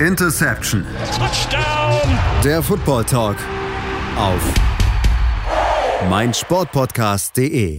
Interception. 0.00 0.84
Touchdown. 1.16 2.18
Der 2.44 2.62
Football 2.62 3.04
Talk 3.04 3.38
auf 4.18 4.42
meinsportpodcast.de. 6.10 7.78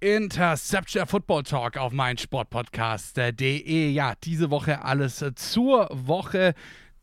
Interception 0.00 1.06
Football 1.06 1.44
Talk 1.44 1.76
auf 1.76 1.92
meinsportpodcast.de. 1.92 3.90
Ja, 3.90 4.14
diese 4.24 4.50
Woche 4.50 4.82
alles 4.82 5.24
zur 5.36 5.88
Woche 5.92 6.54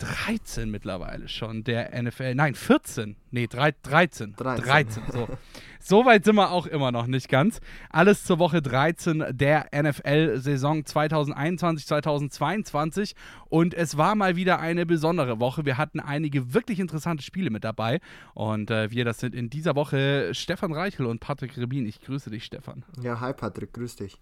13 0.06 0.70
mittlerweile 0.70 1.28
schon 1.28 1.64
der 1.64 2.02
NFL. 2.02 2.36
Nein, 2.36 2.56
14. 2.56 3.16
Nee, 3.32 3.48
13. 3.48 3.84
13. 3.84 4.36
13 4.36 5.04
so. 5.12 5.28
so 5.80 6.06
weit 6.06 6.26
sind 6.26 6.36
wir 6.36 6.52
auch 6.52 6.68
immer 6.68 6.92
noch 6.92 7.08
nicht 7.08 7.30
ganz. 7.30 7.60
Alles 7.90 8.24
zur 8.24 8.40
Woche 8.40 8.62
13 8.62 9.26
der 9.32 9.68
NFL-Saison 9.74 10.86
2021, 10.86 11.88
2022. 11.88 13.16
Und 13.50 13.74
es 13.74 13.98
war 13.98 14.16
mal 14.16 14.36
wieder 14.36 14.60
eine 14.60 14.86
besondere 14.86 15.40
Woche. 15.40 15.66
Wir 15.66 15.78
hatten 15.78 16.00
einige 16.00 16.54
wirklich 16.54 16.80
interessante 16.80 17.24
Spiele 17.24 17.50
mit 17.50 17.64
dabei. 17.64 18.00
Und 18.34 18.72
äh, 18.72 18.92
wir, 18.92 19.06
das 19.06 19.20
sind 19.20 19.36
in 19.36 19.50
dieser 19.50 19.76
Woche 19.76 20.34
Stefan 20.34 20.72
Reichel 20.72 21.06
und 21.06 21.20
Patrick 21.20 21.58
Rebin. 21.58 21.86
Ich 21.86 22.02
grüße 22.02 22.30
dich, 22.30 22.46
Stefan. 22.46 22.84
Ja, 23.02 23.20
hi 23.20 23.34
Patrick, 23.34 23.74
grüß 23.74 23.96
dich. 23.98 24.20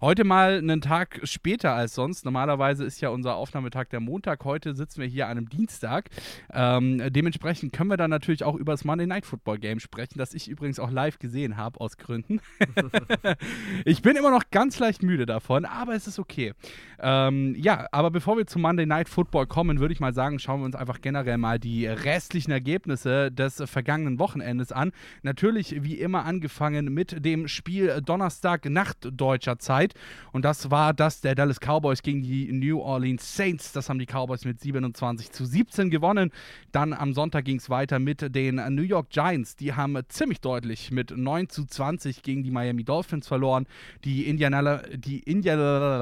Heute 0.00 0.22
mal 0.22 0.58
einen 0.58 0.80
Tag 0.80 1.20
später 1.24 1.72
als 1.72 1.94
sonst. 1.94 2.24
Normalerweise 2.24 2.84
ist 2.84 3.00
ja 3.00 3.08
unser 3.08 3.34
Aufnahmetag 3.34 3.86
der 3.90 3.98
Montag. 3.98 4.44
Heute 4.44 4.74
sitzen 4.74 5.00
wir 5.00 5.08
hier 5.08 5.26
an 5.26 5.38
einem 5.38 5.48
Dienstag. 5.48 6.10
Ähm, 6.52 7.02
dementsprechend 7.10 7.72
können 7.72 7.90
wir 7.90 7.96
dann 7.96 8.10
natürlich 8.10 8.44
auch 8.44 8.54
über 8.54 8.72
das 8.72 8.84
Monday 8.84 9.08
Night 9.08 9.26
Football 9.26 9.58
Game 9.58 9.80
sprechen, 9.80 10.18
das 10.18 10.34
ich 10.34 10.46
übrigens 10.46 10.78
auch 10.78 10.92
live 10.92 11.18
gesehen 11.18 11.56
habe, 11.56 11.80
aus 11.80 11.96
Gründen. 11.96 12.40
ich 13.84 14.00
bin 14.00 14.14
immer 14.14 14.30
noch 14.30 14.44
ganz 14.52 14.78
leicht 14.78 15.02
müde 15.02 15.26
davon, 15.26 15.64
aber 15.64 15.94
es 15.94 16.06
ist 16.06 16.20
okay. 16.20 16.54
Ähm, 17.00 17.56
ja, 17.56 17.88
aber 17.90 18.12
bevor 18.12 18.36
wir 18.36 18.46
zum 18.46 18.62
Monday 18.62 18.86
Night 18.86 19.08
Football 19.08 19.48
kommen, 19.48 19.80
würde 19.80 19.92
ich 19.92 20.00
mal 20.00 20.14
sagen, 20.14 20.38
schauen 20.38 20.60
wir 20.60 20.66
uns 20.66 20.76
einfach 20.76 21.00
generell 21.00 21.38
mal 21.38 21.58
die 21.58 21.86
restlichen 21.86 22.52
Ergebnisse 22.52 23.32
des 23.32 23.64
vergangenen 23.66 24.20
Wochenendes 24.20 24.70
an. 24.70 24.92
Natürlich 25.22 25.82
wie 25.82 25.98
immer 25.98 26.24
angefangen 26.24 26.94
mit 26.94 27.24
dem 27.24 27.48
Spiel 27.48 28.00
Donnerstag 28.00 28.70
Nacht 28.70 29.08
deutscher 29.10 29.58
Zeit. 29.58 29.87
Zeit. 29.88 29.94
Und 30.32 30.44
das 30.44 30.70
war 30.70 30.94
das 30.94 31.20
der 31.20 31.34
Dallas 31.34 31.58
Cowboys 31.60 32.02
gegen 32.02 32.22
die 32.22 32.52
New 32.52 32.80
Orleans 32.80 33.36
Saints. 33.36 33.72
Das 33.72 33.88
haben 33.88 33.98
die 33.98 34.06
Cowboys 34.06 34.44
mit 34.44 34.60
27 34.60 35.32
zu 35.32 35.44
17 35.44 35.90
gewonnen. 35.90 36.30
Dann 36.72 36.92
am 36.92 37.12
Sonntag 37.12 37.44
ging 37.44 37.56
es 37.56 37.70
weiter 37.70 37.98
mit 37.98 38.34
den 38.34 38.56
New 38.74 38.82
York 38.82 39.10
Giants. 39.10 39.56
Die 39.56 39.72
haben 39.74 39.98
ziemlich 40.08 40.40
deutlich 40.40 40.90
mit 40.90 41.16
9 41.16 41.48
zu 41.48 41.64
20 41.64 42.22
gegen 42.22 42.42
die 42.42 42.50
Miami 42.50 42.84
Dolphins 42.84 43.26
verloren. 43.26 43.66
Die, 44.04 44.28
Indiana, 44.28 44.82
die, 44.94 45.20
Indiana, 45.20 45.98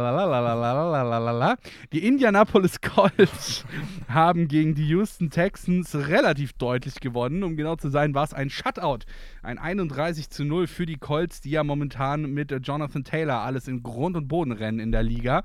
die 1.93 2.07
Indianapolis 2.07 2.81
Colts 2.81 3.65
haben 4.09 4.49
gegen 4.49 4.75
die 4.75 4.89
Houston 4.89 5.31
Texans 5.31 5.95
relativ 5.95 6.53
deutlich 6.55 7.01
gewonnen. 7.01 7.43
Um 7.43 7.57
genau 7.57 7.77
zu 7.77 7.89
sein, 7.89 8.15
war 8.15 8.25
es 8.25 8.35
ein 8.35 8.51
Shutout. 8.51 9.07
Ein 9.43 9.59
31 9.59 10.31
zu 10.31 10.45
0 10.45 10.67
für 10.67 10.87
die 10.87 10.97
Colts, 10.97 11.41
die 11.41 11.51
ja 11.51 11.63
momentan 11.63 12.33
mit 12.33 12.53
Jonathan 12.67 13.05
Taylor 13.05 13.43
alles 13.43 13.69
in 13.69 13.76
Grund- 13.83 14.17
und 14.17 14.29
Bodenrennen 14.29 14.81
in 14.81 14.93
der 14.93 15.03
Liga. 15.03 15.43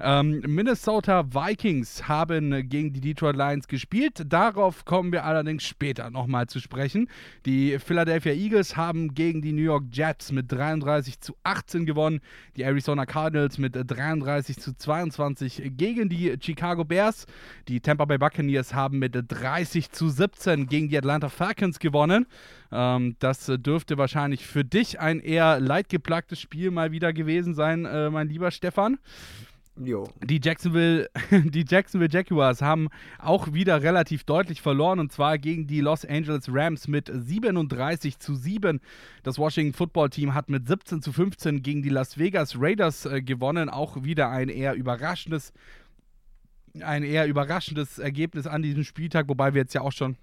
Ähm, 0.00 0.42
Minnesota 0.46 1.24
Vikings 1.32 2.08
haben 2.08 2.68
gegen 2.68 2.92
die 2.92 3.00
Detroit 3.00 3.36
Lions 3.36 3.68
gespielt. 3.68 4.24
Darauf 4.26 4.84
kommen 4.84 5.12
wir 5.12 5.24
allerdings 5.24 5.64
später 5.64 6.10
nochmal 6.10 6.46
zu 6.46 6.60
sprechen. 6.60 7.08
Die 7.46 7.78
Philadelphia 7.78 8.32
Eagles 8.32 8.76
haben 8.76 9.14
gegen 9.14 9.42
die 9.42 9.52
New 9.52 9.62
York 9.62 9.84
Jets 9.92 10.32
mit 10.32 10.50
33 10.50 11.20
zu 11.20 11.34
18 11.44 11.86
gewonnen. 11.86 12.20
Die 12.56 12.62
Arizona 12.62 13.06
Cardinals 13.06 13.58
mit 13.58 13.74
33 13.74 14.58
zu 14.58 14.76
22 14.76 15.72
gegen 15.76 16.08
die 16.08 16.36
Chicago 16.40 16.84
Bears. 16.84 17.26
Die 17.68 17.80
Tampa 17.80 18.04
Bay 18.04 18.18
Buccaneers 18.18 18.74
haben 18.74 18.98
mit 18.98 19.14
30 19.14 19.90
zu 19.90 20.08
17 20.08 20.66
gegen 20.66 20.88
die 20.88 20.98
Atlanta 20.98 21.28
Falcons 21.28 21.78
gewonnen. 21.78 22.26
Ähm, 22.72 23.16
das 23.18 23.46
dürfte 23.58 23.98
wahrscheinlich 23.98 24.46
für 24.46 24.64
dich 24.64 24.98
ein 24.98 25.20
eher 25.20 25.60
leidgeplagtes 25.60 26.40
Spiel 26.40 26.70
mal 26.70 26.90
wieder 26.90 27.12
gewesen 27.12 27.54
sein, 27.54 27.84
äh, 27.84 28.10
mein 28.10 28.28
lieber 28.28 28.50
Stefan. 28.50 28.98
Jo. 29.76 30.06
Die 30.22 30.40
Jacksonville, 30.42 31.08
die 31.30 31.64
Jacksonville 31.66 32.10
Jaguars 32.10 32.60
haben 32.60 32.88
auch 33.18 33.52
wieder 33.54 33.82
relativ 33.82 34.24
deutlich 34.24 34.60
verloren 34.60 34.98
und 34.98 35.12
zwar 35.12 35.38
gegen 35.38 35.66
die 35.66 35.80
Los 35.80 36.04
Angeles 36.04 36.46
Rams 36.48 36.88
mit 36.88 37.10
37 37.12 38.18
zu 38.18 38.34
7. 38.34 38.80
Das 39.22 39.38
Washington 39.38 39.72
Football 39.72 40.10
Team 40.10 40.34
hat 40.34 40.50
mit 40.50 40.68
17 40.68 41.00
zu 41.00 41.12
15 41.12 41.62
gegen 41.62 41.82
die 41.82 41.88
Las 41.88 42.18
Vegas 42.18 42.56
Raiders 42.58 43.06
äh, 43.06 43.22
gewonnen. 43.22 43.70
Auch 43.70 44.04
wieder 44.04 44.30
ein 44.30 44.50
eher 44.50 44.74
überraschendes, 44.74 45.54
ein 46.80 47.02
eher 47.02 47.26
überraschendes 47.26 47.98
Ergebnis 47.98 48.46
an 48.46 48.62
diesem 48.62 48.84
Spieltag, 48.84 49.28
wobei 49.28 49.54
wir 49.54 49.62
jetzt 49.62 49.74
ja 49.74 49.80
auch 49.80 49.92
schon 49.92 50.16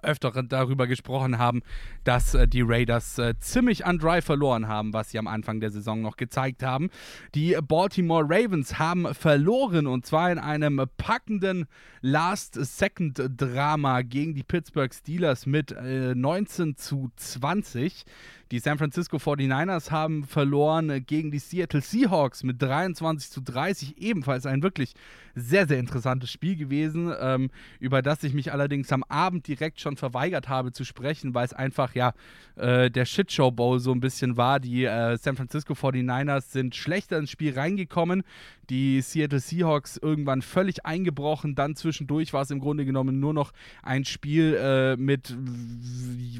öfter 0.00 0.42
darüber 0.42 0.86
gesprochen 0.86 1.38
haben, 1.38 1.62
dass 2.04 2.34
äh, 2.34 2.48
die 2.48 2.62
Raiders 2.62 3.18
äh, 3.18 3.34
ziemlich 3.38 3.86
an 3.86 3.98
Drive 3.98 4.24
verloren 4.24 4.68
haben, 4.68 4.92
was 4.92 5.10
sie 5.10 5.18
am 5.18 5.26
Anfang 5.26 5.60
der 5.60 5.70
Saison 5.70 6.02
noch 6.02 6.16
gezeigt 6.16 6.62
haben. 6.62 6.90
Die 7.34 7.56
Baltimore 7.66 8.24
Ravens 8.28 8.78
haben 8.78 9.14
verloren 9.14 9.86
und 9.86 10.06
zwar 10.06 10.30
in 10.30 10.38
einem 10.38 10.82
packenden 10.96 11.66
Last-Second-Drama 12.00 14.02
gegen 14.02 14.34
die 14.34 14.42
Pittsburgh 14.42 14.94
Steelers 14.94 15.46
mit 15.46 15.72
äh, 15.72 16.14
19 16.14 16.76
zu 16.76 17.10
20. 17.16 18.04
Die 18.52 18.60
San 18.60 18.78
Francisco 18.78 19.16
49ers 19.16 19.90
haben 19.90 20.22
verloren 20.22 21.04
gegen 21.04 21.32
die 21.32 21.40
Seattle 21.40 21.80
Seahawks 21.80 22.44
mit 22.44 22.62
23 22.62 23.28
zu 23.28 23.40
30. 23.40 23.98
Ebenfalls 23.98 24.46
ein 24.46 24.62
wirklich 24.62 24.94
sehr, 25.34 25.66
sehr 25.66 25.80
interessantes 25.80 26.30
Spiel 26.30 26.54
gewesen, 26.54 27.12
ähm, 27.20 27.50
über 27.80 28.02
das 28.02 28.22
ich 28.22 28.34
mich 28.34 28.52
allerdings 28.52 28.92
am 28.92 29.02
Abend 29.08 29.48
direkt 29.48 29.80
schon 29.80 29.96
verweigert 29.96 30.48
habe 30.48 30.70
zu 30.70 30.84
sprechen, 30.84 31.34
weil 31.34 31.44
es 31.44 31.54
einfach 31.54 31.96
ja 31.96 32.12
äh, 32.54 32.88
der 32.88 33.04
Shitshow 33.04 33.50
Bowl 33.50 33.80
so 33.80 33.90
ein 33.90 34.00
bisschen 34.00 34.36
war. 34.36 34.60
Die 34.60 34.84
äh, 34.84 35.16
San 35.18 35.34
Francisco 35.34 35.74
49ers 35.74 36.52
sind 36.52 36.76
schlechter 36.76 37.18
ins 37.18 37.32
Spiel 37.32 37.52
reingekommen. 37.52 38.22
Die 38.70 39.00
Seattle 39.00 39.40
Seahawks 39.40 39.96
irgendwann 39.96 40.42
völlig 40.42 40.84
eingebrochen. 40.84 41.54
Dann 41.54 41.74
zwischendurch 41.74 42.32
war 42.32 42.42
es 42.42 42.50
im 42.50 42.60
Grunde 42.60 42.84
genommen 42.84 43.18
nur 43.18 43.32
noch 43.32 43.52
ein 43.82 44.04
Spiel 44.04 44.54
äh, 44.54 44.96
mit 44.96 45.36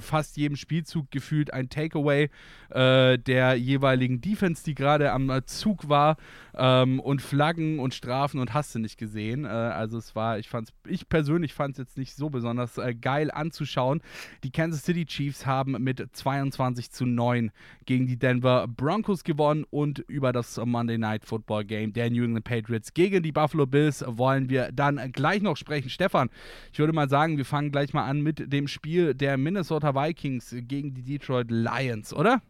fast 0.01 0.37
jedem 0.37 0.57
Spielzug 0.57 1.11
gefühlt 1.11 1.53
ein 1.53 1.69
Take 1.69 1.97
Takeaway 1.97 2.29
äh, 2.71 3.19
der 3.19 3.55
jeweiligen 3.55 4.21
Defense, 4.21 4.65
die 4.65 4.75
gerade 4.75 5.13
am 5.13 5.31
äh, 5.31 5.45
Zug 5.45 5.89
war 5.89 6.17
ähm, 6.55 7.01
und 7.01 7.23
Flaggen 7.23 7.79
und 7.79 7.95
Strafen 7.95 8.41
und 8.41 8.55
hast 8.55 8.75
du 8.75 8.79
nicht 8.79 8.99
gesehen. 8.99 9.45
Äh, 9.45 9.49
also 9.49 9.99
es 9.99 10.15
war, 10.17 10.39
ich 10.39 10.49
fand's, 10.49 10.73
ich 10.87 11.09
persönlich 11.09 11.55
fand 11.55 11.73
es 11.73 11.79
jetzt 11.79 11.99
nicht 11.99 12.15
so 12.15 12.31
besonders 12.31 12.79
äh, 12.79 12.95
geil 12.95 13.31
anzuschauen. 13.31 14.01
Die 14.43 14.51
Kansas 14.51 14.85
City 14.85 15.07
Chiefs 15.07 15.47
haben 15.47 15.73
mit 15.83 16.05
22 16.13 16.91
zu 16.91 17.07
9 17.07 17.51
gegen 17.85 18.07
die 18.07 18.19
Denver 18.19 18.67
Broncos 18.69 19.25
gewonnen 19.25 19.65
und 19.71 20.01
über 20.01 20.33
das 20.33 20.61
Monday 20.65 20.99
Night 20.99 21.25
Football 21.25 21.65
Game 21.65 21.93
der 21.93 22.11
New 22.17 22.25
England 22.25 22.45
Patriots 22.45 22.95
gegen 22.95 23.23
die 23.23 23.33
Buffalo 23.33 23.67
Bills 23.67 24.05
wollen 24.07 24.49
wir 24.49 24.71
dann 24.73 25.13
gleich 25.13 25.43
noch 25.43 25.57
sprechen. 25.57 25.91
Stefan, 25.91 26.31
ich 26.73 26.79
würde 26.79 26.93
mal 26.93 27.09
sagen, 27.09 27.37
wir 27.37 27.45
fangen 27.45 27.71
gleich 27.71 27.93
mal 27.93 28.05
an 28.05 28.23
mit 28.23 28.53
dem 28.53 28.69
Spiel 28.69 29.15
der 29.15 29.37
Minnesota 29.37 29.95
Vikings 29.95 30.55
gegen 30.59 30.95
die 30.95 31.03
Detroit 31.03 31.51
Lions. 31.51 32.15
Oder? 32.15 32.43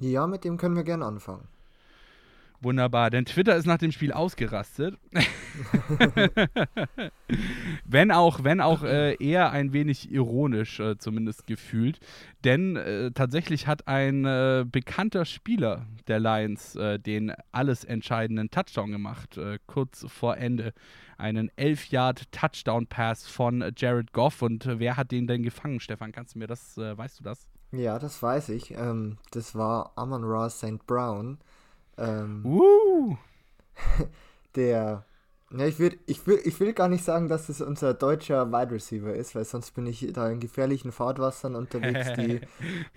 Ja, 0.00 0.26
mit 0.26 0.44
dem 0.44 0.56
können 0.56 0.76
wir 0.76 0.84
gerne 0.84 1.04
anfangen. 1.04 1.48
Wunderbar, 2.64 3.10
denn 3.10 3.26
Twitter 3.26 3.54
ist 3.56 3.66
nach 3.66 3.76
dem 3.76 3.92
Spiel 3.92 4.10
ausgerastet. 4.10 4.98
wenn 7.84 8.10
auch, 8.10 8.42
wenn 8.42 8.62
auch 8.62 8.82
äh, 8.82 9.14
eher 9.22 9.50
ein 9.50 9.74
wenig 9.74 10.10
ironisch, 10.10 10.80
äh, 10.80 10.96
zumindest 10.96 11.46
gefühlt. 11.46 12.00
Denn 12.42 12.76
äh, 12.76 13.10
tatsächlich 13.10 13.66
hat 13.66 13.86
ein 13.86 14.24
äh, 14.24 14.64
bekannter 14.66 15.26
Spieler 15.26 15.86
der 16.08 16.20
Lions 16.20 16.74
äh, 16.76 16.98
den 16.98 17.34
alles 17.52 17.84
entscheidenden 17.84 18.50
Touchdown 18.50 18.90
gemacht, 18.90 19.36
äh, 19.36 19.58
kurz 19.66 20.06
vor 20.08 20.38
Ende. 20.38 20.72
Einen 21.18 21.50
11-Yard-Touchdown-Pass 21.50 23.28
von 23.28 23.72
Jared 23.76 24.12
Goff. 24.12 24.40
Und 24.40 24.66
wer 24.66 24.96
hat 24.96 25.12
den 25.12 25.26
denn 25.26 25.42
gefangen, 25.42 25.80
Stefan? 25.80 26.12
Kannst 26.12 26.34
du 26.34 26.40
mir 26.40 26.48
das, 26.48 26.76
weißt 26.76 27.20
du 27.20 27.24
das? 27.24 27.46
Ja, 27.70 27.98
das 27.98 28.22
weiß 28.22 28.48
ich. 28.48 28.72
Ähm, 28.72 29.18
das 29.30 29.54
war 29.54 29.92
Amon 29.96 30.24
Ra 30.24 30.48
St. 30.48 30.86
Brown. 30.86 31.38
Ähm, 31.98 32.44
uh. 32.44 33.16
der. 34.56 35.04
Ja, 35.56 35.66
ich, 35.66 35.78
will, 35.78 35.96
ich, 36.06 36.26
will, 36.26 36.40
ich 36.44 36.58
will 36.58 36.72
gar 36.72 36.88
nicht 36.88 37.04
sagen, 37.04 37.28
dass 37.28 37.48
es 37.48 37.60
unser 37.60 37.94
deutscher 37.94 38.50
Wide 38.50 38.72
Receiver 38.72 39.14
ist, 39.14 39.36
weil 39.36 39.44
sonst 39.44 39.70
bin 39.72 39.86
ich 39.86 40.12
da 40.12 40.28
in 40.28 40.40
gefährlichen 40.40 40.90
Fahrtwassern 40.90 41.54
unterwegs, 41.54 42.12
die 42.14 42.40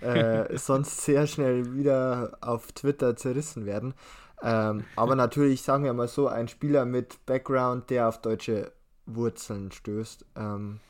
äh, 0.04 0.58
sonst 0.58 1.02
sehr 1.02 1.28
schnell 1.28 1.76
wieder 1.76 2.36
auf 2.40 2.72
Twitter 2.72 3.14
zerrissen 3.14 3.64
werden. 3.64 3.94
Ähm, 4.42 4.84
aber 4.96 5.14
natürlich, 5.14 5.62
sagen 5.62 5.84
wir 5.84 5.92
mal 5.92 6.08
so, 6.08 6.26
ein 6.26 6.48
Spieler 6.48 6.84
mit 6.84 7.24
Background, 7.26 7.90
der 7.90 8.08
auf 8.08 8.20
deutsche 8.20 8.72
Wurzeln 9.06 9.70
stößt. 9.70 10.24
Ähm, 10.36 10.80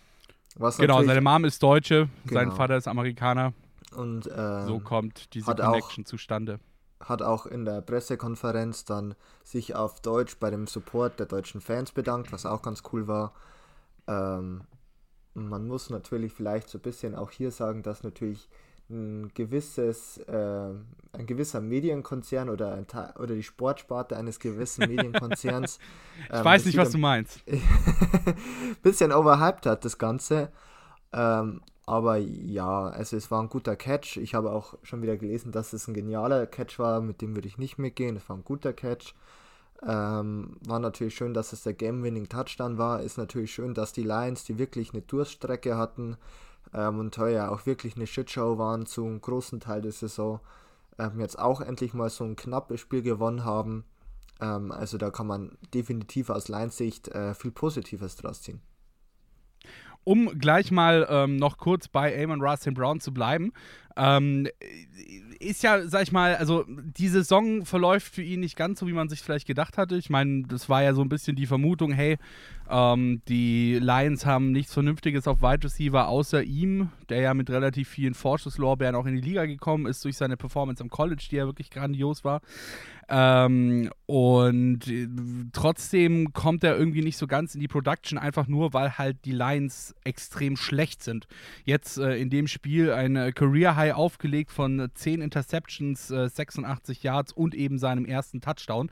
genau, 0.78 1.02
seine 1.02 1.20
Mom 1.20 1.44
ist 1.44 1.62
Deutsche, 1.62 2.08
genau. 2.26 2.40
sein 2.40 2.52
Vater 2.52 2.76
ist 2.76 2.88
Amerikaner. 2.88 3.52
Und, 3.94 4.28
ähm, 4.34 4.66
so 4.66 4.80
kommt 4.80 5.34
diese 5.34 5.54
Connection 5.54 6.04
auch, 6.04 6.08
zustande. 6.08 6.60
Hat 7.08 7.22
auch 7.22 7.46
in 7.46 7.64
der 7.64 7.80
Pressekonferenz 7.80 8.84
dann 8.84 9.14
sich 9.44 9.74
auf 9.74 10.00
Deutsch 10.00 10.38
bei 10.38 10.50
dem 10.50 10.66
Support 10.66 11.18
der 11.18 11.26
deutschen 11.26 11.60
Fans 11.60 11.92
bedankt, 11.92 12.32
was 12.32 12.46
auch 12.46 12.62
ganz 12.62 12.82
cool 12.92 13.06
war. 13.08 13.32
Ähm, 14.06 14.62
man 15.34 15.66
muss 15.66 15.90
natürlich 15.90 16.32
vielleicht 16.32 16.68
so 16.68 16.78
ein 16.78 16.82
bisschen 16.82 17.14
auch 17.14 17.30
hier 17.30 17.50
sagen, 17.50 17.82
dass 17.82 18.02
natürlich 18.02 18.48
ein 18.90 19.30
gewisses, 19.34 20.18
äh, 20.18 20.70
ein 21.12 21.26
gewisser 21.26 21.60
Medienkonzern 21.60 22.48
oder, 22.48 22.72
ein 22.72 22.86
oder 23.18 23.34
die 23.34 23.42
Sportsparte 23.42 24.16
eines 24.16 24.40
gewissen 24.40 24.80
Medienkonzerns. 24.88 25.78
ich 26.28 26.34
ähm, 26.34 26.44
weiß 26.44 26.64
nicht, 26.64 26.78
was 26.78 26.90
du 26.90 26.98
meinst. 26.98 27.44
bisschen 28.82 29.12
overhyped 29.12 29.66
hat 29.66 29.84
das 29.84 29.98
Ganze. 29.98 30.50
Ähm, 31.12 31.60
aber 31.88 32.18
ja, 32.18 32.88
also 32.88 33.16
es 33.16 33.30
war 33.30 33.42
ein 33.42 33.48
guter 33.48 33.74
Catch. 33.74 34.18
Ich 34.18 34.34
habe 34.34 34.52
auch 34.52 34.74
schon 34.82 35.00
wieder 35.00 35.16
gelesen, 35.16 35.52
dass 35.52 35.72
es 35.72 35.88
ein 35.88 35.94
genialer 35.94 36.46
Catch 36.46 36.78
war, 36.78 37.00
mit 37.00 37.22
dem 37.22 37.34
würde 37.34 37.48
ich 37.48 37.56
nicht 37.56 37.78
mitgehen. 37.78 38.16
Es 38.16 38.28
war 38.28 38.36
ein 38.36 38.44
guter 38.44 38.74
Catch. 38.74 39.14
Ähm, 39.82 40.58
war 40.66 40.80
natürlich 40.80 41.14
schön, 41.14 41.32
dass 41.32 41.54
es 41.54 41.62
der 41.62 41.72
Game-Winning 41.72 42.28
Touchdown 42.28 42.76
war. 42.76 43.00
Ist 43.00 43.16
natürlich 43.16 43.54
schön, 43.54 43.72
dass 43.72 43.94
die 43.94 44.02
Lions, 44.02 44.44
die 44.44 44.58
wirklich 44.58 44.92
eine 44.92 45.00
Durststrecke 45.00 45.78
hatten 45.78 46.18
ähm, 46.74 46.98
und 46.98 47.16
heuer 47.16 47.50
auch 47.50 47.64
wirklich 47.64 47.96
eine 47.96 48.06
Shitshow 48.06 48.58
waren 48.58 48.84
zu 48.84 49.06
einem 49.06 49.22
großen 49.22 49.60
Teil 49.60 49.80
der 49.80 49.92
Saison, 49.92 50.40
ähm, 50.98 51.20
jetzt 51.20 51.38
auch 51.38 51.62
endlich 51.62 51.94
mal 51.94 52.10
so 52.10 52.24
ein 52.24 52.36
knappes 52.36 52.80
Spiel 52.80 53.00
gewonnen 53.00 53.46
haben. 53.46 53.84
Ähm, 54.40 54.72
also 54.72 54.98
da 54.98 55.10
kann 55.10 55.26
man 55.26 55.56
definitiv 55.72 56.28
aus 56.28 56.48
Lions-Sicht 56.48 57.08
äh, 57.08 57.34
viel 57.34 57.52
Positives 57.52 58.16
draus 58.16 58.42
ziehen 58.42 58.60
um 60.08 60.38
gleich 60.38 60.70
mal 60.70 61.06
ähm, 61.10 61.36
noch 61.36 61.58
kurz 61.58 61.86
bei 61.86 62.24
Amon 62.24 62.40
Rustin 62.40 62.72
Brown 62.72 62.98
zu 62.98 63.12
bleiben. 63.12 63.52
Ähm, 63.98 64.48
ist 65.40 65.62
ja, 65.62 65.86
sag 65.86 66.02
ich 66.02 66.12
mal, 66.12 66.36
also 66.36 66.64
die 66.66 67.08
Saison 67.08 67.64
verläuft 67.64 68.14
für 68.14 68.22
ihn 68.22 68.40
nicht 68.40 68.56
ganz 68.56 68.80
so, 68.80 68.86
wie 68.86 68.92
man 68.92 69.08
sich 69.08 69.22
vielleicht 69.22 69.46
gedacht 69.46 69.78
hatte. 69.78 69.96
Ich 69.96 70.10
meine, 70.10 70.42
das 70.48 70.68
war 70.68 70.82
ja 70.82 70.94
so 70.94 71.02
ein 71.02 71.08
bisschen 71.08 71.36
die 71.36 71.46
Vermutung, 71.46 71.92
hey, 71.92 72.18
ähm, 72.70 73.22
die 73.28 73.78
Lions 73.80 74.26
haben 74.26 74.52
nichts 74.52 74.74
Vernünftiges 74.74 75.26
auf 75.26 75.40
Wide 75.40 75.64
Receiver 75.64 76.08
außer 76.08 76.42
ihm, 76.42 76.90
der 77.08 77.20
ja 77.20 77.34
mit 77.34 77.50
relativ 77.50 77.88
vielen 77.88 78.14
Vorschusslorbeeren 78.14 78.94
auch 78.94 79.06
in 79.06 79.14
die 79.14 79.20
Liga 79.20 79.46
gekommen 79.46 79.86
ist 79.86 80.04
durch 80.04 80.16
seine 80.16 80.36
Performance 80.36 80.82
am 80.82 80.90
College, 80.90 81.28
die 81.30 81.36
ja 81.36 81.46
wirklich 81.46 81.70
grandios 81.70 82.24
war. 82.24 82.40
Ähm, 83.10 83.90
und 84.04 84.86
äh, 84.86 85.08
trotzdem 85.54 86.34
kommt 86.34 86.62
er 86.62 86.76
irgendwie 86.76 87.00
nicht 87.00 87.16
so 87.16 87.26
ganz 87.26 87.54
in 87.54 87.60
die 87.60 87.68
Production, 87.68 88.18
einfach 88.18 88.48
nur, 88.48 88.74
weil 88.74 88.98
halt 88.98 89.24
die 89.24 89.32
Lions 89.32 89.94
extrem 90.04 90.58
schlecht 90.58 91.02
sind. 91.02 91.26
Jetzt 91.64 91.96
äh, 91.96 92.18
in 92.18 92.28
dem 92.28 92.46
Spiel 92.48 92.92
ein 92.92 93.32
Career 93.34 93.76
High 93.76 93.87
aufgelegt 93.96 94.50
von 94.50 94.88
10 94.92 95.20
Interceptions, 95.20 96.10
äh, 96.10 96.28
86 96.28 97.02
Yards 97.02 97.32
und 97.32 97.54
eben 97.54 97.78
seinem 97.78 98.04
ersten 98.04 98.40
Touchdown. 98.40 98.90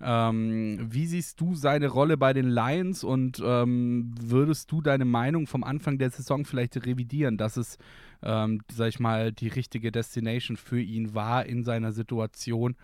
Ähm, 0.00 0.78
wie 0.90 1.06
siehst 1.06 1.40
du 1.40 1.54
seine 1.54 1.88
Rolle 1.88 2.16
bei 2.16 2.32
den 2.32 2.48
Lions 2.48 3.04
und 3.04 3.42
ähm, 3.44 4.14
würdest 4.20 4.70
du 4.72 4.80
deine 4.80 5.04
Meinung 5.04 5.46
vom 5.46 5.64
Anfang 5.64 5.98
der 5.98 6.10
Saison 6.10 6.44
vielleicht 6.44 6.84
revidieren, 6.86 7.36
dass 7.36 7.56
es, 7.56 7.78
ähm, 8.22 8.60
sag 8.70 8.88
ich 8.88 9.00
mal, 9.00 9.32
die 9.32 9.48
richtige 9.48 9.92
Destination 9.92 10.56
für 10.56 10.80
ihn 10.80 11.14
war 11.14 11.46
in 11.46 11.64
seiner 11.64 11.92
Situation? 11.92 12.76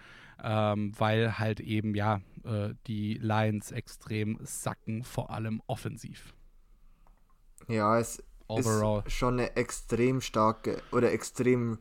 ähm, 0.42 0.92
weil 0.98 1.38
halt 1.38 1.60
eben 1.60 1.94
ja 1.94 2.20
äh, 2.44 2.74
die 2.86 3.14
Lions 3.14 3.72
extrem 3.72 4.38
sacken, 4.42 5.04
vor 5.04 5.30
allem 5.30 5.62
offensiv. 5.66 6.34
Ja, 7.68 7.98
es 7.98 8.22
Overall. 8.48 9.02
ist 9.06 9.12
schon 9.12 9.34
eine 9.34 9.56
extrem 9.56 10.20
starke 10.20 10.82
oder 10.92 11.12
extrem 11.12 11.78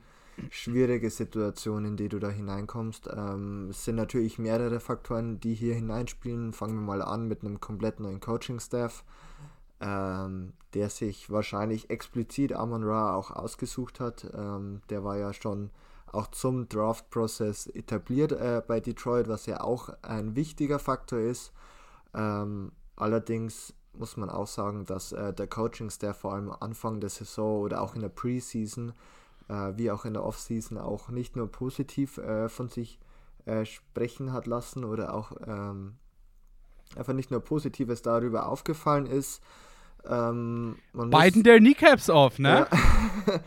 schwierige 0.50 1.10
Situation, 1.10 1.86
in 1.86 1.98
die 1.98 2.10
du 2.10 2.20
da 2.20 2.30
hineinkommst. 2.30 3.10
Ähm, 3.16 3.70
es 3.70 3.86
sind 3.86 3.96
natürlich 3.96 4.40
mehrere 4.40 4.80
Faktoren, 4.80 5.40
die 5.40 5.54
hier 5.54 5.76
hineinspielen. 5.76 6.54
Fangen 6.54 6.76
wir 6.76 6.82
mal 6.82 7.02
an 7.02 7.28
mit 7.28 7.42
einem 7.42 7.60
komplett 7.60 8.00
neuen 8.00 8.20
Coaching-Staff, 8.20 9.04
ähm, 9.80 10.54
der 10.74 10.90
sich 10.90 11.30
wahrscheinlich 11.30 11.90
explizit 11.90 12.54
Amon 12.54 12.84
Ra 12.84 13.16
auch 13.16 13.32
ausgesucht 13.32 14.00
hat. 14.00 14.28
Ähm, 14.34 14.82
der 14.90 15.04
war 15.04 15.18
ja 15.18 15.34
schon 15.34 15.70
auch 16.12 16.28
zum 16.28 16.70
Draft-Prozess 16.70 17.68
etabliert 17.68 18.32
äh, 18.32 18.62
bei 18.66 18.80
Detroit, 18.80 19.28
was 19.28 19.46
ja 19.46 19.62
auch 19.62 19.90
ein 20.04 20.36
wichtiger 20.36 20.80
Faktor 20.80 21.20
ist. 21.20 21.52
Ähm, 22.14 22.72
allerdings 22.96 23.74
muss 23.94 24.18
man 24.18 24.30
auch 24.30 24.48
sagen, 24.48 24.86
dass 24.86 25.12
äh, 25.12 25.34
der 25.34 25.48
Coaching-Staff 25.48 26.20
vor 26.20 26.34
allem 26.34 26.52
Anfang 26.52 27.00
der 27.00 27.10
Saison 27.10 27.62
oder 27.62 27.82
auch 27.82 27.96
in 27.96 28.02
der 28.02 28.10
Preseason 28.10 28.94
äh, 29.50 29.74
wie 29.76 29.92
auch 29.92 30.06
in 30.06 30.14
der 30.14 30.24
Offseason 30.24 30.78
auch 30.78 31.10
nicht 31.10 31.36
nur 31.36 31.52
positiv 31.52 32.18
äh, 32.18 32.50
von 32.50 32.70
sich 32.70 33.00
äh, 33.46 33.66
sprechen 33.66 34.34
hat 34.34 34.48
lassen 34.48 34.84
oder 34.84 35.14
auch 35.14 35.32
ähm, 35.46 35.96
einfach 36.96 37.14
nicht 37.14 37.32
nur 37.32 37.42
Positives 37.42 38.02
darüber 38.02 38.48
aufgefallen 38.48 39.06
ist. 39.06 39.42
Ähm, 40.06 40.78
Beiden 40.94 41.44
der 41.44 41.60
Kneecaps 41.60 42.10
auf, 42.10 42.40
ne? 42.40 42.68
Ja, 43.26 43.40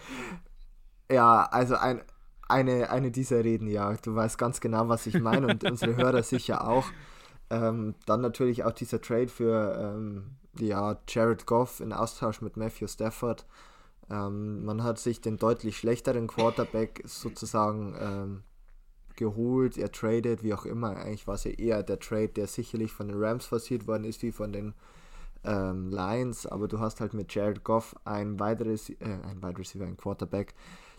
ja 1.15 1.43
also 1.51 1.77
ein 1.77 2.03
eine, 2.49 2.91
eine 2.91 3.11
dieser 3.11 3.43
Reden, 3.43 3.67
ja. 3.67 3.95
Du 3.95 4.15
weißt 4.15 4.39
ganz 4.39 4.61
genau, 4.61 4.89
was 4.89 5.07
ich 5.07 5.19
meine 5.19 5.49
und 5.49 5.65
unsere 5.65 5.97
Hörer 5.97 6.23
sicher 6.23 6.69
auch. 6.69 6.87
Ähm, 7.51 7.95
dann 8.07 8.21
natürlich 8.21 8.65
auch 8.65 8.73
dieser 8.73 9.01
Trade 9.01 9.29
für 9.29 9.79
ähm, 9.79 10.37
ja, 10.59 10.99
Jared 11.09 11.47
Goff 11.47 11.81
in 11.81 11.93
Austausch 11.93 12.41
mit 12.41 12.57
Matthew 12.57 12.89
Stafford. 12.89 13.47
Ähm, 14.11 14.65
man 14.65 14.83
hat 14.83 14.99
sich 14.99 15.21
den 15.21 15.37
deutlich 15.37 15.79
schlechteren 15.79 16.27
Quarterback 16.27 17.03
sozusagen 17.05 17.97
ähm, 18.01 18.43
geholt, 19.17 19.79
er 19.79 19.91
tradet, 19.91 20.43
wie 20.43 20.55
auch 20.55 20.67
immer. 20.67 20.97
Eigentlich 20.97 21.27
war 21.27 21.35
es 21.35 21.45
ja 21.45 21.53
eher 21.53 21.83
der 21.83 21.99
Trade, 21.99 22.29
der 22.29 22.47
sicherlich 22.47 22.93
von 22.93 23.09
den 23.09 23.23
Rams 23.23 23.47
forciert 23.47 23.87
worden 23.87 24.05
ist, 24.05 24.23
wie 24.23 24.33
von 24.33 24.53
den 24.53 24.75
ähm, 25.45 25.89
Lions. 25.91 26.47
Aber 26.47 26.69
du 26.69 26.79
hast 26.79 27.01
halt 27.01 27.15
mit 27.15 27.35
Jared 27.35 27.65
Goff 27.65 27.97
ein 28.05 28.39
weiteres, 28.39 28.91
äh, 28.91 28.95
ein 29.01 29.43
Wide 29.43 29.59
Receiver, 29.59 29.85
ein 29.85 29.97
Quarterback, 29.97 30.55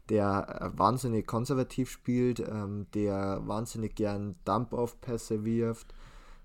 der 0.09 0.73
äh, 0.73 0.77
wahnsinnig 0.77 1.27
konservativ 1.27 1.89
spielt, 1.89 2.39
ähm, 2.39 2.88
der 2.94 3.41
wahnsinnig 3.45 3.95
gern 3.95 4.35
Dump-Off-Pässe 4.45 5.45
wirft. 5.45 5.94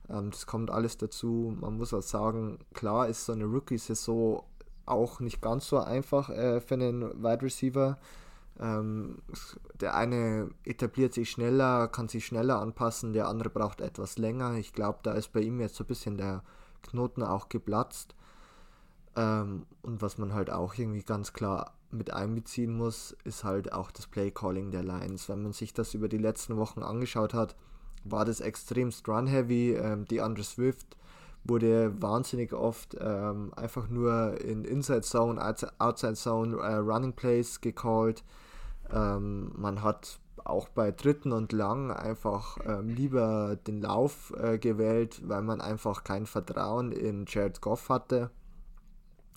Ähm, 0.09 0.31
das 0.31 0.47
kommt 0.47 0.71
alles 0.71 0.97
dazu. 0.97 1.57
Man 1.61 1.77
muss 1.77 1.95
auch 1.95 2.03
sagen, 2.03 2.59
klar 2.75 3.09
ist 3.09 3.27
so 3.27 3.33
eine 3.33 3.45
Rookie-Saison 3.45 4.43
auch 4.87 5.21
nicht 5.21 5.41
ganz 5.41 5.69
so 5.69 5.79
einfach 5.79 6.29
äh, 6.31 6.61
für 6.61 6.75
einen 6.75 7.23
Wide 7.23 7.43
Receiver. 7.43 7.99
Ähm, 8.61 9.19
der 9.81 9.95
eine 9.95 10.51
etabliert 10.65 11.15
sich 11.15 11.31
schneller, 11.31 11.89
kann 11.89 12.09
sich 12.09 12.27
schneller 12.27 12.61
anpassen, 12.61 13.13
der 13.13 13.29
andere 13.29 13.51
braucht 13.51 13.81
etwas 13.81 14.19
länger. 14.19 14.55
Ich 14.57 14.73
glaube, 14.73 14.99
da 15.03 15.13
ist 15.13 15.33
bei 15.33 15.41
ihm 15.41 15.61
jetzt 15.61 15.77
so 15.77 15.85
ein 15.85 15.89
bisschen 15.89 16.17
der 16.17 16.43
Knoten 16.83 17.23
auch 17.23 17.49
geplatzt. 17.49 18.15
Ähm, 19.17 19.67
und 19.83 20.03
was 20.03 20.19
man 20.19 20.35
halt 20.35 20.51
auch 20.51 20.75
irgendwie 20.75 21.03
ganz 21.03 21.33
klar 21.33 21.73
mit 21.91 22.13
einbeziehen 22.13 22.75
muss, 22.77 23.17
ist 23.25 23.45
halt 23.45 23.73
auch 23.73 23.91
das 23.91 24.07
Play-Calling 24.07 24.71
der 24.71 24.83
Lions. 24.83 25.29
Wenn 25.29 25.43
man 25.43 25.53
sich 25.53 25.75
das 25.75 25.95
über 25.95 26.09
die 26.09 26.19
letzten 26.19 26.57
Wochen 26.57 26.83
angeschaut 26.83 27.35
hat, 27.35 27.57
war 28.05 28.25
das 28.25 28.41
extremst 28.41 29.09
run-heavy. 29.09 29.75
Ähm, 29.75 30.05
die 30.07 30.21
Andre 30.21 30.45
Swift 30.45 30.97
wurde 31.45 32.01
wahnsinnig 32.01 32.53
oft 32.53 32.97
ähm, 33.01 33.53
einfach 33.57 33.89
nur 33.89 34.41
in 34.41 34.65
Inside 34.65 35.03
Zone, 35.03 35.41
Outside 35.79 36.15
Zone 36.15 36.57
äh, 36.57 36.75
Running 36.77 37.13
Plays 37.13 37.61
gecallt. 37.61 38.23
Ähm, 38.93 39.53
man 39.57 39.83
hat 39.83 40.19
auch 40.45 40.69
bei 40.69 40.91
dritten 40.91 41.33
und 41.33 41.53
lang 41.53 41.91
einfach 41.91 42.59
ähm, 42.67 42.89
lieber 42.89 43.57
den 43.67 43.81
Lauf 43.81 44.33
äh, 44.37 44.59
gewählt, 44.59 45.21
weil 45.25 45.43
man 45.43 45.61
einfach 45.61 46.05
kein 46.05 46.27
Vertrauen 46.27 46.93
in 46.93 47.25
Jared 47.27 47.61
Goff 47.61 47.89
hatte. 47.89 48.31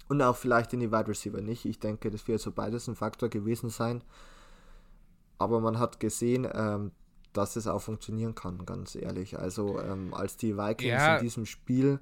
Und 0.08 0.22
auch 0.22 0.36
vielleicht 0.36 0.74
in 0.74 0.80
die 0.80 0.92
Wide 0.92 1.08
Receiver 1.08 1.42
nicht. 1.42 1.66
Ich 1.66 1.80
denke, 1.80 2.12
das 2.12 2.28
wird 2.28 2.40
so 2.40 2.52
beides 2.52 2.88
ein 2.88 2.96
Faktor 2.96 3.30
gewesen 3.30 3.70
sein. 3.70 4.04
Aber 5.40 5.60
man 5.60 5.80
hat 5.80 6.00
gesehen, 6.00 6.48
ähm, 6.54 6.92
dass 7.38 7.56
es 7.56 7.68
auch 7.68 7.82
funktionieren 7.82 8.36
kann, 8.36 8.66
ganz 8.66 8.96
ehrlich. 8.96 9.38
Also 9.38 9.80
ähm, 9.80 10.14
als 10.14 10.38
die 10.38 10.58
Vikings 10.58 10.92
ja. 10.92 11.18
in 11.18 11.24
diesem 11.24 11.46
Spiel 11.46 12.00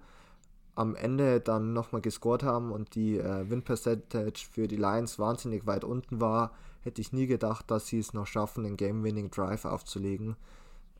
am 0.75 0.95
Ende 0.95 1.39
dann 1.39 1.73
nochmal 1.73 2.01
gescored 2.01 2.43
haben 2.43 2.71
und 2.71 2.95
die 2.95 3.17
äh, 3.17 3.49
Win 3.49 3.61
Percentage 3.61 4.47
für 4.51 4.67
die 4.67 4.75
Lions 4.75 5.19
wahnsinnig 5.19 5.65
weit 5.67 5.83
unten 5.83 6.19
war, 6.19 6.51
hätte 6.81 7.01
ich 7.01 7.13
nie 7.13 7.27
gedacht, 7.27 7.69
dass 7.69 7.87
sie 7.87 7.99
es 7.99 8.13
noch 8.13 8.27
schaffen, 8.27 8.63
den 8.63 8.77
Game-Winning 8.77 9.29
Drive 9.31 9.65
aufzulegen. 9.65 10.35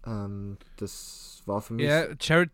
Ähm, 0.06 0.58
das 0.78 1.42
war 1.46 1.62
für 1.62 1.74
mich. 1.74 1.86
Ja, 1.88 2.06
Jared, 2.20 2.52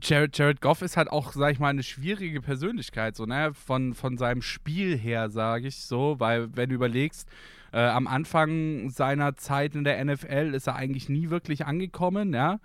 Jared, 0.00 0.36
Jared 0.36 0.60
Goff 0.60 0.82
ist 0.82 0.96
halt 0.96 1.08
auch, 1.08 1.32
sag 1.32 1.52
ich 1.52 1.58
mal, 1.58 1.68
eine 1.68 1.82
schwierige 1.82 2.40
Persönlichkeit, 2.40 3.16
so, 3.16 3.24
ne? 3.24 3.52
Von, 3.54 3.94
von 3.94 4.18
seinem 4.18 4.42
Spiel 4.42 4.96
her, 4.96 5.30
sage 5.30 5.68
ich 5.68 5.82
so, 5.82 6.16
weil, 6.18 6.54
wenn 6.56 6.68
du 6.68 6.74
überlegst, 6.74 7.28
äh, 7.72 7.80
am 7.80 8.06
Anfang 8.06 8.90
seiner 8.90 9.36
Zeit 9.36 9.74
in 9.74 9.84
der 9.84 10.04
NFL 10.04 10.54
ist 10.54 10.66
er 10.66 10.76
eigentlich 10.76 11.08
nie 11.08 11.30
wirklich 11.30 11.66
angekommen, 11.66 12.32
ja. 12.34 12.60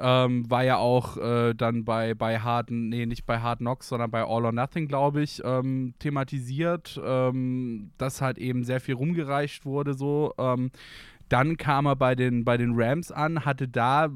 Ähm, 0.00 0.48
war 0.48 0.62
ja 0.62 0.76
auch 0.76 1.16
äh, 1.16 1.54
dann 1.54 1.84
bei, 1.84 2.14
bei 2.14 2.38
Hard, 2.38 2.70
nee, 2.70 3.04
nicht 3.04 3.26
bei 3.26 3.40
Hard 3.40 3.58
Knocks, 3.58 3.88
sondern 3.88 4.10
bei 4.12 4.22
All 4.22 4.44
or 4.44 4.52
Nothing, 4.52 4.86
glaube 4.86 5.22
ich, 5.22 5.42
ähm, 5.44 5.94
thematisiert, 5.98 7.00
ähm, 7.04 7.90
dass 7.98 8.20
halt 8.20 8.38
eben 8.38 8.62
sehr 8.62 8.80
viel 8.80 8.94
rumgereicht 8.94 9.64
wurde, 9.64 9.94
so. 9.94 10.34
Ähm, 10.38 10.70
Dann 11.28 11.56
kam 11.58 11.86
er 11.86 11.96
bei 11.96 12.14
den, 12.14 12.44
bei 12.44 12.56
den 12.56 12.72
Rams 12.74 13.12
an, 13.12 13.44
hatte 13.44 13.68
da, 13.68 14.08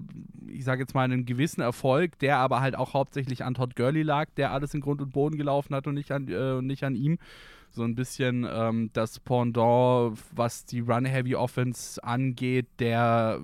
ich 0.49 0.64
sage 0.64 0.82
jetzt 0.82 0.94
mal, 0.94 1.02
einen 1.02 1.26
gewissen 1.26 1.61
Erfolg, 1.61 2.18
der 2.20 2.38
aber 2.38 2.61
halt 2.61 2.75
auch 2.76 2.94
hauptsächlich 2.94 3.44
an 3.44 3.54
Todd 3.54 3.76
Gurley 3.76 4.02
lag, 4.02 4.28
der 4.37 4.52
alles 4.52 4.72
in 4.75 4.80
Grund 4.80 5.02
und 5.02 5.12
Boden 5.12 5.37
gelaufen 5.37 5.75
hat 5.75 5.87
und 5.87 5.94
nicht 5.94 6.11
an, 6.12 6.28
äh, 6.28 6.62
nicht 6.62 6.84
an 6.84 6.94
ihm. 6.94 7.18
So 7.74 7.84
ein 7.84 7.94
bisschen 7.94 8.46
ähm, 8.50 8.90
das 8.92 9.18
Pendant, 9.18 10.18
was 10.34 10.66
die 10.66 10.80
Run-Heavy-Offense 10.80 12.04
angeht, 12.04 12.66
der, 12.78 13.40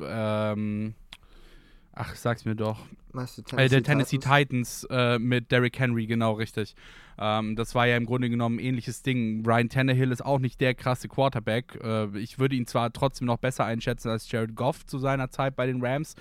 ähm, 0.00 0.94
ach, 1.92 2.14
sag's 2.14 2.44
mir 2.44 2.54
doch, 2.54 2.78
äh, 3.56 3.68
der 3.68 3.82
Tennessee 3.82 4.18
Titans, 4.18 4.82
Titans 4.82 4.86
äh, 4.90 5.18
mit 5.18 5.50
Derrick 5.50 5.78
Henry, 5.80 6.06
genau 6.06 6.34
richtig. 6.34 6.76
Ähm, 7.18 7.56
das 7.56 7.74
war 7.74 7.86
ja 7.86 7.96
im 7.96 8.06
Grunde 8.06 8.30
genommen 8.30 8.56
ein 8.56 8.64
ähnliches 8.64 9.02
Ding. 9.02 9.44
Ryan 9.46 9.68
Tannehill 9.68 10.12
ist 10.12 10.24
auch 10.24 10.38
nicht 10.38 10.60
der 10.60 10.74
krasse 10.74 11.08
Quarterback. 11.08 11.78
Äh, 11.82 12.18
ich 12.18 12.38
würde 12.38 12.56
ihn 12.56 12.66
zwar 12.66 12.92
trotzdem 12.92 13.26
noch 13.26 13.38
besser 13.38 13.64
einschätzen 13.64 14.08
als 14.08 14.30
Jared 14.30 14.54
Goff 14.54 14.86
zu 14.86 14.98
seiner 14.98 15.30
Zeit 15.30 15.56
bei 15.56 15.66
den 15.66 15.84
Rams, 15.84 16.14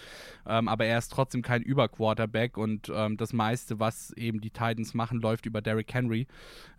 ähm, 0.47 0.67
aber 0.67 0.85
er 0.85 0.97
ist 0.97 1.11
trotzdem 1.11 1.41
kein 1.41 1.61
Überquarterback 1.61 2.57
und 2.57 2.91
ähm, 2.93 3.17
das 3.17 3.33
meiste, 3.33 3.79
was 3.79 4.11
eben 4.13 4.41
die 4.41 4.49
Titans 4.49 4.93
machen, 4.93 5.19
läuft 5.21 5.45
über 5.45 5.61
Derrick 5.61 5.93
Henry. 5.93 6.27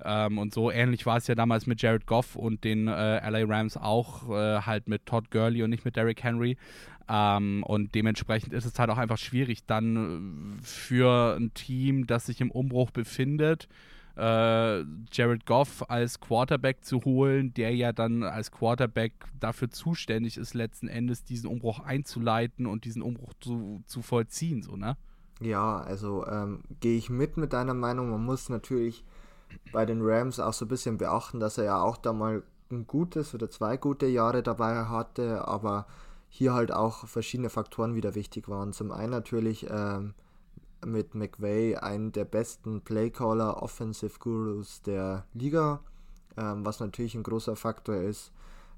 Ähm, 0.04 0.38
und 0.38 0.52
so 0.52 0.71
ähnlich 0.71 1.07
war 1.07 1.16
es 1.16 1.26
ja 1.26 1.35
damals 1.35 1.66
mit 1.66 1.81
Jared 1.81 2.07
Goff 2.07 2.37
und 2.37 2.64
den 2.64 2.88
äh, 2.88 3.28
LA 3.28 3.45
Rams 3.47 3.76
auch, 3.76 4.31
äh, 4.31 4.61
halt 4.62 4.88
mit 4.88 5.07
Todd 5.07 5.31
Gurley 5.31 5.62
und 5.62 5.71
nicht 5.71 5.85
mit 5.85 5.97
Derrick 5.97 6.23
Henry. 6.23 6.57
Ähm, 7.09 7.62
und 7.64 7.94
dementsprechend 7.94 8.52
ist 8.52 8.64
es 8.64 8.78
halt 8.78 8.90
auch 8.90 8.99
einfach 8.99 9.18
schwierig, 9.18 9.66
dann 9.66 10.59
äh, 10.61 10.64
für 10.64 11.37
ein 11.37 11.52
Team, 11.54 12.06
das 12.06 12.26
sich 12.26 12.40
im 12.40 12.50
Umbruch 12.50 12.90
befindet, 12.90 13.68
äh, 14.16 14.85
Jared 15.11 15.47
Goff 15.47 15.88
als 15.88 16.21
Quarterback 16.21 16.85
zu 16.85 17.04
holen, 17.04 17.54
der 17.54 17.75
ja 17.75 17.92
dann 17.92 18.23
als 18.23 18.50
Quarterback 18.50 19.12
dafür 19.40 19.71
zuständig 19.71 20.37
ist, 20.37 20.54
letzten 20.54 20.88
Endes 20.88 21.25
diesen 21.25 21.49
Umbruch 21.49 21.80
einzuleiten 21.80 22.66
und 22.66 22.85
diesen 22.85 23.02
Umbruch 23.02 23.32
zu, 23.40 23.82
zu 23.87 24.02
vollziehen, 24.02 24.62
so, 24.62 24.76
ne? 24.76 24.97
Ja, 25.40 25.78
also 25.78 26.26
ähm, 26.26 26.61
gehe 26.80 26.97
ich 26.97 27.11
mit 27.11 27.37
mit 27.37 27.52
deiner 27.52 27.75
Meinung. 27.75 28.11
Man 28.11 28.25
muss 28.25 28.49
natürlich 28.49 29.04
bei 29.73 29.85
den 29.87 30.00
Rams 30.02 30.38
auch 30.38 30.52
so 30.52 30.66
ein 30.66 30.68
bisschen 30.68 30.99
beachten, 30.99 31.40
dass 31.40 31.59
er 31.59 31.64
ja 31.64 31.82
auch 31.82 31.97
da 31.97 32.12
mal 32.12 32.42
ein 32.71 32.87
gutes 32.87 33.35
oder 33.35 33.50
zwei 33.50 33.76
gute 33.76 34.06
Jahre 34.06 34.42
dabei 34.42 34.85
hatte, 34.85 35.47
aber 35.49 35.87
hier 36.34 36.54
halt 36.54 36.72
auch 36.72 37.06
verschiedene 37.06 37.50
Faktoren 37.50 37.94
wieder 37.94 38.14
wichtig 38.14 38.48
waren. 38.48 38.72
Zum 38.72 38.90
einen 38.90 39.10
natürlich 39.10 39.66
ähm, 39.68 40.14
mit 40.82 41.14
McVay 41.14 41.76
einen 41.76 42.10
der 42.10 42.24
besten 42.24 42.80
Playcaller, 42.80 43.62
Offensive 43.62 44.18
Gurus 44.18 44.80
der 44.80 45.26
Liga, 45.34 45.80
ähm, 46.38 46.64
was 46.64 46.80
natürlich 46.80 47.14
ein 47.14 47.22
großer 47.22 47.54
Faktor 47.54 47.96
ist. 47.96 48.32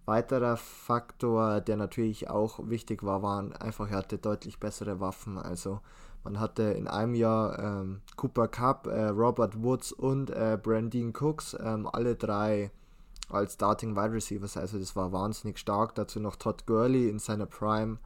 Weiterer 0.04 0.56
Faktor, 0.56 1.60
der 1.60 1.76
natürlich 1.76 2.28
auch 2.28 2.58
wichtig 2.68 3.04
war, 3.04 3.22
waren 3.22 3.52
einfach, 3.52 3.88
er 3.88 3.98
hatte 3.98 4.18
deutlich 4.18 4.58
bessere 4.58 4.98
Waffen. 4.98 5.38
Also 5.38 5.78
man 6.24 6.40
hatte 6.40 6.64
in 6.64 6.88
einem 6.88 7.14
Jahr 7.14 7.56
ähm, 7.60 8.00
Cooper 8.16 8.48
Cup, 8.48 8.88
äh, 8.88 9.04
Robert 9.10 9.62
Woods 9.62 9.92
und 9.92 10.30
äh, 10.30 10.58
Brandine 10.60 11.12
Cooks, 11.12 11.56
ähm, 11.60 11.88
alle 11.90 12.16
drei 12.16 12.72
als 13.30 13.54
Starting 13.54 13.96
Wide 13.96 14.12
Receivers. 14.12 14.56
Also 14.56 14.78
das 14.78 14.96
war 14.96 15.12
wahnsinnig 15.12 15.58
stark. 15.58 15.94
Dazu 15.94 16.20
noch 16.20 16.36
Todd 16.36 16.66
Gurley 16.66 17.08
in 17.08 17.18
seiner 17.18 17.46
Prime. 17.46 17.98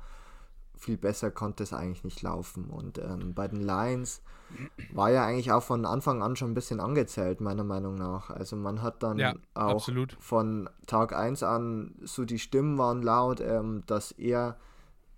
Viel 0.76 0.96
besser 0.96 1.30
konnte 1.30 1.62
es 1.62 1.72
eigentlich 1.72 2.04
nicht 2.04 2.22
laufen. 2.22 2.70
Und 2.70 2.98
ähm, 2.98 3.34
bei 3.34 3.48
den 3.48 3.60
Lions 3.60 4.22
war 4.92 5.10
ja 5.10 5.24
eigentlich 5.24 5.52
auch 5.52 5.62
von 5.62 5.84
Anfang 5.84 6.22
an 6.22 6.36
schon 6.36 6.52
ein 6.52 6.54
bisschen 6.54 6.80
angezählt, 6.80 7.40
meiner 7.40 7.64
Meinung 7.64 7.96
nach. 7.96 8.30
Also 8.30 8.56
man 8.56 8.82
hat 8.82 9.02
dann 9.02 9.18
ja, 9.18 9.34
auch 9.54 9.72
absolut. 9.72 10.16
von 10.20 10.70
Tag 10.86 11.14
1 11.14 11.42
an 11.42 11.94
so 12.02 12.24
die 12.24 12.38
Stimmen 12.38 12.78
waren 12.78 13.02
laut, 13.02 13.40
ähm, 13.40 13.82
dass 13.86 14.12
er 14.12 14.56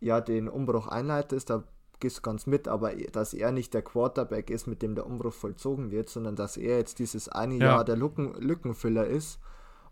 ja 0.00 0.20
den 0.20 0.48
Umbruch 0.48 0.88
einleitet. 0.88 1.48
Da 1.48 1.62
gehst 2.00 2.18
du 2.18 2.22
ganz 2.22 2.46
mit, 2.46 2.66
aber 2.66 2.94
dass 2.94 3.34
er 3.34 3.52
nicht 3.52 3.74
der 3.74 3.82
Quarterback 3.82 4.50
ist, 4.50 4.66
mit 4.66 4.82
dem 4.82 4.94
der 4.94 5.06
Umbruch 5.06 5.34
vollzogen 5.34 5.90
wird, 5.90 6.08
sondern 6.08 6.34
dass 6.34 6.56
er 6.56 6.78
jetzt 6.78 6.98
dieses 6.98 7.28
eine 7.28 7.56
ja. 7.56 7.66
Jahr 7.66 7.84
der 7.84 7.96
Lücken, 7.96 8.34
Lückenfüller 8.34 9.06
ist 9.06 9.38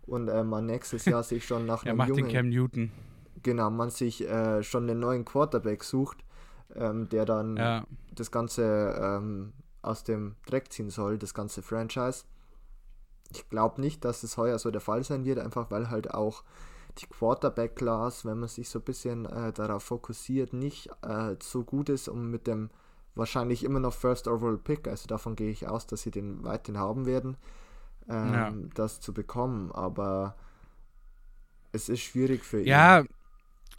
und 0.09 0.27
äh, 0.27 0.43
man 0.43 0.65
nächstes 0.65 1.05
Jahr 1.05 1.23
sich 1.23 1.45
schon 1.45 1.65
nach 1.65 1.83
einem 1.85 1.97
macht 1.97 2.09
jungen, 2.09 2.25
den 2.25 2.33
Cam 2.33 2.49
Newton. 2.49 2.91
Genau, 3.43 3.69
man 3.69 3.89
sich 3.89 4.27
äh, 4.27 4.63
schon 4.63 4.89
einen 4.89 4.99
neuen 4.99 5.25
Quarterback 5.25 5.83
sucht, 5.83 6.25
ähm, 6.75 7.07
der 7.09 7.25
dann 7.25 7.57
ja. 7.57 7.85
das 8.13 8.31
Ganze 8.31 8.95
ähm, 9.01 9.53
aus 9.81 10.03
dem 10.03 10.35
Dreck 10.45 10.71
ziehen 10.71 10.89
soll, 10.89 11.17
das 11.17 11.33
ganze 11.33 11.61
Franchise. 11.61 12.25
Ich 13.31 13.47
glaube 13.49 13.79
nicht, 13.79 14.03
dass 14.03 14.23
es 14.23 14.37
heuer 14.37 14.59
so 14.59 14.71
der 14.71 14.81
Fall 14.81 15.03
sein 15.03 15.23
wird, 15.23 15.39
einfach 15.39 15.71
weil 15.71 15.89
halt 15.89 16.13
auch 16.13 16.43
die 16.97 17.05
Quarterback-Class, 17.05 18.25
wenn 18.25 18.39
man 18.39 18.49
sich 18.49 18.69
so 18.69 18.79
ein 18.79 18.85
bisschen 18.85 19.25
äh, 19.25 19.53
darauf 19.53 19.83
fokussiert, 19.83 20.53
nicht 20.53 20.89
äh, 21.01 21.35
so 21.41 21.63
gut 21.63 21.89
ist, 21.89 22.07
um 22.09 22.29
mit 22.29 22.47
dem 22.47 22.69
wahrscheinlich 23.15 23.63
immer 23.63 23.79
noch 23.79 23.93
First 23.93 24.27
Overall 24.27 24.57
Pick, 24.57 24.87
also 24.87 25.07
davon 25.07 25.35
gehe 25.35 25.51
ich 25.51 25.67
aus, 25.67 25.87
dass 25.87 26.01
sie 26.01 26.11
den 26.11 26.43
weiterhin 26.43 26.79
haben 26.79 27.05
werden, 27.05 27.37
ähm, 28.07 28.33
ja. 28.33 28.53
das 28.75 28.99
zu 29.01 29.13
bekommen. 29.13 29.71
Aber 29.71 30.35
es 31.71 31.89
ist 31.89 32.01
schwierig 32.01 32.43
für 32.43 32.61
ihn. 32.61 32.67
Ja, 32.67 33.03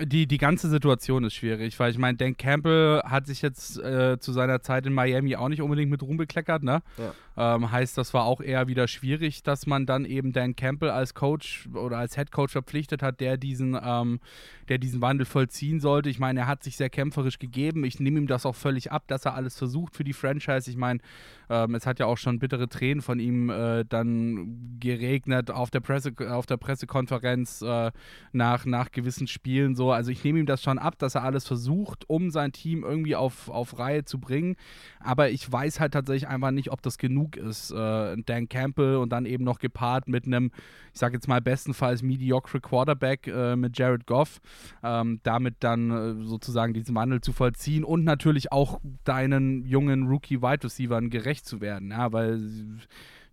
die, 0.03 0.27
die 0.27 0.39
ganze 0.39 0.69
Situation 0.69 1.25
ist 1.25 1.35
schwierig, 1.35 1.79
weil 1.79 1.91
ich 1.91 1.99
meine, 1.99 2.17
Dan 2.17 2.37
Campbell 2.37 3.03
hat 3.05 3.27
sich 3.27 3.43
jetzt 3.43 3.79
äh, 3.79 4.19
zu 4.19 4.33
seiner 4.33 4.63
Zeit 4.63 4.87
in 4.87 4.95
Miami 4.95 5.37
auch 5.37 5.49
nicht 5.49 5.61
unbedingt 5.61 5.91
mit 5.91 6.03
Ruhm 6.03 6.17
bekleckert, 6.17 6.63
ne? 6.63 6.83
Ja. 6.97 7.13
Ähm, 7.41 7.73
heißt, 7.73 7.97
das 7.97 8.13
war 8.13 8.25
auch 8.25 8.43
eher 8.43 8.69
wieder 8.69 8.87
schwierig, 8.87 9.43
dass 9.43 9.67
man 9.67 9.87
dann 9.87 10.05
eben 10.05 10.35
Dan 10.35 10.57
Campbell 10.57 10.91
als 10.91 11.15
Coach 11.15 11.71
oder 11.73 11.97
als 11.97 12.15
Head 12.15 12.33
Coach 12.33 12.53
verpflichtet 12.53 13.03
hat, 13.03 13.21
der 13.21 13.39
diesen, 13.39 13.79
ähm, 13.83 14.21
der 14.69 14.77
diesen 14.77 15.01
Wandel 15.01 15.25
vollziehen 15.25 15.81
sollte. 15.81 16.11
Ich 16.11 16.19
meine, 16.19 16.41
er 16.41 16.47
hat 16.47 16.63
sich 16.63 16.77
sehr 16.77 16.91
kämpferisch 16.91 17.39
gegeben. 17.39 17.85
Ich 17.85 17.99
nehme 17.99 18.19
ihm 18.19 18.27
das 18.27 18.45
auch 18.45 18.55
völlig 18.55 18.93
ab, 18.93 19.05
dass 19.07 19.25
er 19.25 19.37
alles 19.37 19.57
versucht 19.57 19.97
für 19.97 20.05
die 20.05 20.13
Franchise. 20.13 20.71
Ich 20.71 20.77
meine, 20.77 21.01
ähm, 21.49 21.75
es 21.75 21.87
hat 21.87 21.99
ja 21.99 22.05
auch 22.05 22.19
schon 22.19 22.41
bittere 22.41 22.69
Tränen 22.69 23.01
von 23.01 23.19
ihm 23.19 23.49
äh, 23.49 23.87
dann 23.89 24.77
geregnet 24.79 25.51
auf 25.51 25.71
der, 25.71 25.81
Presse, 25.81 26.13
auf 26.29 26.45
der 26.45 26.59
Pressekonferenz 26.59 27.63
äh, 27.63 27.91
nach, 28.33 28.67
nach 28.67 28.93
gewissen 28.93 29.27
Spielen. 29.29 29.77
So. 29.77 29.93
Also 29.93 30.11
ich 30.11 30.23
nehme 30.25 30.41
ihm 30.41 30.47
das 30.47 30.63
schon 30.63 30.79
ab, 30.79 30.99
dass 30.99 31.15
er 31.15 31.25
alles 31.25 31.47
versucht, 31.47 32.05
um 32.11 32.31
sein 32.31 32.53
Team 32.53 32.85
irgendwie 32.85 33.17
auf, 33.17 33.49
auf 33.49 33.79
Reihe 33.79 34.05
zu 34.05 34.21
bringen. 34.21 34.57
Aber 34.99 35.31
ich 35.31 35.51
weiß 35.51 35.81
halt 35.81 35.95
tatsächlich 35.95 36.29
einfach 36.29 36.51
nicht, 36.51 36.71
ob 36.71 36.83
das 36.83 36.99
genug 36.99 37.30
ist. 37.37 37.71
Äh, 37.71 38.17
Dan 38.27 38.49
Campbell 38.49 38.97
und 38.97 39.11
dann 39.11 39.27
eben 39.27 39.45
noch 39.45 39.59
gepaart 39.59 40.09
mit 40.09 40.27
einem, 40.27 40.51
ich 40.93 40.99
sage 40.99 41.15
jetzt 41.15 41.27
mal 41.27 41.41
bestenfalls 41.41 42.03
mediocre 42.03 42.61
Quarterback 42.61 43.27
äh, 43.27 43.57
mit 43.57 43.79
Jared 43.79 44.07
Goff. 44.07 44.41
Ähm, 44.83 45.21
damit 45.23 45.57
dann 45.61 45.91
äh, 45.91 46.27
sozusagen 46.27 46.75
diesen 46.75 46.95
Wandel 46.95 47.21
zu 47.21 47.33
vollziehen 47.33 47.85
und 47.85 48.05
natürlich 48.05 48.53
auch 48.53 48.81
deinen 49.05 49.65
jungen 49.65 50.09
Rookie-Wide 50.09 50.65
Receivern 50.65 51.11
gerecht 51.11 51.31
gerecht 51.31 51.47
zu 51.47 51.61
werden, 51.61 51.91
ja, 51.91 52.13
weil 52.13 52.41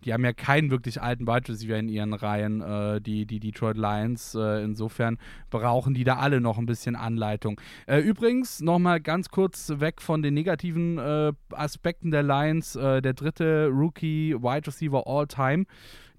die 0.06 0.14
haben 0.14 0.24
ja 0.24 0.34
keinen 0.34 0.72
wirklich 0.72 1.02
alten 1.02 1.28
Wide 1.28 1.50
Receiver 1.50 1.78
in 1.78 1.90
ihren 1.90 2.14
Reihen, 2.14 2.62
äh, 2.62 3.02
die, 3.02 3.26
die 3.26 3.40
Detroit 3.40 3.78
Lions. 3.78 4.36
Äh, 4.36 4.64
insofern 4.64 5.18
brauchen 5.50 5.94
die 5.94 6.04
da 6.04 6.18
alle 6.18 6.40
noch 6.42 6.58
ein 6.58 6.66
bisschen 6.66 6.96
Anleitung. 6.96 7.60
Äh, 7.88 8.00
übrigens, 8.00 8.62
nochmal 8.62 9.00
ganz 9.00 9.30
kurz 9.30 9.74
weg 9.78 10.02
von 10.02 10.22
den 10.22 10.34
negativen 10.34 10.98
äh, 10.98 11.34
Aspekten 11.52 12.12
der 12.12 12.24
Lions. 12.24 12.76
Äh, 12.76 13.02
der 13.02 13.14
dritte 13.14 13.68
Rookie 13.68 14.34
Wide 14.36 14.68
Receiver 14.68 15.04
All 15.06 15.28
Time 15.28 15.66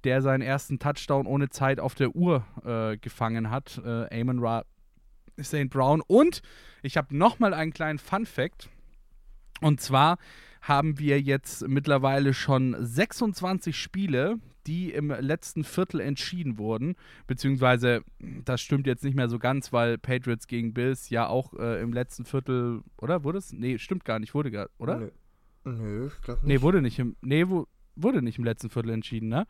der 0.04 0.22
seinen 0.22 0.42
ersten 0.42 0.78
Touchdown 0.78 1.26
ohne 1.26 1.48
Zeit 1.48 1.80
auf 1.80 1.94
der 1.94 2.14
Uhr 2.14 2.44
äh, 2.64 2.96
gefangen 2.98 3.50
hat. 3.50 3.80
Äh, 3.84 4.20
Amon 4.20 4.38
Ra 4.38 4.64
St. 5.42 5.70
Brown. 5.70 6.02
Und 6.06 6.42
ich 6.82 6.96
habe 6.96 7.16
nochmal 7.16 7.54
einen 7.54 7.72
kleinen 7.72 7.98
Fun 7.98 8.26
Fact. 8.26 8.68
Und 9.60 9.80
zwar 9.80 10.18
haben 10.62 10.98
wir 10.98 11.20
jetzt 11.20 11.66
mittlerweile 11.66 12.34
schon 12.34 12.76
26 12.78 13.76
Spiele, 13.76 14.38
die 14.66 14.92
im 14.92 15.10
letzten 15.10 15.64
Viertel 15.64 16.00
entschieden 16.00 16.58
wurden. 16.58 16.94
Beziehungsweise, 17.26 18.02
das 18.44 18.60
stimmt 18.60 18.86
jetzt 18.86 19.02
nicht 19.02 19.14
mehr 19.14 19.28
so 19.28 19.38
ganz, 19.38 19.72
weil 19.72 19.98
Patriots 19.98 20.46
gegen 20.46 20.74
Bills 20.74 21.08
ja 21.10 21.26
auch 21.26 21.54
äh, 21.54 21.80
im 21.80 21.92
letzten 21.92 22.24
Viertel, 22.24 22.82
oder? 23.00 23.24
Wurde 23.24 23.38
es? 23.38 23.52
Nee, 23.52 23.78
stimmt 23.78 24.04
gar 24.04 24.18
nicht, 24.18 24.34
wurde 24.34 24.50
gar, 24.50 24.68
oder? 24.78 24.98
Nö, 24.98 25.10
Nö 25.64 26.06
ich 26.08 26.20
glaube 26.22 26.40
nicht. 26.40 26.48
Nee, 26.48 26.62
wurde 26.62 26.82
nicht 26.82 26.98
im, 26.98 27.16
nee, 27.22 27.48
wo, 27.48 27.66
wurde 27.96 28.22
nicht 28.22 28.38
im 28.38 28.44
letzten 28.44 28.70
Viertel 28.70 28.90
entschieden, 28.90 29.28
ne? 29.28 29.46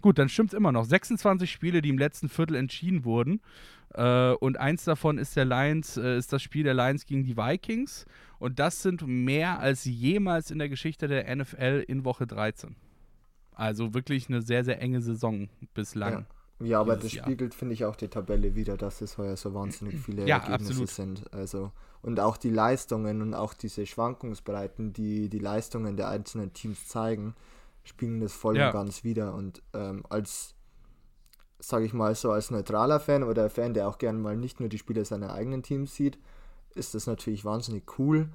Gut, 0.00 0.18
dann 0.18 0.28
stimmt 0.28 0.52
es 0.52 0.56
immer 0.56 0.72
noch. 0.72 0.84
26 0.84 1.50
Spiele, 1.50 1.82
die 1.82 1.88
im 1.88 1.98
letzten 1.98 2.28
Viertel 2.28 2.56
entschieden 2.56 3.04
wurden. 3.04 3.40
Äh, 3.94 4.32
und 4.34 4.58
eins 4.58 4.84
davon 4.84 5.18
ist 5.18 5.36
der 5.36 5.44
Lions, 5.44 5.96
äh, 5.96 6.16
ist 6.16 6.32
das 6.32 6.42
Spiel 6.42 6.64
der 6.64 6.74
Lions 6.74 7.06
gegen 7.06 7.24
die 7.24 7.36
Vikings. 7.36 8.06
Und 8.38 8.58
das 8.58 8.82
sind 8.82 9.06
mehr 9.06 9.58
als 9.58 9.84
jemals 9.84 10.50
in 10.50 10.58
der 10.58 10.68
Geschichte 10.68 11.08
der 11.08 11.34
NFL 11.34 11.84
in 11.88 12.04
Woche 12.04 12.26
13. 12.26 12.76
Also 13.52 13.92
wirklich 13.92 14.28
eine 14.28 14.40
sehr, 14.40 14.64
sehr 14.64 14.80
enge 14.80 15.00
Saison 15.00 15.48
bislang. 15.74 16.26
Ja, 16.60 16.66
ja 16.66 16.80
aber 16.80 16.96
das 16.96 17.12
Jahr. 17.12 17.24
spiegelt, 17.24 17.54
finde 17.54 17.74
ich, 17.74 17.84
auch 17.84 17.96
die 17.96 18.06
Tabelle 18.06 18.54
wieder, 18.54 18.76
dass 18.76 19.00
es 19.00 19.18
heuer 19.18 19.36
so 19.36 19.52
wahnsinnig 19.52 19.98
viele 20.04 20.28
ja, 20.28 20.36
Ergebnisse 20.36 20.82
absolut. 20.82 20.90
sind. 20.90 21.34
Also, 21.34 21.72
und 22.02 22.20
auch 22.20 22.36
die 22.36 22.50
Leistungen 22.50 23.20
und 23.20 23.34
auch 23.34 23.54
diese 23.54 23.84
Schwankungsbreiten, 23.84 24.92
die 24.92 25.28
die 25.28 25.40
Leistungen 25.40 25.96
der 25.96 26.08
einzelnen 26.08 26.52
Teams 26.52 26.86
zeigen, 26.86 27.34
spiegeln 27.88 28.20
das 28.20 28.32
voll 28.32 28.56
ja. 28.56 28.66
und 28.68 28.72
ganz 28.72 29.04
wieder. 29.04 29.34
Und 29.34 29.62
ähm, 29.74 30.04
als 30.08 30.54
sage 31.60 31.84
ich 31.84 31.92
mal 31.92 32.14
so, 32.14 32.30
als 32.30 32.50
neutraler 32.50 33.00
Fan 33.00 33.24
oder 33.24 33.50
Fan, 33.50 33.74
der 33.74 33.88
auch 33.88 33.98
gerne 33.98 34.18
mal 34.18 34.36
nicht 34.36 34.60
nur 34.60 34.68
die 34.68 34.78
Spiele 34.78 35.04
seiner 35.04 35.32
eigenen 35.32 35.62
Teams 35.62 35.94
sieht, 35.94 36.18
ist 36.74 36.94
das 36.94 37.06
natürlich 37.06 37.44
wahnsinnig 37.44 37.98
cool. 37.98 38.28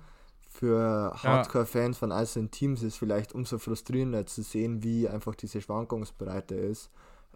Für 0.50 1.13
Hardcore-Fans 1.15 1.98
von 1.98 2.12
einzelnen 2.12 2.51
Teams 2.51 2.83
ist 2.83 2.98
vielleicht 2.98 3.33
umso 3.33 3.57
frustrierender 3.57 4.25
zu 4.25 4.43
sehen, 4.43 4.83
wie 4.83 5.07
einfach 5.07 5.36
diese 5.36 5.62
Schwankungsbreite 5.62 6.55
ist. 6.55 6.91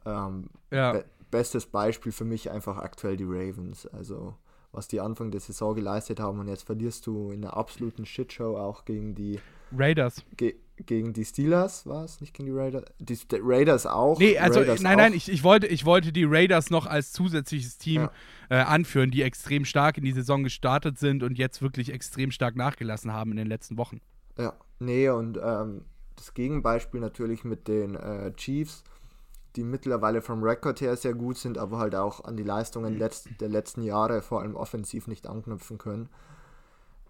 Ähm, 0.06 0.50
Ja. 0.72 0.94
be 0.94 1.06
bestes 1.30 1.66
Beispiel 1.66 2.14
für 2.14 2.24
mich 2.24 2.52
einfach 2.52 2.78
aktuell 2.78 3.18
die 3.18 3.26
Ravens. 3.26 3.86
Also 3.88 4.36
was 4.72 4.88
die 4.88 5.02
Anfang 5.02 5.32
der 5.32 5.42
Saison 5.42 5.76
geleistet 5.76 6.20
haben 6.20 6.40
und 6.40 6.48
jetzt 6.48 6.64
verlierst 6.64 7.06
du 7.08 7.32
in 7.32 7.44
einer 7.44 7.58
absoluten 7.58 8.06
Shitshow 8.06 8.58
auch 8.58 8.86
gegen 8.86 9.16
die 9.16 9.40
Raiders. 9.76 10.24
ge 10.38 10.56
gegen 10.86 11.14
die 11.14 11.26
Steelers, 11.26 11.86
war 11.86 12.04
es? 12.06 12.22
Nicht 12.22 12.34
gegen 12.34 12.48
die 12.48 12.54
Raiders? 12.58 12.84
Die 13.00 13.18
Raiders 13.42 13.86
auch. 13.86 14.20
Nee, 14.20 14.38
also 14.38 14.60
Raiders 14.60 14.82
nein, 14.82 14.98
nein, 14.98 15.14
ich, 15.14 15.30
ich, 15.30 15.44
wollte, 15.44 15.68
ich 15.68 15.86
wollte 15.86 16.12
die 16.12 16.26
Raiders 16.26 16.70
noch 16.70 16.86
als 16.86 17.12
zusätzliches 17.12 17.78
Team 17.78 18.04
Ja. 18.04 18.12
äh, 18.50 18.64
anführen, 18.64 19.12
die 19.12 19.24
extrem 19.24 19.66
stark 19.66 19.98
in 19.98 20.04
die 20.04 20.12
Saison 20.12 20.44
gestartet 20.44 21.00
sind 21.00 21.24
und 21.24 21.38
jetzt 21.38 21.62
wirklich 21.62 21.92
extrem 21.92 22.32
stark 22.32 22.56
nachgelassen 22.56 23.12
haben 23.12 23.32
in 23.32 23.38
den 23.38 23.48
letzten 23.48 23.78
Wochen. 23.78 24.02
Ja, 24.38 24.54
nee, 24.80 25.10
und 25.10 25.40
ähm, 25.42 25.82
das 26.16 26.34
Gegenbeispiel 26.34 27.00
natürlich 27.00 27.44
mit 27.44 27.68
den 27.68 27.96
äh, 27.96 28.32
Chiefs, 28.36 28.84
die 29.56 29.64
mittlerweile 29.64 30.22
vom 30.22 30.44
Rekord 30.44 30.82
her 30.82 30.96
sehr 30.96 31.16
gut 31.16 31.38
sind, 31.38 31.58
aber 31.58 31.80
halt 31.80 31.96
auch 31.96 32.24
an 32.26 32.38
die 32.38 32.44
Leistungen 32.44 32.98
letzt 32.98 33.30
der 33.40 33.50
letzten 33.50 33.82
Jahre, 33.82 34.22
vor 34.22 34.42
allem 34.42 34.56
offensiv, 34.56 35.08
nicht 35.08 35.26
anknüpfen 35.28 35.78
können. 35.80 36.10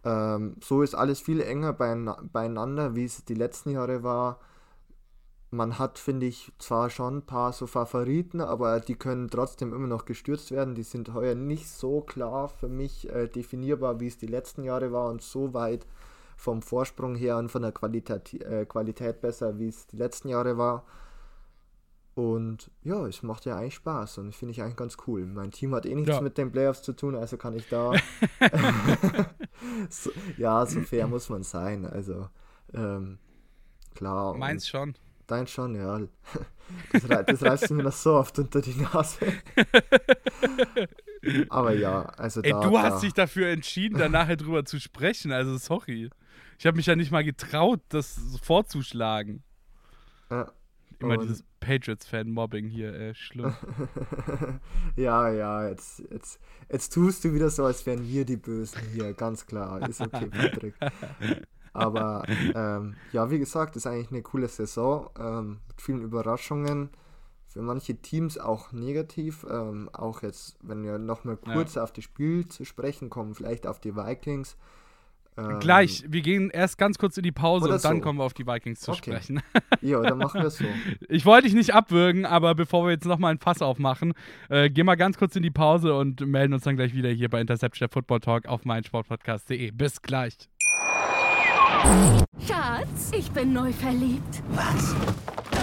Ähm, 0.03 0.55
so 0.63 0.81
ist 0.81 0.95
alles 0.95 1.19
viel 1.19 1.41
enger 1.41 1.71
beieina- 1.73 2.19
beieinander, 2.31 2.95
wie 2.95 3.05
es 3.05 3.25
die 3.25 3.33
letzten 3.33 3.71
Jahre 3.71 4.03
war. 4.03 4.39
Man 5.49 5.79
hat, 5.79 5.97
finde 5.97 6.25
ich, 6.25 6.51
zwar 6.59 6.89
schon 6.89 7.19
ein 7.19 7.25
paar 7.25 7.53
so 7.53 7.67
Favoriten, 7.67 8.41
aber 8.41 8.81
die 8.81 8.95
können 8.95 9.29
trotzdem 9.29 9.73
immer 9.73 9.87
noch 9.87 10.05
gestürzt 10.05 10.51
werden. 10.51 10.75
Die 10.75 10.83
sind 10.83 11.13
heuer 11.13 11.35
nicht 11.35 11.69
so 11.69 12.01
klar 12.01 12.49
für 12.49 12.67
mich 12.67 13.09
äh, 13.09 13.27
definierbar, 13.27 13.99
wie 14.01 14.07
es 14.07 14.17
die 14.17 14.27
letzten 14.27 14.63
Jahre 14.63 14.91
war 14.91 15.09
und 15.09 15.21
so 15.21 15.53
weit 15.53 15.87
vom 16.35 16.61
Vorsprung 16.61 17.15
her 17.15 17.37
und 17.37 17.49
von 17.49 17.61
der 17.61 17.71
Qualität, 17.71 18.33
äh, 18.43 18.65
Qualität 18.65 19.21
besser, 19.21 19.57
wie 19.57 19.69
es 19.69 19.87
die 19.87 19.97
letzten 19.97 20.27
Jahre 20.29 20.57
war. 20.57 20.83
Und 22.17 22.71
ja, 22.81 23.05
es 23.05 23.21
macht 23.21 23.45
ja 23.45 23.59
eigentlich 23.59 23.75
Spaß 23.75 24.17
und 24.17 24.33
finde 24.33 24.51
ich 24.51 24.63
eigentlich 24.63 24.75
ganz 24.75 24.97
cool. 25.05 25.23
Mein 25.27 25.51
Team 25.51 25.75
hat 25.75 25.85
eh 25.85 25.93
nichts 25.93 26.09
Ja. 26.15 26.19
mit 26.19 26.35
den 26.39 26.51
Playoffs 26.51 26.81
zu 26.81 26.93
tun, 26.93 27.13
also 27.13 27.37
kann 27.37 27.53
ich 27.53 27.69
da. 27.69 27.91
so, 29.91 30.09
ja, 30.35 30.65
so 30.65 30.81
fair 30.81 31.05
muss 31.05 31.29
man 31.29 31.43
sein. 31.43 31.85
Also, 31.85 32.27
ähm, 32.73 33.19
klar. 33.93 34.33
Meins 34.35 34.67
schon. 34.67 34.95
Dein 35.27 35.45
schon, 35.45 35.75
ja. 35.75 35.99
Das, 36.91 37.07
rei 37.07 37.21
das 37.21 37.43
reißt 37.43 37.69
mir 37.69 37.83
noch 37.83 37.91
so 37.91 38.15
oft 38.15 38.39
unter 38.39 38.61
die 38.61 38.73
Nase. 38.73 39.19
Aber 41.49 41.73
ja, 41.75 42.01
also 42.17 42.41
Ey, 42.41 42.49
da. 42.49 42.61
du 42.61 42.71
da, 42.71 42.81
hast 42.81 43.03
dich 43.03 43.13
dafür 43.13 43.49
entschieden, 43.49 43.99
da 43.99 44.09
nachher 44.09 44.37
drüber 44.37 44.65
zu 44.65 44.79
sprechen, 44.79 45.31
also 45.31 45.55
sorry. 45.57 46.09
Ich 46.57 46.65
habe 46.65 46.77
mich 46.77 46.87
ja 46.87 46.95
nicht 46.95 47.11
mal 47.11 47.23
getraut, 47.23 47.81
das 47.89 48.19
vorzuschlagen. 48.41 49.43
Ja, 50.31 50.51
Immer 50.99 51.13
Und- 51.15 51.23
dieses 51.23 51.43
Patriots-Fan-Mobbing 51.59 52.67
hier, 52.69 52.93
äh, 52.93 53.13
schlimm. 53.13 53.53
ja, 54.95 55.29
ja, 55.29 55.67
jetzt, 55.67 56.03
jetzt, 56.11 56.39
jetzt 56.71 56.93
tust 56.93 57.23
du 57.23 57.33
wieder 57.33 57.49
so, 57.49 57.65
als 57.65 57.85
wären 57.85 58.07
wir 58.07 58.25
die 58.25 58.37
Bösen 58.37 58.79
hier, 58.93 59.13
ganz 59.13 59.45
klar. 59.45 59.87
Ist 59.87 60.01
okay, 60.01 60.27
Patrick. 60.31 60.75
Aber 61.73 62.23
ähm, 62.55 62.95
ja, 63.11 63.29
wie 63.29 63.39
gesagt, 63.39 63.75
ist 63.75 63.85
eigentlich 63.85 64.11
eine 64.11 64.23
coole 64.23 64.47
Saison 64.47 65.09
ähm, 65.19 65.59
mit 65.67 65.81
vielen 65.81 66.01
Überraschungen. 66.01 66.89
Für 67.47 67.61
manche 67.61 67.95
Teams 67.95 68.37
auch 68.37 68.71
negativ. 68.71 69.45
Ähm, 69.49 69.89
auch 69.93 70.21
jetzt, 70.23 70.57
wenn 70.61 70.83
wir 70.83 70.97
nochmal 70.97 71.37
Ja. 71.45 71.53
kurz 71.53 71.77
auf 71.77 71.91
das 71.93 72.03
Spiel 72.03 72.47
zu 72.47 72.65
sprechen 72.65 73.09
kommen, 73.09 73.35
vielleicht 73.35 73.67
auf 73.67 73.79
die 73.79 73.95
Vikings. 73.95 74.57
Ähm, 75.37 75.59
Gleich, 75.59 76.03
wir 76.07 76.21
gehen 76.21 76.49
erst 76.49 76.77
ganz 76.77 76.97
kurz 76.97 77.15
in 77.17 77.23
die 77.23 77.31
Pause 77.31 77.65
und 77.69 77.83
dann 77.83 77.97
so. 77.97 78.01
kommen 78.01 78.19
wir 78.19 78.23
auf 78.23 78.33
die 78.33 78.47
Vikings 78.47 78.79
zu 78.79 78.91
Okay. 78.91 79.11
sprechen. 79.11 79.41
Ja, 79.81 80.01
dann 80.01 80.17
machen 80.17 80.41
wir 80.41 80.47
es 80.47 80.57
so. 80.57 80.65
Ich 81.09 81.25
wollte 81.25 81.45
dich 81.45 81.53
nicht 81.55 81.73
abwürgen, 81.73 82.25
aber 82.25 82.55
bevor 82.55 82.85
wir 82.85 82.91
jetzt 82.91 83.05
nochmal 83.05 83.31
ein 83.31 83.37
Fass 83.39 83.61
aufmachen, 83.61 84.13
äh, 84.49 84.69
gehen 84.69 84.85
wir 84.87 84.97
ganz 84.97 85.17
kurz 85.17 85.35
in 85.35 85.43
die 85.43 85.51
Pause 85.51 85.93
und 85.95 86.21
melden 86.21 86.53
uns 86.53 86.63
dann 86.63 86.75
gleich 86.75 86.93
wieder 86.95 87.09
hier 87.09 87.29
bei 87.29 87.39
Interception 87.39 87.87
der 87.87 87.93
Football 87.93 88.19
Talk 88.21 88.47
auf 88.47 88.65
meinsportpodcast.de. 88.65 89.71
Bis 89.71 90.01
gleich. 90.01 90.35
Schatz, 92.47 93.11
ich 93.15 93.29
bin 93.31 93.53
neu 93.53 93.71
verliebt. 93.71 94.41
Was? 94.49 94.95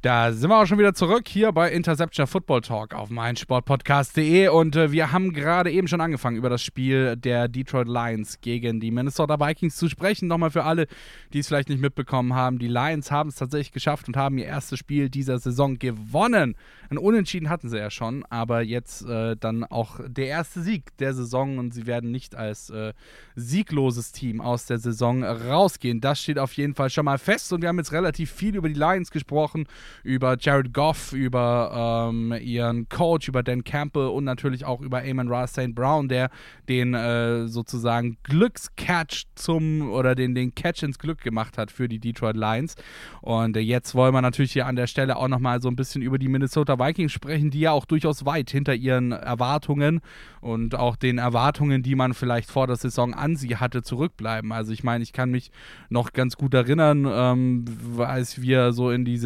Da 0.00 0.30
sind 0.30 0.48
wir 0.48 0.56
auch 0.56 0.66
schon 0.66 0.78
wieder 0.78 0.94
zurück 0.94 1.26
hier 1.26 1.50
bei 1.50 1.72
Interception 1.72 2.28
Football 2.28 2.60
Talk 2.60 2.94
auf 2.94 3.10
meinsportpodcast.de 3.10 4.46
und 4.46 4.76
äh, 4.76 4.92
wir 4.92 5.10
haben 5.10 5.32
gerade 5.32 5.72
eben 5.72 5.88
schon 5.88 6.00
angefangen 6.00 6.36
über 6.36 6.48
das 6.48 6.62
Spiel 6.62 7.16
der 7.16 7.48
Detroit 7.48 7.88
Lions 7.88 8.40
gegen 8.40 8.78
die 8.78 8.92
Minnesota 8.92 9.40
Vikings 9.40 9.74
zu 9.74 9.88
sprechen. 9.88 10.28
Nochmal 10.28 10.52
für 10.52 10.62
alle, 10.62 10.86
die 11.32 11.40
es 11.40 11.48
vielleicht 11.48 11.68
nicht 11.68 11.80
mitbekommen 11.80 12.32
haben. 12.32 12.60
Die 12.60 12.68
Lions 12.68 13.10
haben 13.10 13.30
es 13.30 13.34
tatsächlich 13.34 13.72
geschafft 13.72 14.06
und 14.06 14.16
haben 14.16 14.38
ihr 14.38 14.44
erstes 14.44 14.78
Spiel 14.78 15.10
dieser 15.10 15.40
Saison 15.40 15.80
gewonnen. 15.80 16.54
Ein 16.90 16.98
Unentschieden 16.98 17.48
hatten 17.48 17.68
sie 17.68 17.78
ja 17.78 17.90
schon, 17.90 18.24
aber 18.30 18.62
jetzt 18.62 19.04
äh, 19.04 19.34
dann 19.34 19.64
auch 19.64 19.98
der 20.06 20.28
erste 20.28 20.62
Sieg 20.62 20.96
der 20.98 21.12
Saison 21.12 21.58
und 21.58 21.74
sie 21.74 21.88
werden 21.88 22.12
nicht 22.12 22.36
als 22.36 22.70
äh, 22.70 22.92
siegloses 23.34 24.12
Team 24.12 24.40
aus 24.40 24.66
der 24.66 24.78
Saison 24.78 25.24
rausgehen. 25.24 26.00
Das 26.00 26.22
steht 26.22 26.38
auf 26.38 26.52
jeden 26.52 26.76
Fall 26.76 26.88
schon 26.88 27.04
mal 27.04 27.18
fest 27.18 27.52
und 27.52 27.62
wir 27.62 27.68
haben 27.68 27.78
jetzt 27.78 27.90
relativ 27.90 28.30
viel 28.30 28.54
über 28.54 28.68
die 28.68 28.78
Lions 28.78 29.10
gesprochen, 29.10 29.66
über 30.02 30.36
Jared 30.38 30.72
Goff, 30.72 31.12
über 31.12 32.08
ähm, 32.10 32.34
ihren 32.40 32.88
Coach, 32.88 33.28
über 33.28 33.42
Dan 33.42 33.64
Campbell 33.64 34.08
und 34.08 34.24
natürlich 34.24 34.64
auch 34.64 34.80
über 34.80 35.02
Amon 35.02 35.28
Ra 35.28 35.46
St. 35.46 35.74
Brown, 35.74 36.08
der 36.08 36.30
den 36.68 36.94
äh, 36.94 37.48
sozusagen 37.48 38.18
Glückscatch 38.24 39.24
zum 39.34 39.90
oder 39.90 40.14
den, 40.14 40.34
den 40.34 40.54
Catch 40.54 40.82
ins 40.82 40.98
Glück 40.98 41.20
gemacht 41.20 41.58
hat 41.58 41.70
für 41.70 41.88
die 41.88 41.98
Detroit 41.98 42.36
Lions. 42.36 42.74
Und 43.20 43.56
äh, 43.56 43.60
jetzt 43.60 43.94
wollen 43.94 44.14
wir 44.14 44.22
natürlich 44.22 44.52
hier 44.52 44.66
an 44.66 44.76
der 44.76 44.86
Stelle 44.86 45.16
auch 45.16 45.28
nochmal 45.28 45.60
so 45.62 45.68
ein 45.68 45.76
bisschen 45.76 46.02
über 46.02 46.18
die 46.18 46.28
Minnesota 46.28 46.78
Vikings 46.78 47.12
sprechen, 47.12 47.50
die 47.50 47.60
ja 47.60 47.72
auch 47.72 47.84
durchaus 47.84 48.24
weit 48.24 48.50
hinter 48.50 48.74
ihren 48.74 49.12
Erwartungen 49.12 50.00
und 50.40 50.74
auch 50.74 50.96
den 50.96 51.18
Erwartungen, 51.18 51.82
die 51.82 51.94
man 51.94 52.14
vielleicht 52.14 52.50
vor 52.50 52.66
der 52.66 52.76
Saison 52.76 53.14
an 53.14 53.36
sie 53.36 53.56
hatte, 53.56 53.82
zurückbleiben. 53.82 54.52
Also 54.52 54.72
ich 54.72 54.84
meine, 54.84 55.02
ich 55.02 55.12
kann 55.12 55.30
mich 55.30 55.50
noch 55.88 56.12
ganz 56.12 56.36
gut 56.36 56.54
erinnern, 56.54 57.06
ähm, 57.10 57.64
als 57.98 58.40
wir 58.40 58.72
so 58.72 58.90
in 58.90 59.04
die 59.04 59.16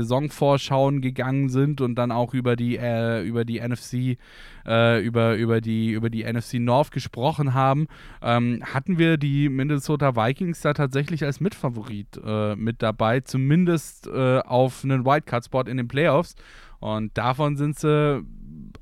Saisonvorschauen 0.53 1.01
gegangen 1.01 1.49
sind 1.49 1.81
und 1.81 1.95
dann 1.97 2.13
auch 2.13 2.35
über 2.35 2.57
die 2.57 2.77
äh, 2.77 3.23
über 3.23 3.45
die 3.45 3.61
NFC 3.61 4.19
äh, 4.67 5.05
über 5.05 5.37
über 5.37 5.61
die 5.61 5.91
über 5.91 6.11
die 6.11 6.25
NFC 6.25 6.55
North 6.55 6.91
gesprochen 6.91 7.55
haben, 7.55 7.87
ähm, 8.23 8.63
hatten 8.63 8.99
wir 8.99 9.17
die 9.17 9.49
Minnesota 9.49 10.17
Vikings 10.17 10.61
da 10.61 10.75
tatsächlich 10.75 11.25
als 11.25 11.41
Mitfavorit 11.41 12.21
äh, 12.25 12.57
mit 12.57 12.83
dabei, 12.83 13.21
zumindest 13.21 14.07
äh, 14.07 14.41
auf 14.41 14.85
einen 14.85 15.05
Wildcard-Spot 15.05 15.63
in 15.63 15.77
den 15.77 15.89
Playoffs. 15.89 16.35
Und 16.81 17.17
davon 17.17 17.57
sind 17.57 17.79
sie 17.79 18.25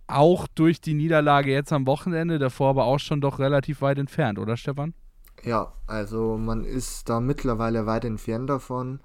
auch 0.06 0.46
durch 0.54 0.80
die 0.80 0.94
Niederlage 0.94 1.52
jetzt 1.52 1.72
am 1.72 1.87
Wochenende, 1.87 2.38
davor 2.38 2.70
aber 2.70 2.85
auch 2.85 2.98
schon 2.98 3.20
doch 3.20 3.38
relativ 3.38 3.83
weit 3.83 3.98
entfernt, 3.98 4.38
oder 4.38 4.56
Stefan? 4.56 4.94
Ja, 5.44 5.72
also 5.87 6.38
man 6.38 6.64
ist 6.64 7.09
da 7.09 7.20
mittlerweile 7.20 7.87
weit 7.87 8.04
entfernt 8.06 8.48
davon. 8.48 9.00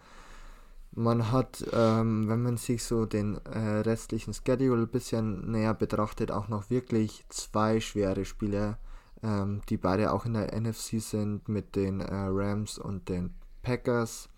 Man 0.97 1.31
hat, 1.31 1.65
ähm, 1.73 2.29
wenn 2.29 2.41
man 2.41 2.55
sich 2.55 2.83
so 2.83 3.05
den 3.05 3.37
äh, 3.45 3.79
restlichen 3.81 4.33
Schedule 4.33 4.83
ein 4.83 4.87
bisschen 4.87 5.51
näher 5.51 5.73
betrachtet, 5.73 6.31
auch 6.31 6.47
noch 6.47 6.69
wirklich 6.69 7.25
zwei 7.27 7.81
schwere 7.81 8.23
Spiele, 8.23 8.77
ähm, 9.21 9.61
die 9.67 9.75
beide 9.75 10.13
auch 10.13 10.25
in 10.25 10.33
der 10.33 10.57
NFC 10.57 11.01
sind 11.01 11.49
mit 11.49 11.75
den 11.75 11.99
äh, 11.99 12.07
Rams 12.13 12.77
und 12.77 13.09
den 13.09 13.33
Packers. 13.61 14.29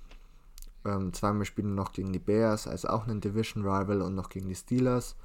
Ähm, 0.84 1.14
zweimal 1.14 1.46
spielen 1.46 1.76
noch 1.76 1.92
gegen 1.92 2.12
die 2.12 2.20
Bears, 2.20 2.68
also 2.68 2.88
auch 2.88 3.08
einen 3.08 3.22
Division 3.22 3.64
Rival 3.64 4.02
und 4.02 4.16
noch 4.16 4.30
gegen 4.30 4.50
die 4.50 4.56
Steelers. 4.56 5.16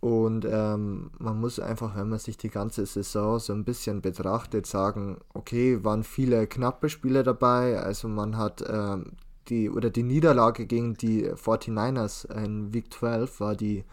Und 0.00 0.44
ähm, 0.48 1.10
man 1.18 1.40
muss 1.40 1.58
einfach, 1.58 1.96
wenn 1.96 2.10
man 2.10 2.20
sich 2.20 2.36
die 2.36 2.50
ganze 2.50 2.86
Saison 2.86 3.40
so 3.40 3.52
ein 3.52 3.64
bisschen 3.64 4.02
betrachtet, 4.02 4.66
sagen, 4.66 5.18
okay, 5.34 5.82
waren 5.82 6.04
viele 6.04 6.46
knappe 6.46 6.88
Spiele 6.88 7.24
dabei. 7.24 7.80
Also 7.80 8.06
man 8.06 8.36
hat 8.36 8.62
ähm, 8.68 9.12
die 9.48 9.70
oder 9.70 9.90
die 9.90 10.02
Niederlage 10.02 10.66
gegen 10.66 10.94
die 10.94 11.30
49ers 11.30 12.30
in 12.32 12.72
Week 12.72 12.92
12 12.92 13.40
war 13.40 13.54
die 13.54 13.84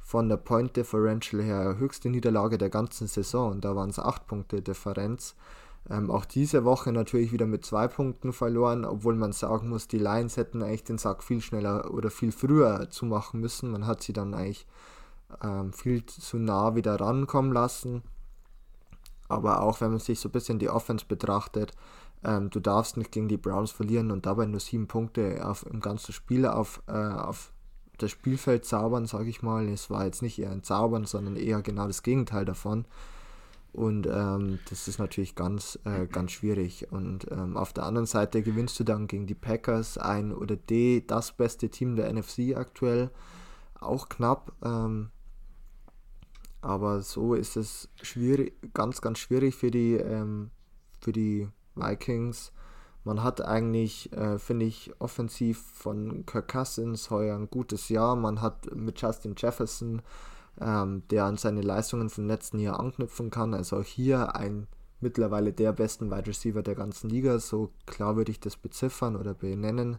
von 0.00 0.28
der 0.28 0.36
Point 0.36 0.76
Differential 0.76 1.42
her 1.42 1.76
höchste 1.78 2.08
Niederlage 2.08 2.58
der 2.58 2.70
ganzen 2.70 3.08
Saison 3.08 3.52
und 3.52 3.64
da 3.64 3.74
waren 3.74 3.90
es 3.90 3.98
8 3.98 4.26
Punkte 4.26 4.62
Differenz. 4.62 5.34
Ähm, 5.88 6.10
auch 6.10 6.24
diese 6.24 6.64
Woche 6.64 6.92
natürlich 6.92 7.32
wieder 7.32 7.46
mit 7.46 7.64
zwei 7.64 7.86
Punkten 7.86 8.32
verloren, 8.32 8.84
obwohl 8.84 9.14
man 9.14 9.32
sagen 9.32 9.68
muss, 9.68 9.86
die 9.86 9.98
Lions 9.98 10.36
hätten 10.36 10.62
eigentlich 10.62 10.84
den 10.84 10.98
Sack 10.98 11.22
viel 11.22 11.40
schneller 11.40 11.92
oder 11.92 12.10
viel 12.10 12.32
früher 12.32 12.88
zumachen 12.90 13.40
müssen. 13.40 13.70
Man 13.70 13.86
hat 13.86 14.02
sie 14.02 14.12
dann 14.12 14.34
eigentlich 14.34 14.66
ähm, 15.42 15.72
viel 15.72 16.04
zu 16.06 16.38
nah 16.38 16.74
wieder 16.74 17.00
rankommen 17.00 17.52
lassen. 17.52 18.02
Aber 19.28 19.62
auch 19.62 19.80
wenn 19.80 19.90
man 19.90 20.00
sich 20.00 20.20
so 20.20 20.28
ein 20.28 20.32
bisschen 20.32 20.58
die 20.58 20.70
Offense 20.70 21.04
betrachtet, 21.06 21.72
ähm, 22.24 22.50
du 22.50 22.60
darfst 22.60 22.96
nicht 22.96 23.12
gegen 23.12 23.28
die 23.28 23.36
Browns 23.36 23.70
verlieren 23.70 24.10
und 24.10 24.26
dabei 24.26 24.46
nur 24.46 24.60
sieben 24.60 24.88
Punkte 24.88 25.46
auf, 25.46 25.64
im 25.66 25.80
ganzen 25.80 26.12
Spiel 26.12 26.46
auf, 26.46 26.82
äh, 26.86 26.92
auf 26.92 27.52
das 27.98 28.10
Spielfeld 28.10 28.64
zaubern, 28.64 29.06
sage 29.06 29.28
ich 29.28 29.42
mal. 29.42 29.68
Es 29.68 29.90
war 29.90 30.04
jetzt 30.04 30.22
nicht 30.22 30.38
eher 30.38 30.50
ein 30.50 30.62
Zaubern, 30.62 31.04
sondern 31.04 31.36
eher 31.36 31.62
genau 31.62 31.86
das 31.86 32.02
Gegenteil 32.02 32.44
davon. 32.44 32.86
Und 33.72 34.06
ähm, 34.06 34.58
das 34.70 34.88
ist 34.88 34.98
natürlich 34.98 35.34
ganz, 35.34 35.78
äh, 35.84 36.06
ganz 36.06 36.32
schwierig. 36.32 36.90
Und 36.90 37.30
ähm, 37.30 37.56
auf 37.56 37.72
der 37.72 37.84
anderen 37.84 38.06
Seite 38.06 38.42
gewinnst 38.42 38.80
du 38.80 38.84
dann 38.84 39.06
gegen 39.06 39.26
die 39.26 39.34
Packers, 39.34 39.98
ein 39.98 40.32
oder 40.32 40.56
D, 40.56 41.04
das 41.06 41.32
beste 41.32 41.68
Team 41.68 41.96
der 41.96 42.10
NFC 42.12 42.56
aktuell. 42.56 43.10
Auch 43.78 44.08
knapp. 44.08 44.52
Ähm, 44.64 45.10
aber 46.62 47.02
so 47.02 47.34
ist 47.34 47.56
es 47.56 47.90
schwierig, 48.02 48.54
ganz, 48.72 49.00
ganz 49.00 49.18
schwierig 49.18 49.54
für 49.54 49.70
die, 49.70 49.94
ähm, 49.94 50.50
für 51.00 51.12
die 51.12 51.48
Vikings. 51.76 52.52
Man 53.04 53.22
hat 53.22 53.40
eigentlich, 53.40 54.12
äh, 54.12 54.38
finde 54.38 54.66
ich, 54.66 54.92
offensiv 54.98 55.62
von 55.74 56.26
Kirk 56.26 56.48
Cousins 56.48 57.10
heuer 57.10 57.36
ein 57.36 57.48
gutes 57.48 57.88
Jahr. 57.88 58.16
Man 58.16 58.42
hat 58.42 58.74
mit 58.74 59.00
Justin 59.00 59.34
Jefferson, 59.36 60.02
ähm, 60.60 61.02
der 61.10 61.24
an 61.24 61.36
seine 61.36 61.60
Leistungen 61.60 62.10
vom 62.10 62.26
letzten 62.26 62.58
Jahr 62.58 62.80
anknüpfen 62.80 63.30
kann. 63.30 63.54
Also 63.54 63.76
auch 63.76 63.84
hier 63.84 64.34
ein 64.34 64.66
mittlerweile 65.00 65.52
der 65.52 65.72
besten 65.72 66.10
Wide 66.10 66.26
Receiver 66.26 66.62
der 66.62 66.74
ganzen 66.74 67.08
Liga. 67.08 67.38
So 67.38 67.70
klar 67.86 68.16
würde 68.16 68.32
ich 68.32 68.40
das 68.40 68.56
beziffern 68.56 69.14
oder 69.14 69.34
benennen. 69.34 69.98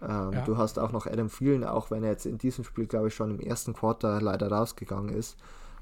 Ähm, 0.00 0.32
ja. 0.32 0.44
Du 0.44 0.56
hast 0.56 0.78
auch 0.78 0.92
noch 0.92 1.06
Adam 1.06 1.28
Thielen, 1.28 1.64
auch 1.64 1.90
wenn 1.90 2.04
er 2.04 2.10
jetzt 2.10 2.26
in 2.26 2.38
diesem 2.38 2.64
Spiel, 2.64 2.86
glaube 2.86 3.08
ich, 3.08 3.14
schon 3.14 3.30
im 3.30 3.40
ersten 3.40 3.72
Quarter 3.72 4.20
leider 4.20 4.52
rausgegangen 4.52 5.14
ist. 5.14 5.36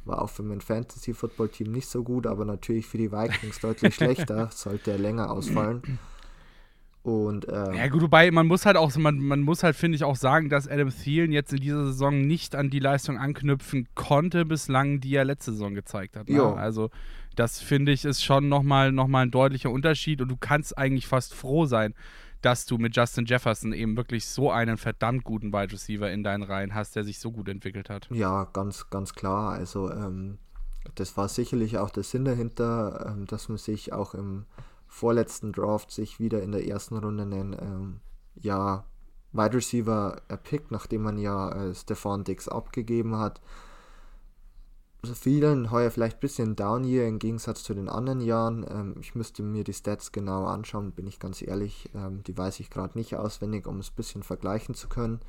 War 0.05 0.23
auch 0.23 0.31
für 0.31 0.43
mein 0.43 0.61
Fantasy-Football-Team 0.61 1.71
nicht 1.71 1.89
so 1.89 2.03
gut, 2.03 2.27
aber 2.27 2.45
natürlich 2.45 2.87
für 2.87 2.99
die 2.99 3.11
Vikings 3.11 3.61
deutlich 3.61 3.95
schlechter, 3.95 4.51
sollte 4.53 4.91
er 4.91 4.99
länger 4.99 5.31
ausfallen. 5.31 5.99
Und, 7.03 7.47
ähm, 7.51 7.75
ja 7.75 7.89
gut, 7.89 8.01
wobei 8.01 8.31
man 8.31 8.47
muss 8.47 8.65
halt 8.65 8.79
auch, 8.79 8.95
man, 8.97 9.19
man 9.19 9.41
muss 9.41 9.63
halt, 9.63 9.77
finde 9.77 9.97
ich, 9.97 10.05
auch 10.05 10.17
sagen, 10.17 10.49
dass 10.49 10.67
Adam 10.67 10.89
Thielen 10.89 11.33
jetzt 11.33 11.53
in 11.53 11.61
dieser 11.61 11.85
Saison 11.85 12.23
nicht 12.23 12.55
an 12.55 12.71
die 12.71 12.79
Leistung 12.79 13.19
anknüpfen 13.19 13.89
konnte 13.95 14.47
bislang, 14.47 15.01
die 15.01 15.15
er 15.15 15.27
letzte 15.27 15.53
Saison 15.53 15.75
gezeigt 15.75 16.17
hat. 16.17 16.31
Ne? 16.31 16.43
Also 16.43 16.91
das 17.37 17.61
finde 17.61 17.93
ich 17.93 18.05
ist 18.05 18.25
schon 18.25 18.49
nochmal 18.49 18.93
noch 18.93 19.07
mal 19.07 19.23
ein 19.23 19.31
deutlicher 19.31 19.71
Unterschied 19.71 20.23
und 20.23 20.29
du 20.29 20.37
kannst 20.37 20.79
eigentlich 20.79 21.07
fast 21.07 21.35
froh 21.35 21.67
sein, 21.67 21.95
dass 22.45 22.67
du 22.67 22.77
mit 22.77 22.95
Justin 22.95 23.25
Jefferson 23.25 23.73
eben 23.73 23.97
wirklich 23.97 24.27
so 24.27 24.51
einen 24.51 24.77
verdammt 24.77 25.25
guten 25.25 25.53
Wide 25.53 25.73
Receiver 25.73 26.11
in 26.11 26.23
deinen 26.23 26.43
Reihen 26.43 26.75
hast, 26.75 26.95
der 26.95 27.05
sich 27.05 27.19
so 27.19 27.33
gut 27.33 27.49
entwickelt 27.49 27.89
hat. 27.89 28.09
Ja, 28.11 28.45
ganz, 28.45 28.91
ganz 28.91 29.15
klar. 29.15 29.53
Also 29.53 29.91
ähm, 29.91 30.39
das 30.95 31.17
war 31.17 31.29
sicherlich 31.29 31.79
auch 31.79 31.91
der 31.91 32.03
Sinn 32.03 32.27
dahinter, 32.27 33.07
ähm, 33.09 33.27
dass 33.27 33.49
man 33.49 33.57
sich 33.57 33.93
auch 33.93 34.15
im 34.15 34.45
vorletzten 34.87 35.53
Draft 35.53 35.91
sich 35.91 36.21
wieder 36.21 36.43
in 36.43 36.53
der 36.53 36.67
ersten 36.67 36.99
Runde 36.99 37.23
einen 37.23 37.53
ähm, 37.55 38.01
ja, 38.35 38.85
Wide 39.33 39.55
Receiver 39.55 40.21
erpickt, 40.29 40.71
nachdem 40.71 41.03
man 41.03 41.19
ja 41.19 41.51
äh, 41.51 41.75
Stefan 41.75 42.25
Dix 42.25 42.49
abgegeben 42.49 43.17
hat. 43.17 43.41
Vielen 45.07 45.71
heuer 45.71 45.91
vielleicht 45.91 46.17
ein 46.17 46.21
bisschen 46.21 46.57
down 46.57 46.85
hier 46.85 47.07
im 47.07 47.19
Gegensatz 47.19 47.63
zu 47.63 47.75
den 47.75 47.89
anderen 47.89 48.21
Jahren. 48.21 48.67
Ähm, 48.69 48.95
ich 49.01 49.15
müsste 49.15 49.43
mir 49.43 49.65
die 49.65 49.73
Stats 49.73 50.13
genau 50.13 50.47
anschauen, 50.47 50.93
bin 50.93 51.07
ich 51.07 51.19
ganz 51.19 51.43
ehrlich. 51.43 51.91
Ähm, 51.95 52.23
die 52.23 52.37
weiß 52.37 52.61
ich 52.61 52.71
gerade 52.71 52.99
nicht 52.99 53.17
auswendig, 53.17 53.67
um 53.67 53.79
es 53.79 53.91
ein 53.91 53.97
bisschen 53.97 54.23
vergleichen 54.23 54.75
zu 54.75 54.89
können. 54.89 55.21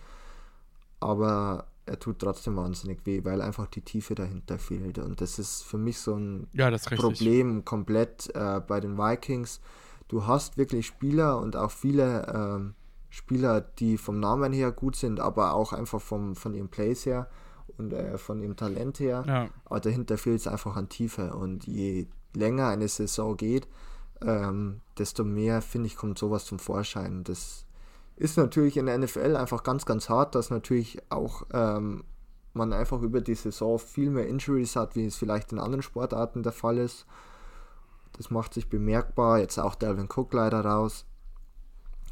Aber 0.99 1.67
er 1.85 1.99
tut 1.99 2.19
trotzdem 2.19 2.55
wahnsinnig 2.55 3.05
weh, 3.05 3.23
weil 3.23 3.41
einfach 3.41 3.67
die 3.67 3.81
Tiefe 3.81 4.15
dahinter 4.15 4.57
fehlt. 4.57 4.97
Und 4.97 5.21
das 5.21 5.39
ist 5.39 5.63
für 5.63 5.77
mich 5.77 5.99
so 5.99 6.15
ein 6.15 6.47
ja, 6.53 6.75
Problem 6.95 7.63
komplett 7.63 8.33
äh, 8.35 8.61
bei 8.65 8.79
den 8.79 8.97
Vikings. 8.97 9.61
Du 10.07 10.25
hast 10.25 10.57
wirklich 10.57 10.87
Spieler 10.87 11.39
und 11.39 11.55
auch 11.55 11.71
viele 11.71 12.27
ähm, 12.33 12.75
Spieler, 13.09 13.61
die 13.61 13.97
vom 13.97 14.19
Namen 14.19 14.51
her 14.51 14.71
gut 14.71 14.95
sind, 14.95 15.19
aber 15.19 15.53
auch 15.53 15.73
einfach 15.73 16.01
vom, 16.01 16.35
von 16.35 16.53
ihrem 16.53 16.69
Plays 16.69 17.05
her 17.05 17.29
und 17.77 17.93
äh, 17.93 18.17
von 18.17 18.41
ihrem 18.41 18.55
Talent 18.55 18.99
her. 18.99 19.23
Ja. 19.27 19.49
Aber 19.65 19.79
dahinter 19.79 20.17
fehlt 20.17 20.39
es 20.39 20.47
einfach 20.47 20.75
an 20.75 20.89
Tiefe. 20.89 21.33
Und 21.33 21.65
je 21.65 22.07
länger 22.33 22.67
eine 22.67 22.87
Saison 22.87 23.35
geht, 23.37 23.67
ähm, 24.21 24.81
desto 24.97 25.23
mehr, 25.23 25.61
finde 25.61 25.87
ich, 25.87 25.95
kommt 25.95 26.17
sowas 26.17 26.45
zum 26.45 26.59
Vorschein. 26.59 27.23
Das 27.23 27.65
ist 28.15 28.37
natürlich 28.37 28.77
in 28.77 28.85
der 28.85 28.97
NFL 28.97 29.35
einfach 29.35 29.63
ganz, 29.63 29.85
ganz 29.85 30.09
hart, 30.09 30.35
dass 30.35 30.49
natürlich 30.49 30.99
auch 31.09 31.43
ähm, 31.53 32.03
man 32.53 32.71
einfach 32.73 33.01
über 33.01 33.21
die 33.21 33.35
Saison 33.35 33.77
viel 33.77 34.09
mehr 34.09 34.27
Injuries 34.27 34.75
hat, 34.75 34.95
wie 34.95 35.05
es 35.05 35.15
vielleicht 35.15 35.51
in 35.51 35.59
anderen 35.59 35.81
Sportarten 35.81 36.43
der 36.43 36.53
Fall 36.53 36.77
ist. 36.77 37.05
Das 38.13 38.29
macht 38.29 38.53
sich 38.53 38.69
bemerkbar. 38.69 39.39
Jetzt 39.39 39.59
auch 39.59 39.75
Delvin 39.75 40.07
Cook 40.07 40.33
leider 40.33 40.61
raus. 40.61 41.05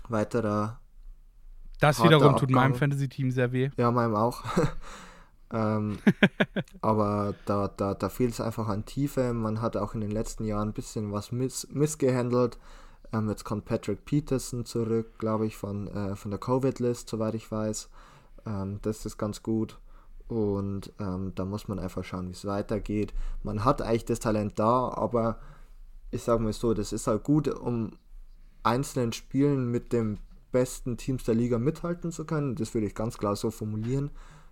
Weiterer. 0.10 0.82
Das 1.80 2.04
wiederum 2.04 2.28
Abgang. 2.28 2.40
tut 2.40 2.52
meinem 2.52 2.76
Fantasy-Team 2.76 3.32
sehr 3.32 3.52
weh. 3.54 3.70
Ja, 3.78 3.92
meinem 3.92 4.16
auch. 4.16 4.44
ähm, 5.54 6.00
aber 6.82 7.36
da, 7.46 7.68
da, 7.68 7.94
da 7.94 8.10
fehlt 8.10 8.32
es 8.32 8.42
einfach 8.42 8.68
an 8.68 8.86
Tiefe. 8.86 9.34
Man 9.34 9.62
hat 9.62 9.78
auch 9.78 9.94
in 9.94 10.02
den 10.02 10.12
letzten 10.12 10.44
Jahren 10.44 10.70
ein 10.70 10.74
bisschen 10.74 11.12
was 11.12 11.32
miss 11.32 11.68
missgehandelt. 11.72 12.58
Ähm, 13.14 13.30
jetzt 13.30 13.44
kommt 13.44 13.66
Patrick 13.66 14.04
Peterson 14.06 14.66
zurück, 14.66 15.20
glaube 15.20 15.46
ich, 15.46 15.56
von, 15.56 15.88
äh, 15.88 16.16
von 16.16 16.32
der 16.32 16.40
Covid-List, 16.40 17.08
soweit 17.08 17.36
ich 17.36 17.52
weiß. 17.52 17.90
Ähm, 18.48 18.80
das 18.82 19.06
ist 19.06 19.18
ganz 19.18 19.44
gut. 19.44 19.78
Und 20.28 20.92
ähm, 21.00 21.34
da 21.36 21.46
muss 21.46 21.68
man 21.68 21.78
einfach 21.78 22.04
schauen, 22.04 22.30
wie 22.30 22.34
es 22.34 22.46
weitergeht. 22.46 23.14
Man 23.44 23.64
hat 23.64 23.82
eigentlich 23.82 24.06
das 24.06 24.20
Talent 24.20 24.58
da, 24.58 24.90
aber 24.90 25.38
ich 26.10 26.24
sage 26.24 26.42
mal 26.42 26.54
so, 26.54 26.74
das 26.74 26.92
ist 26.92 27.06
halt 27.06 27.24
gut, 27.24 27.48
um 27.48 27.92
einzelnen 28.64 29.14
Spielen 29.14 29.70
mit 29.70 29.94
den 29.94 30.20
besten 30.52 30.98
Teams 30.98 31.24
der 31.26 31.36
Liga 31.36 31.60
mithalten 31.60 32.12
zu 32.12 32.26
können. 32.26 32.56
Das 32.56 32.74
würde 32.74 32.88
ich 32.88 32.96
ganz 32.96 33.18
klar 33.18 33.36
so 33.36 33.52
formulieren. 33.52 34.10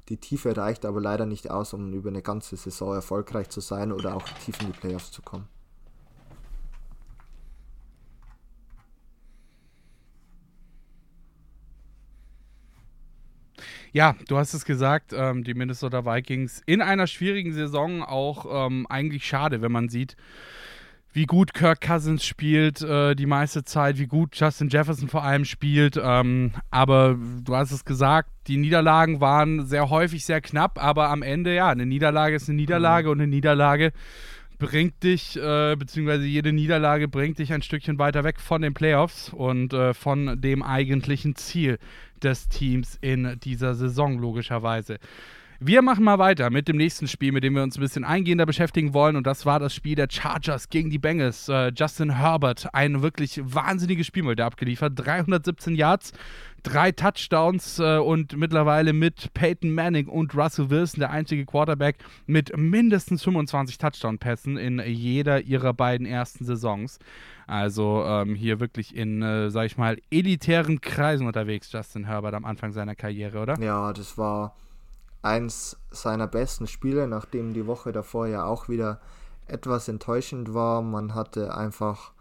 Die 0.09 0.17
Tiefe 0.17 0.55
reicht 0.57 0.85
aber 0.85 0.99
leider 0.99 1.25
nicht 1.25 1.49
aus, 1.49 1.73
um 1.73 1.93
über 1.93 2.09
eine 2.09 2.21
ganze 2.21 2.57
Saison 2.57 2.93
erfolgreich 2.93 3.49
zu 3.49 3.61
sein 3.61 3.91
oder 3.91 4.15
auch 4.15 4.27
tief 4.45 4.59
in 4.61 4.67
die 4.67 4.77
Playoffs 4.79 5.11
zu 5.11 5.21
kommen. 5.21 5.47
Ja, 13.93 14.15
du 14.27 14.37
hast 14.37 14.53
es 14.53 14.63
gesagt, 14.63 15.11
ähm, 15.13 15.43
die 15.43 15.53
Minnesota 15.53 16.05
Vikings 16.05 16.61
in 16.65 16.81
einer 16.81 17.07
schwierigen 17.07 17.51
Saison 17.51 18.03
auch 18.03 18.67
ähm, 18.67 18.87
eigentlich 18.89 19.25
schade, 19.25 19.61
wenn 19.61 19.71
man 19.71 19.89
sieht, 19.89 20.15
wie 21.13 21.25
gut 21.25 21.53
Kirk 21.53 21.81
Cousins 21.81 22.25
spielt 22.25 22.81
äh, 22.81 23.15
die 23.15 23.25
meiste 23.25 23.63
Zeit, 23.63 23.97
wie 23.97 24.07
gut 24.07 24.35
Justin 24.35 24.69
Jefferson 24.69 25.09
vor 25.09 25.23
allem 25.23 25.45
spielt. 25.45 25.99
Ähm, 26.01 26.53
aber 26.69 27.17
du 27.43 27.55
hast 27.55 27.71
es 27.71 27.83
gesagt, 27.83 28.29
die 28.47 28.57
Niederlagen 28.57 29.19
waren 29.19 29.65
sehr 29.65 29.89
häufig 29.89 30.25
sehr 30.25 30.41
knapp, 30.41 30.81
aber 30.81 31.09
am 31.09 31.21
Ende, 31.21 31.53
ja, 31.53 31.69
eine 31.69 31.85
Niederlage 31.85 32.35
ist 32.35 32.47
eine 32.47 32.55
Niederlage 32.55 33.07
mhm. 33.07 33.11
und 33.11 33.21
eine 33.21 33.27
Niederlage 33.27 33.91
bringt 34.57 35.01
dich, 35.03 35.37
äh, 35.37 35.75
beziehungsweise 35.75 36.25
jede 36.25 36.53
Niederlage 36.53 37.07
bringt 37.07 37.39
dich 37.39 37.51
ein 37.51 37.63
Stückchen 37.63 37.97
weiter 37.97 38.23
weg 38.23 38.39
von 38.39 38.61
den 38.61 38.75
Playoffs 38.75 39.29
und 39.33 39.73
äh, 39.73 39.93
von 39.93 40.39
dem 40.39 40.61
eigentlichen 40.61 41.35
Ziel 41.35 41.79
des 42.21 42.47
Teams 42.47 42.97
in 43.01 43.39
dieser 43.43 43.73
Saison, 43.73 44.19
logischerweise. 44.19 44.99
Wir 45.63 45.83
machen 45.83 46.03
mal 46.03 46.17
weiter 46.17 46.49
mit 46.49 46.67
dem 46.67 46.77
nächsten 46.77 47.07
Spiel, 47.07 47.31
mit 47.31 47.43
dem 47.43 47.53
wir 47.53 47.61
uns 47.61 47.77
ein 47.77 47.81
bisschen 47.81 48.03
eingehender 48.03 48.47
beschäftigen 48.47 48.95
wollen. 48.95 49.15
Und 49.15 49.27
das 49.27 49.45
war 49.45 49.59
das 49.59 49.75
Spiel 49.75 49.93
der 49.93 50.07
Chargers 50.09 50.69
gegen 50.69 50.89
die 50.89 50.97
Bengals. 50.97 51.49
Äh, 51.49 51.71
Justin 51.75 52.17
Herbert, 52.17 52.73
ein 52.73 53.03
wirklich 53.03 53.39
wahnsinniges 53.43 54.07
Spiel 54.07 54.23
mal 54.23 54.35
da 54.35 54.47
abgeliefert. 54.47 54.93
317 54.95 55.75
Yards, 55.75 56.13
drei 56.63 56.91
Touchdowns 56.91 57.77
äh, 57.77 57.99
und 57.99 58.35
mittlerweile 58.35 58.91
mit 58.91 59.35
Peyton 59.35 59.69
Manning 59.71 60.07
und 60.07 60.33
Russell 60.33 60.71
Wilson 60.71 61.01
der 61.01 61.11
einzige 61.11 61.45
Quarterback 61.45 61.97
mit 62.25 62.57
mindestens 62.57 63.23
25 63.23 63.77
Touchdown-Pässen 63.77 64.57
in 64.57 64.79
jeder 64.79 65.41
ihrer 65.41 65.75
beiden 65.75 66.07
ersten 66.07 66.43
Saisons. 66.43 66.97
Also 67.45 68.03
ähm, 68.03 68.33
hier 68.33 68.59
wirklich 68.59 68.95
in, 68.95 69.21
äh, 69.21 69.51
sag 69.51 69.67
ich 69.67 69.77
mal, 69.77 69.99
elitären 70.09 70.81
Kreisen 70.81 71.27
unterwegs, 71.27 71.71
Justin 71.71 72.05
Herbert 72.05 72.33
am 72.33 72.45
Anfang 72.45 72.71
seiner 72.71 72.95
Karriere, 72.95 73.37
oder? 73.37 73.59
Ja, 73.61 73.93
das 73.93 74.17
war 74.17 74.55
eins 75.21 75.77
seiner 75.91 76.27
besten 76.27 76.67
Spiele, 76.67 77.07
nachdem 77.07 77.53
die 77.53 77.67
Woche 77.67 77.91
davor 77.91 78.27
ja 78.27 78.45
auch 78.45 78.69
wieder 78.69 78.99
etwas 79.47 79.87
enttäuschend 79.87 80.53
war. 80.53 80.81
Man 80.81 81.13
hatte 81.13 81.55
einfach 81.55 82.11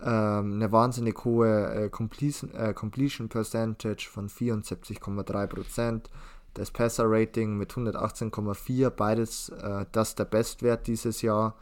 ähm, 0.00 0.54
eine 0.54 0.72
wahnsinnig 0.72 1.24
hohe 1.24 1.74
äh, 1.74 1.88
Completion, 1.88 2.52
äh, 2.54 2.74
Completion 2.74 3.28
Percentage 3.28 4.08
von 4.10 4.28
74,3%. 4.28 6.02
Das 6.54 6.70
Passer 6.70 7.04
Rating 7.06 7.56
mit 7.56 7.72
118,4, 7.72 8.90
beides 8.90 9.48
äh, 9.50 9.86
das 9.92 10.14
der 10.14 10.26
Bestwert 10.26 10.86
dieses 10.86 11.22
Jahr. 11.22 11.54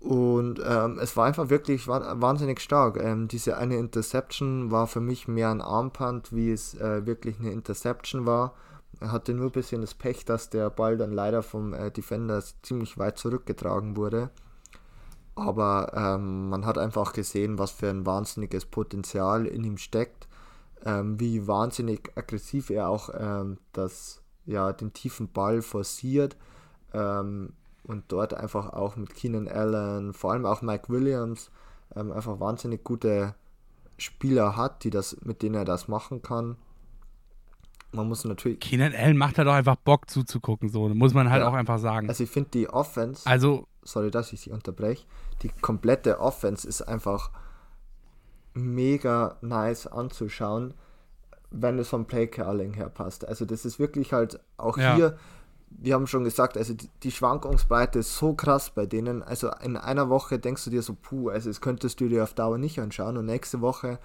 Und 0.00 0.60
ähm, 0.64 0.98
es 1.00 1.16
war 1.16 1.26
einfach 1.26 1.50
wirklich 1.50 1.88
wahnsinnig 1.88 2.60
stark. 2.60 2.96
Ähm, 3.02 3.28
diese 3.28 3.56
eine 3.56 3.76
Interception 3.76 4.70
war 4.70 4.86
für 4.86 5.00
mich 5.00 5.26
mehr 5.26 5.50
ein 5.50 5.60
Armpunt, 5.60 6.32
wie 6.32 6.52
es 6.52 6.74
äh, 6.74 7.04
wirklich 7.04 7.38
eine 7.40 7.50
Interception 7.50 8.24
war. 8.24 8.54
Er 9.00 9.12
hatte 9.12 9.32
nur 9.34 9.46
ein 9.46 9.52
bisschen 9.52 9.80
das 9.80 9.94
Pech, 9.94 10.24
dass 10.24 10.50
der 10.50 10.70
Ball 10.70 10.96
dann 10.96 11.12
leider 11.12 11.42
vom 11.42 11.72
äh, 11.72 11.90
Defender 11.90 12.42
ziemlich 12.62 12.98
weit 12.98 13.18
zurückgetragen 13.18 13.96
wurde. 13.96 14.30
Aber 15.34 15.92
ähm, 15.94 16.48
man 16.48 16.66
hat 16.66 16.78
einfach 16.78 17.12
gesehen, 17.12 17.58
was 17.58 17.70
für 17.70 17.88
ein 17.88 18.04
wahnsinniges 18.04 18.66
Potenzial 18.66 19.46
in 19.46 19.62
ihm 19.62 19.78
steckt, 19.78 20.26
ähm, 20.84 21.20
wie 21.20 21.46
wahnsinnig 21.46 22.10
aggressiv 22.16 22.70
er 22.70 22.88
auch 22.88 23.10
ähm, 23.16 23.58
das, 23.72 24.20
ja, 24.46 24.72
den 24.72 24.92
tiefen 24.92 25.30
Ball 25.30 25.62
forciert 25.62 26.36
ähm, 26.92 27.52
und 27.84 28.04
dort 28.08 28.34
einfach 28.34 28.72
auch 28.72 28.96
mit 28.96 29.14
Keenan 29.14 29.46
Allen, 29.46 30.12
vor 30.12 30.32
allem 30.32 30.44
auch 30.44 30.60
Mike 30.60 30.88
Williams, 30.88 31.52
ähm, 31.94 32.10
einfach 32.10 32.40
wahnsinnig 32.40 32.82
gute 32.82 33.34
Spieler 33.96 34.56
hat, 34.56 34.82
die 34.82 34.90
das, 34.90 35.16
mit 35.22 35.42
denen 35.42 35.54
er 35.54 35.64
das 35.64 35.86
machen 35.86 36.20
kann. 36.20 36.56
Man 37.92 38.06
muss 38.08 38.24
natürlich. 38.24 38.60
Keenan 38.60 38.94
Allen 38.94 39.16
macht 39.16 39.38
da 39.38 39.44
doch 39.44 39.54
einfach 39.54 39.76
Bock 39.76 40.10
zuzugucken, 40.10 40.68
so 40.68 40.88
muss 40.90 41.14
man 41.14 41.30
halt 41.30 41.42
Ja. 41.42 41.48
auch 41.48 41.54
einfach 41.54 41.78
sagen. 41.78 42.08
Also 42.08 42.24
ich 42.24 42.30
finde 42.30 42.50
die 42.50 42.68
Offense, 42.68 43.26
Also, 43.26 43.66
sorry, 43.82 44.10
dass 44.10 44.32
ich 44.32 44.40
sie 44.42 44.50
unterbreche, 44.50 45.04
die 45.42 45.48
komplette 45.48 46.20
Offense 46.20 46.68
ist 46.68 46.82
einfach 46.82 47.30
mega 48.54 49.36
nice 49.40 49.86
anzuschauen, 49.86 50.74
wenn 51.50 51.78
es 51.78 51.88
vom 51.88 52.06
Playcalling 52.06 52.74
her 52.74 52.88
passt. 52.90 53.26
Also 53.26 53.44
das 53.44 53.64
ist 53.64 53.78
wirklich 53.78 54.12
halt 54.12 54.40
auch 54.56 54.76
Ja. 54.76 54.94
hier, 54.96 55.18
wir 55.70 55.94
haben 55.94 56.06
schon 56.06 56.24
gesagt, 56.24 56.56
also 56.58 56.74
die, 56.74 56.90
die 57.02 57.10
Schwankungsbreite 57.10 58.00
ist 58.00 58.16
so 58.16 58.34
krass 58.34 58.70
bei 58.70 58.86
denen. 58.86 59.22
Also 59.22 59.50
in 59.62 59.76
einer 59.76 60.08
Woche 60.08 60.38
denkst 60.38 60.64
du 60.64 60.70
dir 60.70 60.82
so, 60.82 60.94
puh, 61.00 61.28
also 61.30 61.48
das 61.50 61.60
könntest 61.60 62.00
du 62.00 62.08
dir 62.08 62.22
auf 62.22 62.34
Dauer 62.34 62.58
nicht 62.58 62.78
anschauen 62.80 63.16
und 63.16 63.26
nächste 63.26 63.60
Woche 63.60 63.98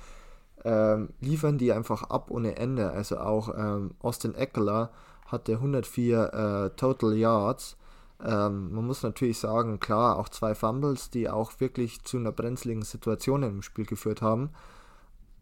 ähm, 0.63 1.09
liefern 1.19 1.57
die 1.57 1.73
einfach 1.73 2.03
ab 2.03 2.31
ohne 2.31 2.57
Ende. 2.57 2.91
Also 2.91 3.17
auch 3.17 3.53
ähm, 3.57 3.91
Austin 3.99 4.35
Eckler 4.35 4.91
hatte 5.27 5.53
104 5.53 6.33
äh, 6.33 6.75
Total 6.77 7.15
Yards. 7.15 7.77
Ähm, 8.23 8.73
man 8.73 8.85
muss 8.85 9.03
natürlich 9.03 9.39
sagen, 9.39 9.79
klar, 9.79 10.17
auch 10.17 10.29
zwei 10.29 10.55
Fumbles, 10.55 11.09
die 11.09 11.29
auch 11.29 11.59
wirklich 11.59 12.03
zu 12.03 12.17
einer 12.17 12.31
brenzligen 12.31 12.83
Situation 12.83 13.43
im 13.43 13.61
Spiel 13.61 13.85
geführt 13.85 14.21
haben. 14.21 14.51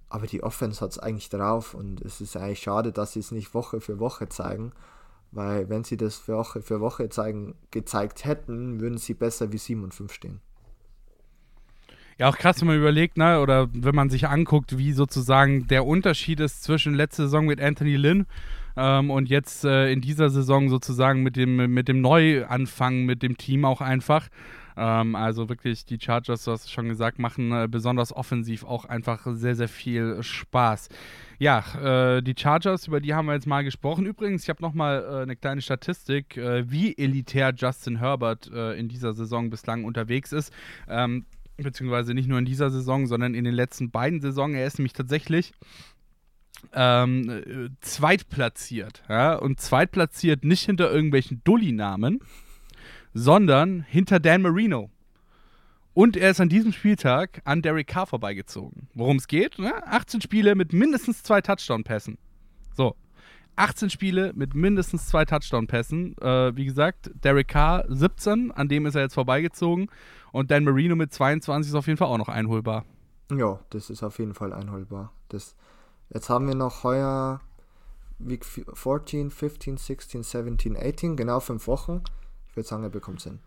Aber 0.09 0.27
die 0.27 0.43
Offense 0.43 0.81
hat 0.81 0.91
es 0.91 0.99
eigentlich 0.99 1.29
drauf 1.29 1.73
und 1.73 2.01
es 2.01 2.19
ist 2.19 2.35
eigentlich 2.35 2.59
schade, 2.59 2.91
dass 2.91 3.13
sie 3.13 3.19
es 3.19 3.31
nicht 3.31 3.53
Woche 3.53 3.79
für 3.79 3.99
Woche 3.99 4.27
zeigen. 4.27 4.73
Weil 5.31 5.69
wenn 5.69 5.85
sie 5.85 5.95
das 5.95 6.27
Woche 6.27 6.61
für 6.61 6.81
Woche 6.81 7.07
zeigen, 7.09 7.55
gezeigt 7.71 8.25
hätten, 8.25 8.81
würden 8.81 8.97
sie 8.97 9.13
besser 9.13 9.53
wie 9.53 9.57
7 9.57 9.83
und 9.83 9.93
5 9.93 10.11
stehen. 10.11 10.41
Ja 12.17 12.29
auch 12.29 12.37
krass, 12.37 12.61
wenn 12.61 12.67
man 12.67 12.77
überlegt, 12.77 13.17
ne, 13.17 13.39
oder 13.39 13.69
wenn 13.73 13.95
man 13.95 14.09
sich 14.09 14.27
anguckt, 14.27 14.77
wie 14.77 14.91
sozusagen 14.91 15.67
der 15.67 15.85
Unterschied 15.85 16.39
ist 16.39 16.63
zwischen 16.63 16.93
letzter 16.93 17.23
Saison 17.23 17.45
mit 17.45 17.61
Anthony 17.61 17.95
Lynn 17.95 18.25
ähm, 18.77 19.09
und 19.09 19.29
jetzt 19.29 19.65
äh, 19.65 19.91
in 19.91 20.01
dieser 20.01 20.29
Saison 20.29 20.69
sozusagen 20.69 21.23
mit 21.23 21.35
dem, 21.35 21.73
mit 21.73 21.87
dem 21.87 22.01
Neuanfang 22.01 23.05
mit 23.05 23.23
dem 23.23 23.37
Team 23.37 23.65
auch 23.65 23.81
einfach. 23.81 24.29
Ähm, 24.77 25.15
also 25.15 25.49
wirklich, 25.49 25.85
die 25.85 25.99
Chargers, 25.99 26.45
du 26.45 26.51
hast 26.51 26.65
es 26.65 26.71
schon 26.71 26.87
gesagt, 26.87 27.19
machen 27.19 27.51
äh, 27.51 27.67
besonders 27.69 28.15
offensiv 28.15 28.63
auch 28.63 28.85
einfach 28.85 29.27
sehr, 29.31 29.55
sehr 29.55 29.67
viel 29.67 30.21
Spaß. 30.23 30.89
Ja, 31.39 31.63
äh, 32.17 32.21
die 32.21 32.35
Chargers, 32.37 32.87
über 32.87 33.01
die 33.01 33.13
haben 33.13 33.25
wir 33.25 33.33
jetzt 33.33 33.47
mal 33.47 33.63
gesprochen. 33.63 34.05
Übrigens, 34.05 34.43
ich 34.43 34.49
habe 34.49 34.61
nochmal 34.61 35.03
äh, 35.03 35.21
eine 35.23 35.35
kleine 35.35 35.61
Statistik, 35.61 36.37
äh, 36.37 36.69
wie 36.69 36.97
elitär 36.97 37.53
Justin 37.55 37.97
Herbert 37.97 38.49
äh, 38.53 38.73
in 38.73 38.87
dieser 38.87 39.13
Saison 39.13 39.49
bislang 39.49 39.83
unterwegs 39.83 40.31
ist. 40.31 40.53
Ähm, 40.87 41.25
beziehungsweise 41.63 42.13
nicht 42.13 42.27
nur 42.27 42.39
in 42.39 42.45
dieser 42.45 42.69
Saison, 42.69 43.07
sondern 43.07 43.33
in 43.33 43.43
den 43.43 43.53
letzten 43.53 43.91
beiden 43.91 44.21
Saisons. 44.21 44.55
Er 44.55 44.65
ist 44.65 44.79
nämlich 44.79 44.93
tatsächlich 44.93 45.53
ähm, 46.73 47.29
äh, 47.29 47.69
zweitplatziert. 47.81 49.03
Ja? 49.09 49.35
Und 49.35 49.59
zweitplatziert 49.59 50.43
nicht 50.43 50.65
hinter 50.65 50.91
irgendwelchen 50.91 51.41
Dulli-Namen, 51.43 52.19
sondern 53.13 53.81
hinter 53.81 54.19
Dan 54.19 54.41
Marino. 54.41 54.89
Und 55.93 56.15
er 56.15 56.31
ist 56.31 56.39
an 56.39 56.49
diesem 56.49 56.71
Spieltag 56.71 57.41
an 57.43 57.61
Derek 57.61 57.87
Carr 57.87 58.07
vorbeigezogen. 58.07 58.87
Worum 58.93 59.17
es 59.17 59.27
geht? 59.27 59.59
Ne? 59.59 59.73
18 59.85 60.21
Spiele 60.21 60.55
mit 60.55 60.71
mindestens 60.71 61.21
zwei 61.21 61.41
Touchdown-Pässen. 61.41 62.17
So. 62.75 62.95
18 63.57 63.89
Spiele 63.89 64.31
mit 64.33 64.55
mindestens 64.55 65.07
zwei 65.07 65.25
Touchdown-Pässen. 65.25 66.17
Äh, 66.19 66.55
wie 66.55 66.63
gesagt, 66.63 67.11
Derek 67.23 67.49
Carr 67.49 67.83
17, 67.89 68.51
an 68.51 68.69
dem 68.69 68.85
ist 68.85 68.95
er 68.95 69.01
jetzt 69.01 69.15
vorbeigezogen. 69.15 69.89
Und 70.31 70.51
Dan 70.51 70.63
Marino 70.63 70.95
mit 70.95 71.13
22 71.13 71.71
ist 71.71 71.75
auf 71.75 71.87
jeden 71.87 71.97
Fall 71.97 72.07
auch 72.07 72.17
noch 72.17 72.29
einholbar. 72.29 72.85
Ja, 73.31 73.59
das 73.69 73.89
ist 73.89 74.03
auf 74.03 74.19
jeden 74.19 74.33
Fall 74.33 74.53
einholbar. 74.53 75.11
Das, 75.29 75.55
jetzt 76.09 76.29
haben 76.29 76.47
wir 76.47 76.55
noch 76.55 76.83
heuer 76.83 77.41
Week 78.19 78.45
14, 78.45 79.31
15, 79.31 79.77
16, 79.77 80.23
17, 80.23 80.77
18, 80.77 81.15
genau 81.17 81.39
fünf 81.39 81.67
Wochen. 81.67 82.03
Ich 82.49 82.55
würde 82.55 82.67
sagen, 82.67 82.83
er 82.83 82.89
bekommt 82.89 83.19
es 83.19 83.23
hin. 83.25 83.39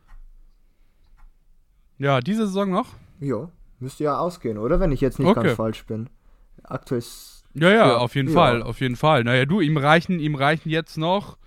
Ja, 1.99 2.21
diese 2.21 2.47
Saison 2.47 2.71
noch? 2.71 2.89
Ja, 3.21 3.49
müsste 3.79 4.05
ja 4.05 4.19
ausgehen, 4.19 4.59
oder? 4.59 4.81
Wenn 4.81 4.93
ich 4.93 5.01
jetzt 5.01 5.19
nicht 5.19 5.29
Okay. 5.29 5.43
ganz 5.43 5.57
falsch 5.57 5.85
bin. 5.87 6.11
Aktuell 6.65 6.99
ist. 6.99 7.45
Ja, 7.55 7.69
ja, 7.71 7.87
Ja, 7.87 7.97
auf 7.99 8.15
jeden 8.17 8.29
ja. 8.29 8.35
Fall, 8.35 8.63
auf 8.63 8.81
jeden 8.81 8.97
Fall. 8.97 9.23
Naja, 9.25 9.45
du, 9.45 9.61
ihm 9.61 9.77
reichen, 9.77 10.19
ihm 10.19 10.35
reichen 10.35 10.71
jetzt 10.71 10.99
noch 10.99 11.39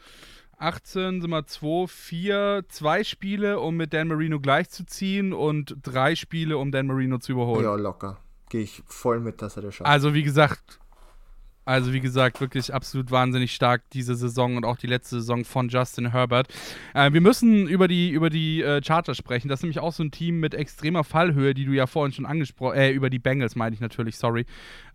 18, 0.58 1.22
sind 1.22 1.30
wir 1.30 1.46
2, 1.46 1.88
4, 1.88 2.66
zwei 2.70 3.04
Spiele, 3.04 3.60
um 3.60 3.78
mit 3.78 3.94
Dan 3.94 4.08
Marino 4.08 4.40
gleichzuziehen 4.40 5.34
und 5.34 5.76
drei 5.84 6.16
Spiele, 6.16 6.58
um 6.58 6.72
Dan 6.72 6.88
Marino 6.88 7.20
zu 7.20 7.34
überholen. 7.34 7.64
Ja, 7.64 7.76
locker. 7.76 8.18
Gehe 8.50 8.62
ich 8.62 8.82
voll 8.88 9.20
mit, 9.20 9.42
dass 9.42 9.58
er 9.58 9.64
das 9.64 9.76
schafft. 9.76 9.90
Also 9.90 10.14
wie 10.14 10.24
gesagt, 10.24 10.80
also 11.68 11.92
wie 11.92 12.00
gesagt, 12.00 12.40
wirklich 12.40 12.74
absolut 12.74 13.12
wahnsinnig 13.12 13.54
stark 13.54 13.84
diese 13.92 14.16
Saison 14.16 14.56
und 14.56 14.64
auch 14.64 14.78
die 14.78 14.88
letzte 14.88 15.18
Saison 15.18 15.44
von 15.44 15.68
Justin 15.68 16.12
Herbert. 16.12 16.48
Äh, 16.94 17.12
wir 17.12 17.20
müssen 17.20 17.68
über 17.68 17.90
die, 17.90 18.10
über 18.10 18.30
die 18.30 18.62
äh, 18.62 18.82
Chargers 18.82 19.18
sprechen. 19.18 19.50
Das 19.50 19.60
ist 19.60 19.64
nämlich 19.64 19.80
auch 19.80 19.92
so 19.92 20.02
ein 20.02 20.12
Team 20.12 20.40
mit 20.40 20.54
extremer 20.54 21.04
Fallhöhe, 21.04 21.54
die 21.54 21.66
du 21.66 21.74
ja 21.74 21.86
vorhin 21.86 22.14
schon 22.14 22.26
angesprochen, 22.26 22.78
äh, 22.78 22.92
über 22.92 23.10
die 23.10 23.20
Bengals 23.20 23.58
meine 23.58 23.74
ich 23.74 23.82
natürlich, 23.82 24.18
sorry. 24.18 24.46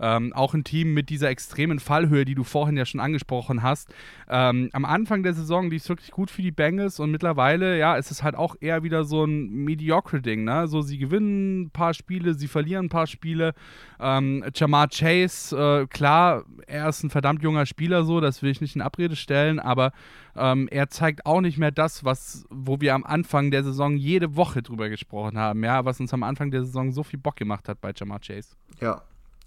Ähm, 0.01 0.33
auch 0.33 0.55
ein 0.55 0.65
Team 0.65 0.95
mit 0.95 1.11
dieser 1.11 1.29
extremen 1.29 1.79
Fallhöhe, 1.79 2.25
die 2.25 2.35
du 2.35 2.43
vorhin 2.43 2.77
ja 2.79 2.87
schon 2.87 3.01
angesprochen 3.01 3.63
hast. 3.63 3.93
Ähm, 4.31 4.71
am 4.73 4.87
Anfang 4.87 5.23
der 5.23 5.35
Saison 5.35 5.69
lief 5.69 5.83
es 5.83 5.89
wirklich 5.91 6.11
gut 6.11 6.31
für 6.31 6.41
die 6.41 6.53
Bengals 6.53 7.01
und 7.01 7.11
mittlerweile, 7.11 7.79
ja, 7.79 7.97
ist 7.97 8.11
es 8.11 8.23
halt 8.23 8.35
auch 8.35 8.57
eher 8.61 8.83
wieder 8.83 9.05
so 9.05 9.25
ein 9.25 9.51
Mediocre-Ding, 9.51 10.45
ne? 10.45 10.69
So, 10.69 10.81
sie 10.81 10.97
gewinnen 10.97 11.65
ein 11.65 11.71
paar 11.71 11.93
Spiele, 11.93 12.33
sie 12.33 12.49
verlieren 12.49 12.87
ein 12.87 12.89
paar 12.89 13.07
Spiele. 13.07 13.53
Ähm, 14.01 14.43
Jamar 14.55 14.89
Chase, 14.89 15.83
äh, 15.83 15.87
klar, 15.87 16.45
er 16.67 16.89
ist 16.89 17.03
ein 17.03 17.11
verdammt 17.11 17.43
junger 17.43 17.67
Spieler, 17.67 18.05
so, 18.05 18.21
das 18.21 18.43
will 18.43 18.51
ich 18.51 18.61
nicht 18.61 18.77
in 18.77 18.83
Abrede 18.83 19.17
stellen, 19.17 19.59
aber 19.59 19.93
ähm, 20.37 20.69
er 20.71 20.89
zeigt 20.89 21.27
auch 21.27 21.41
nicht 21.41 21.59
mehr 21.59 21.71
das, 21.71 22.05
was, 22.05 22.45
wo 22.51 22.81
wir 22.81 22.95
am 22.95 23.05
Anfang 23.05 23.51
der 23.51 23.65
Saison 23.65 23.97
jede 23.97 24.37
Woche 24.37 24.63
drüber 24.63 24.89
gesprochen 24.89 25.39
haben, 25.39 25.65
ja, 25.65 25.85
was 25.85 26.01
uns 26.01 26.13
am 26.13 26.23
Anfang 26.23 26.51
der 26.51 26.65
Saison 26.65 26.93
so 26.93 27.03
viel 27.03 27.19
Bock 27.19 27.37
gemacht 27.37 27.69
hat 27.69 27.81
bei 27.81 27.93
Jamar 27.95 28.21
Chase. 28.21 28.57
Ja, 28.81 29.03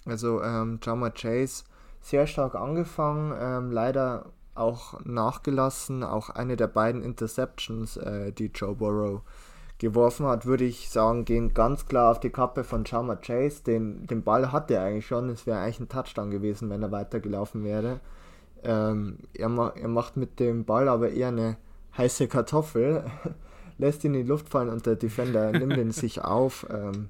also 0.06 0.42
ähm, 0.42 0.80
Jama 0.84 1.10
Chase 1.10 1.64
sehr 2.02 2.28
stark 2.28 2.56
angefangen, 2.56 3.34
ähm, 3.40 3.72
leider 3.72 4.26
auch 4.54 5.00
nachgelassen. 5.04 6.04
Auch 6.04 6.30
eine 6.30 6.56
der 6.56 6.68
beiden 6.68 7.04
Interceptions, 7.04 7.98
äh, 7.98 8.32
die 8.32 8.52
Joe 8.54 8.76
Burrow 8.76 9.22
geworfen 9.78 10.26
hat, 10.26 10.46
würde 10.46 10.64
ich 10.64 10.90
sagen, 10.90 11.26
gehen 11.26 11.54
ganz 11.54 11.86
klar 11.86 12.12
auf 12.12 12.20
die 12.20 12.30
Kappe 12.30 12.64
von 12.64 12.84
Jama 12.86 13.16
Chase. 13.18 13.64
Den, 13.64 14.08
den 14.08 14.24
Ball 14.24 14.52
hatte 14.52 14.76
er 14.76 14.84
eigentlich 14.84 15.08
schon, 15.08 15.30
es 15.30 15.46
wäre 15.46 15.60
eigentlich 15.60 15.82
ein 15.82 15.90
Touchdown 15.90 16.32
gewesen, 16.32 16.70
wenn 16.70 16.82
er 16.82 16.92
weitergelaufen 16.92 17.64
wäre. 17.64 18.00
Ähm, 18.64 19.18
er, 19.34 19.50
ma 19.50 19.70
er 19.70 19.88
macht 19.88 20.18
mit 20.18 20.40
dem 20.40 20.66
Ball 20.66 20.88
aber 20.88 21.12
eher 21.12 21.28
eine 21.28 21.58
heiße 21.98 22.28
Kartoffel, 22.28 23.04
lässt 23.78 24.04
ihn 24.04 24.14
in 24.14 24.24
die 24.24 24.30
Luft 24.30 24.50
fallen 24.50 24.70
und 24.70 24.86
der 24.86 24.96
Defender 24.96 25.52
nimmt 25.58 25.78
ihn 25.78 25.92
sich 25.92 26.22
auf. 26.24 26.66
Ähm, 26.70 27.10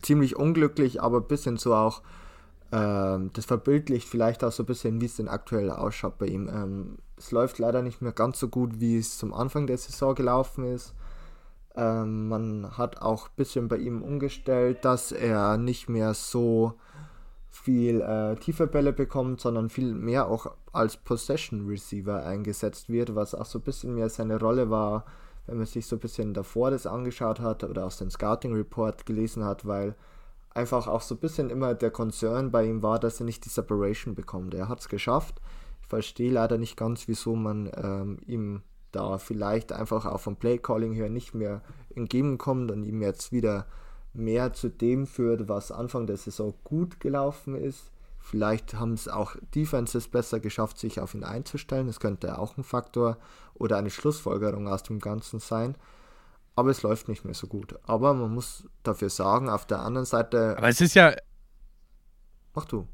ziemlich 0.00 0.36
unglücklich, 0.36 1.02
aber 1.02 1.18
ein 1.18 1.28
bisschen 1.28 1.56
so 1.56 1.74
auch, 1.74 2.02
ähm, 2.72 3.30
das 3.32 3.44
verbildlicht 3.44 4.08
vielleicht 4.08 4.44
auch 4.44 4.52
so 4.52 4.62
ein 4.62 4.66
bisschen, 4.66 5.00
wie 5.00 5.06
es 5.06 5.16
denn 5.16 5.28
aktuell 5.28 5.70
ausschaut 5.70 6.18
bei 6.18 6.26
ihm. 6.26 6.48
Ähm, 6.48 6.98
es 7.16 7.30
läuft 7.30 7.58
leider 7.58 7.82
nicht 7.82 8.00
mehr 8.00 8.12
ganz 8.12 8.38
so 8.38 8.48
gut, 8.48 8.80
wie 8.80 8.98
es 8.98 9.18
zum 9.18 9.32
Anfang 9.32 9.66
der 9.66 9.78
Saison 9.78 10.14
gelaufen 10.14 10.64
ist. 10.64 10.94
Ähm, 11.74 12.28
man 12.28 12.76
hat 12.76 13.00
auch 13.00 13.28
ein 13.28 13.36
bisschen 13.36 13.68
bei 13.68 13.78
ihm 13.78 14.02
umgestellt, 14.02 14.84
dass 14.84 15.12
er 15.12 15.56
nicht 15.56 15.88
mehr 15.88 16.14
so 16.14 16.74
viel 17.50 18.00
äh, 18.00 18.36
tiefe 18.36 18.66
Bälle 18.66 18.92
bekommt, 18.92 19.40
sondern 19.40 19.70
viel 19.70 19.94
mehr 19.94 20.26
auch 20.26 20.52
als 20.72 20.96
Possession 20.96 21.66
Receiver 21.66 22.24
eingesetzt 22.24 22.88
wird, 22.88 23.14
was 23.14 23.34
auch 23.34 23.46
so 23.46 23.58
ein 23.58 23.62
bisschen 23.62 23.94
mehr 23.94 24.08
seine 24.08 24.40
Rolle 24.40 24.70
war, 24.70 25.04
wenn 25.46 25.58
man 25.58 25.66
sich 25.66 25.86
so 25.86 25.96
ein 25.96 26.00
bisschen 26.00 26.34
davor 26.34 26.70
das 26.70 26.86
angeschaut 26.86 27.40
hat 27.40 27.64
oder 27.64 27.84
aus 27.84 27.98
dem 27.98 28.10
Scouting 28.10 28.54
Report 28.54 29.04
gelesen 29.06 29.44
hat, 29.44 29.66
weil 29.66 29.94
einfach 30.54 30.86
auch 30.86 31.02
so 31.02 31.14
ein 31.14 31.20
bisschen 31.20 31.50
immer 31.50 31.74
der 31.74 31.90
Concern 31.90 32.50
bei 32.50 32.64
ihm 32.64 32.82
war, 32.82 32.98
dass 32.98 33.20
er 33.20 33.26
nicht 33.26 33.44
die 33.44 33.50
Separation 33.50 34.14
bekommt. 34.14 34.54
Er 34.54 34.68
hat 34.68 34.80
es 34.80 34.88
geschafft. 34.88 35.40
Ich 35.82 35.88
verstehe 35.88 36.32
leider 36.32 36.58
nicht 36.58 36.76
ganz, 36.76 37.06
wieso 37.08 37.36
man 37.36 37.70
ähm, 37.76 38.18
ihm 38.26 38.62
da 38.92 39.18
vielleicht 39.18 39.72
einfach 39.72 40.06
auch 40.06 40.20
vom 40.20 40.36
Play 40.36 40.58
Calling 40.58 40.92
her 40.92 41.08
nicht 41.08 41.34
mehr 41.34 41.62
entgegenkommt 41.94 42.70
und 42.70 42.84
ihm 42.84 43.02
jetzt 43.02 43.32
wieder 43.32 43.66
mehr 44.14 44.52
zu 44.52 44.68
dem 44.68 45.06
führt, 45.06 45.48
was 45.48 45.72
Anfang 45.72 46.06
der 46.06 46.16
Saison 46.16 46.54
gut 46.64 47.00
gelaufen 47.00 47.56
ist. 47.56 47.90
Vielleicht 48.18 48.74
haben 48.74 48.92
es 48.92 49.08
auch 49.08 49.34
Defenses 49.54 50.06
besser 50.06 50.38
geschafft, 50.38 50.78
sich 50.78 51.00
auf 51.00 51.14
ihn 51.14 51.24
einzustellen. 51.24 51.88
Das 51.88 51.98
könnte 51.98 52.38
auch 52.38 52.56
ein 52.56 52.62
Faktor 52.62 53.18
oder 53.54 53.78
eine 53.78 53.90
Schlussfolgerung 53.90 54.68
aus 54.68 54.84
dem 54.84 55.00
Ganzen 55.00 55.40
sein. 55.40 55.74
Aber 56.54 56.70
es 56.70 56.82
läuft 56.82 57.08
nicht 57.08 57.24
mehr 57.24 57.34
so 57.34 57.46
gut. 57.46 57.78
Aber 57.84 58.14
man 58.14 58.32
muss 58.32 58.64
dafür 58.82 59.10
sagen, 59.10 59.48
auf 59.48 59.66
der 59.66 59.80
anderen 59.80 60.04
Seite. 60.04 60.56
Aber 60.56 60.68
es 60.68 60.80
ist 60.80 60.94
ja. 60.94 61.14
Mach 62.54 62.66
du. 62.66 62.86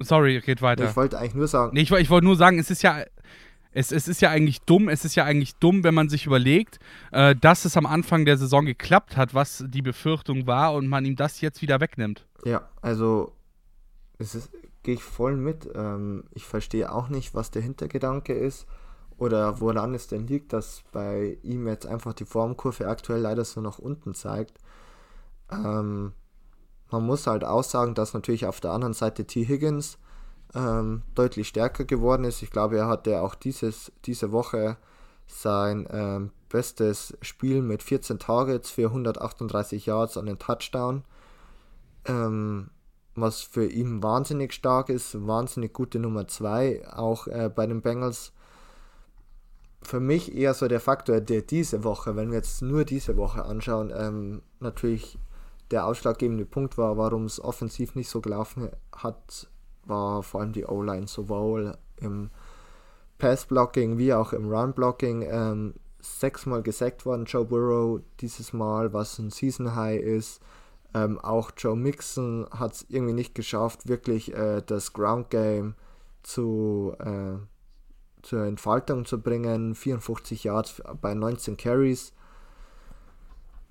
Sorry, 0.00 0.40
geht 0.40 0.62
weiter. 0.62 0.88
Ich 0.88 0.96
wollte 0.96 1.18
eigentlich 1.18 1.34
nur 1.34 1.48
sagen. 1.48 1.74
Nee, 1.74 1.82
ich, 1.82 1.92
ich 1.92 2.10
wollte 2.10 2.24
nur 2.24 2.36
sagen, 2.36 2.58
es 2.58 2.70
ist 2.70 2.82
ja. 2.82 3.04
Es, 3.72 3.90
es, 3.90 4.06
ist 4.08 4.20
ja 4.20 4.30
eigentlich 4.30 4.60
dumm, 4.62 4.88
es 4.88 5.04
ist 5.04 5.14
ja 5.14 5.24
eigentlich 5.24 5.54
dumm, 5.56 5.82
wenn 5.82 5.94
man 5.94 6.08
sich 6.08 6.26
überlegt, 6.26 6.78
äh, 7.10 7.34
dass 7.34 7.64
es 7.64 7.76
am 7.76 7.86
Anfang 7.86 8.24
der 8.24 8.36
Saison 8.36 8.66
geklappt 8.66 9.16
hat, 9.16 9.34
was 9.34 9.64
die 9.66 9.82
Befürchtung 9.82 10.46
war 10.46 10.74
und 10.74 10.88
man 10.88 11.04
ihm 11.04 11.16
das 11.16 11.40
jetzt 11.40 11.62
wieder 11.62 11.80
wegnimmt. 11.80 12.26
Ja, 12.44 12.68
also 12.82 13.32
gehe 14.82 14.94
ich 14.94 15.02
voll 15.02 15.36
mit. 15.36 15.68
Ähm, 15.74 16.24
ich 16.32 16.44
verstehe 16.44 16.92
auch 16.92 17.08
nicht, 17.08 17.34
was 17.34 17.50
der 17.50 17.62
Hintergedanke 17.62 18.34
ist 18.34 18.66
oder 19.16 19.60
woran 19.60 19.94
es 19.94 20.08
denn 20.08 20.26
liegt, 20.26 20.52
dass 20.52 20.82
bei 20.92 21.38
ihm 21.42 21.66
jetzt 21.66 21.86
einfach 21.86 22.12
die 22.12 22.24
Formkurve 22.24 22.88
aktuell 22.88 23.20
leider 23.20 23.44
so 23.44 23.60
nach 23.60 23.78
unten 23.78 24.14
zeigt. 24.14 24.58
Ähm, 25.50 26.12
man 26.90 27.06
muss 27.06 27.26
halt 27.26 27.44
auch 27.44 27.64
sagen, 27.64 27.94
dass 27.94 28.14
natürlich 28.14 28.46
auf 28.46 28.60
der 28.60 28.72
anderen 28.72 28.94
Seite 28.94 29.24
T. 29.24 29.46
Higgins 29.46 29.98
ähm, 30.54 31.02
deutlich 31.14 31.48
stärker 31.48 31.84
geworden 31.84 32.24
ist. 32.24 32.42
Ich 32.42 32.50
glaube, 32.50 32.78
er 32.78 32.88
hatte 32.88 33.22
auch 33.22 33.34
dieses, 33.34 33.92
diese 34.04 34.32
Woche 34.32 34.76
sein 35.26 35.86
ähm, 35.90 36.30
bestes 36.48 37.16
Spiel 37.22 37.62
mit 37.62 37.82
14 37.82 38.18
Targets 38.18 38.70
für 38.70 38.88
138 38.88 39.86
Yards 39.86 40.16
an 40.16 40.26
den 40.26 40.38
Touchdown. 40.38 41.04
Ähm, 42.04 42.70
was 43.14 43.42
für 43.42 43.66
ihn 43.66 44.02
wahnsinnig 44.02 44.52
stark 44.52 44.88
ist, 44.88 45.26
wahnsinnig 45.26 45.72
gute 45.72 45.98
Nummer 45.98 46.26
2, 46.26 46.88
auch 46.92 47.26
äh, 47.26 47.50
bei 47.54 47.66
den 47.66 47.82
Bengals. 47.82 48.32
Für 49.82 50.00
mich 50.00 50.34
eher 50.34 50.54
so 50.54 50.68
der 50.68 50.80
Faktor, 50.80 51.20
der 51.20 51.42
diese 51.42 51.82
Woche, 51.82 52.14
wenn 52.14 52.30
wir 52.30 52.38
jetzt 52.38 52.62
nur 52.62 52.84
diese 52.84 53.16
Woche 53.16 53.44
anschauen, 53.44 53.92
ähm, 53.94 54.42
natürlich 54.60 55.18
der 55.72 55.86
ausschlaggebende 55.86 56.44
Punkt 56.44 56.78
war, 56.78 56.96
warum 56.96 57.24
es 57.24 57.40
offensiv 57.40 57.94
nicht 57.94 58.08
so 58.08 58.20
gelaufen 58.20 58.70
hat, 58.94 59.48
war 59.84 60.22
vor 60.22 60.40
allem 60.40 60.52
die 60.52 60.64
O-Line, 60.64 61.06
sowohl 61.06 61.76
im 61.96 62.30
Pass-Blocking 63.18 63.98
wie 63.98 64.14
auch 64.14 64.32
im 64.32 64.50
Run-Blocking. 64.50 65.22
Ähm, 65.22 65.74
sechsmal 66.00 66.62
gesackt 66.62 67.06
worden, 67.06 67.24
Joe 67.24 67.44
Burrow 67.44 68.00
dieses 68.20 68.52
Mal, 68.52 68.92
was 68.92 69.18
ein 69.18 69.30
Season-High 69.30 70.00
ist. 70.00 70.40
Ähm, 70.94 71.18
auch 71.20 71.52
Joe 71.56 71.76
Mixon 71.76 72.46
hat 72.50 72.74
es 72.74 72.86
irgendwie 72.88 73.14
nicht 73.14 73.34
geschafft, 73.34 73.88
wirklich 73.88 74.34
äh, 74.34 74.62
das 74.66 74.92
Ground 74.92 75.30
Game 75.30 75.74
zu, 76.22 76.94
äh, 76.98 77.38
zur 78.22 78.44
Entfaltung 78.44 79.04
zu 79.04 79.20
bringen. 79.20 79.74
54 79.74 80.44
Yards 80.44 80.82
bei 81.00 81.14
19 81.14 81.56
Carries. 81.56 82.12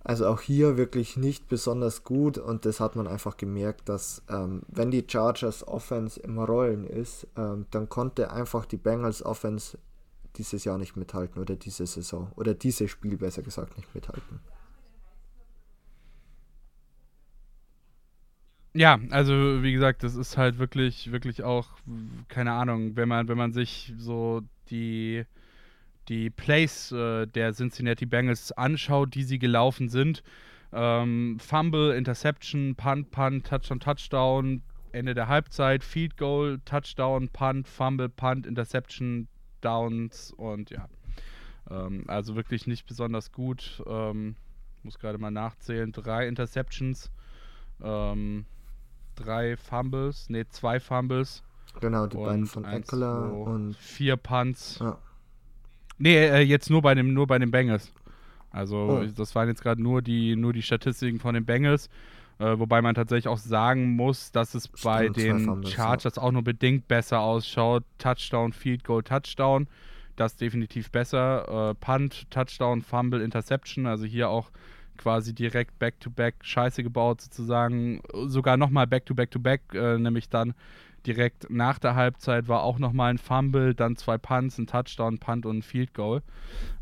Also 0.04 0.28
auch 0.28 0.42
hier 0.42 0.78
wirklich 0.78 1.16
nicht 1.16 1.48
besonders 1.48 2.04
gut 2.04 2.40
und 2.40 2.66
das 2.66 2.80
hat 2.80 2.96
man 2.96 3.08
einfach 3.08 3.38
gemerkt, 3.38 3.88
dass 3.88 4.24
ähm, 4.30 4.64
wenn 4.68 4.90
die 4.90 5.06
Chargers 5.08 5.68
Offense 5.68 6.20
im 6.20 6.40
Rollen 6.40 6.86
ist, 6.86 7.28
ähm, 7.38 7.68
dann 7.70 7.88
konnte 7.88 8.32
einfach 8.32 8.66
die 8.66 8.78
Bengals 8.78 9.24
Offense 9.24 9.78
dieses 10.38 10.64
Jahr 10.64 10.80
nicht 10.80 10.96
mithalten 10.96 11.40
oder 11.40 11.56
diese 11.56 11.86
Saison 11.86 12.32
oder 12.36 12.56
dieses 12.56 12.90
Spiel 12.90 13.18
besser 13.18 13.44
gesagt 13.44 13.78
nicht 13.78 13.94
mithalten. 13.94 14.40
Ja, 18.74 19.00
also 19.10 19.62
wie 19.62 19.74
gesagt, 19.74 20.02
das 20.04 20.16
ist 20.16 20.38
halt 20.38 20.58
wirklich, 20.58 21.12
wirklich 21.12 21.44
auch, 21.44 21.68
keine 22.30 22.54
Ahnung, 22.54 22.96
wenn 22.96 23.10
man, 23.10 23.28
wenn 23.28 23.38
man 23.38 23.52
sich 23.52 23.94
so 23.98 24.42
die, 24.70 25.26
die 26.10 26.30
Plays 26.30 26.92
äh, 26.92 27.26
der 27.28 27.54
Cincinnati 27.54 28.06
Bengals 28.06 28.52
anschaut, 28.52 29.16
die 29.16 29.24
sie 29.24 29.40
gelaufen 29.40 29.90
sind. 29.90 30.24
Ähm, 30.74 31.38
Fumble, 31.40 31.96
Interception, 31.96 32.76
Punt, 32.76 33.12
Punt, 33.12 33.46
Touchdown, 33.46 33.80
Touchdown, 33.80 34.62
Ende 34.92 35.14
der 35.14 35.28
Halbzeit, 35.28 35.84
Field 35.84 36.18
Goal, 36.18 36.60
Touchdown, 36.66 37.30
Punt, 37.30 37.68
Fumble, 37.68 38.10
Punt, 38.10 38.46
Interception, 38.46 39.28
Downs 39.62 40.32
und 40.32 40.70
ja. 40.72 40.88
Ähm, 41.70 42.06
also 42.08 42.36
wirklich 42.36 42.68
nicht 42.68 42.86
besonders 42.86 43.32
gut. 43.32 43.84
Ähm, 43.86 44.36
muss 44.84 44.98
gerade 44.98 45.18
mal 45.18 45.32
nachzählen. 45.32 45.92
Drei 45.92 46.28
Interceptions. 46.28 47.12
Ähm, 47.82 48.46
drei 49.16 49.58
Fumbles, 49.58 50.30
ne, 50.30 50.48
zwei 50.50 50.80
Fumbles. 50.80 51.44
Genau, 51.80 52.08
die 52.08 52.18
beiden 52.18 52.46
von 52.48 52.66
Eckler 52.66 53.32
und 53.32 53.76
vier 53.78 54.18
Punts. 54.18 54.80
Ja. 54.80 54.98
Nee, 56.02 56.18
äh, 56.18 56.40
jetzt 56.40 56.70
nur 56.70 56.82
bei 56.82 56.96
dem 56.96 57.14
nur 57.14 57.28
bei 57.28 57.38
den 57.38 57.52
Bengals. 57.52 57.92
Also 58.50 58.78
oh. 58.78 59.06
das 59.16 59.34
waren 59.36 59.48
jetzt 59.48 59.62
gerade 59.62 59.82
nur 59.82 60.02
die 60.02 60.36
nur 60.36 60.52
die 60.52 60.62
Statistiken 60.62 61.20
von 61.20 61.36
den 61.36 61.46
Bengals, 61.46 61.90
äh, 62.40 62.58
wobei 62.58 62.82
man 62.82 62.96
tatsächlich 62.96 63.28
auch 63.28 63.38
sagen 63.38 63.96
muss, 63.96 64.32
dass 64.32 64.56
es 64.56 64.66
Stimmt, 64.66 64.84
bei 64.84 65.10
den 65.10 65.66
Chargers 65.66 66.16
ja. 66.16 66.22
auch 66.24 66.32
nur 66.32 66.44
bedingt 66.44 66.88
besser 66.88 67.20
ausschaut. 67.20 67.84
Touchdown, 67.98 68.52
Field 68.52 68.84
Goal, 68.84 69.04
Touchdown, 69.04 69.68
das 70.16 70.36
definitiv 70.36 70.92
besser. 70.92 71.70
Äh, 71.70 71.76
Punt, 71.76 72.30
Touchdown, 72.32 72.82
Fumble, 72.82 73.22
Interception, 73.22 73.86
also 73.86 74.06
hier 74.06 74.30
auch 74.30 74.50
quasi 74.98 75.34
direkt 75.34 75.80
Back-to-Back 75.80 76.36
-back 76.36 76.46
Scheiße 76.46 76.84
gebaut, 76.84 77.22
sozusagen. 77.22 78.02
Sogar 78.26 78.58
nochmal 78.58 78.88
Back-to-Back-to-Back, 78.88 79.62
äh, 79.74 79.98
nämlich 79.98 80.30
dann 80.30 80.54
direkt 81.06 81.50
nach 81.50 81.80
der 81.80 81.96
Halbzeit 81.96 82.48
war 82.48 82.64
auch 82.64 82.80
nochmal 82.80 83.12
ein 83.12 83.18
Fumble, 83.18 83.74
dann 83.74 83.96
zwei 83.96 84.18
Punts, 84.18 84.58
ein 84.58 84.68
Touchdown, 84.68 85.20
Punt 85.20 85.46
und 85.46 85.60
ein 85.60 85.62
Field 85.62 85.94
Goal. 85.94 86.22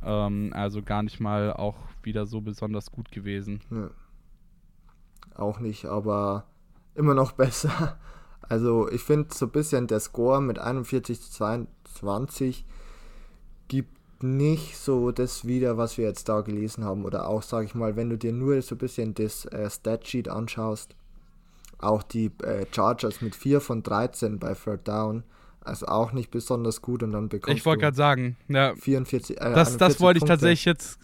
Ähm, 0.03 0.51
also 0.53 0.81
gar 0.81 1.03
nicht 1.03 1.19
mal 1.19 1.53
auch 1.53 1.77
wieder 2.03 2.25
so 2.25 2.41
besonders 2.41 2.91
gut 2.91 3.11
gewesen. 3.11 3.61
Ja. 3.71 3.89
Auch 5.35 5.59
nicht, 5.59 5.85
aber 5.85 6.45
immer 6.95 7.13
noch 7.13 7.31
besser. 7.33 7.97
Also 8.41 8.89
ich 8.89 9.01
finde 9.01 9.33
so 9.33 9.45
ein 9.45 9.51
bisschen 9.51 9.87
der 9.87 9.99
Score 9.99 10.41
mit 10.41 10.59
41 10.59 11.21
zu 11.21 11.31
22 11.31 12.65
gibt 13.67 14.23
nicht 14.23 14.77
so 14.77 15.11
das 15.11 15.45
wieder, 15.45 15.77
was 15.77 15.97
wir 15.97 16.05
jetzt 16.05 16.27
da 16.27 16.41
gelesen 16.41 16.83
haben. 16.83 17.05
Oder 17.05 17.27
auch, 17.27 17.43
sage 17.43 17.65
ich 17.65 17.75
mal, 17.75 17.95
wenn 17.95 18.09
du 18.09 18.17
dir 18.17 18.33
nur 18.33 18.61
so 18.61 18.75
ein 18.75 18.79
bisschen 18.79 19.13
das 19.13 19.45
äh, 19.45 19.69
Statsheet 19.69 20.27
anschaust, 20.27 20.95
auch 21.79 22.03
die 22.03 22.31
äh, 22.43 22.65
Chargers 22.71 23.21
mit 23.21 23.35
4 23.35 23.61
von 23.61 23.83
13 23.83 24.39
bei 24.39 24.53
Third 24.53 24.87
Down, 24.87 25.23
also 25.61 25.87
auch 25.87 26.11
nicht 26.11 26.31
besonders 26.31 26.81
gut 26.81 27.03
und 27.03 27.11
dann 27.11 27.29
bekommst 27.29 27.57
Ich 27.57 27.65
wollte 27.65 27.81
gerade 27.81 27.97
sagen, 27.97 28.37
ja, 28.47 28.75
44, 28.75 29.39
äh, 29.39 29.53
das, 29.53 29.77
das 29.77 29.99
wollte 29.99 30.19
ich 30.19 30.25
tatsächlich 30.25 30.65
jetzt 30.65 30.99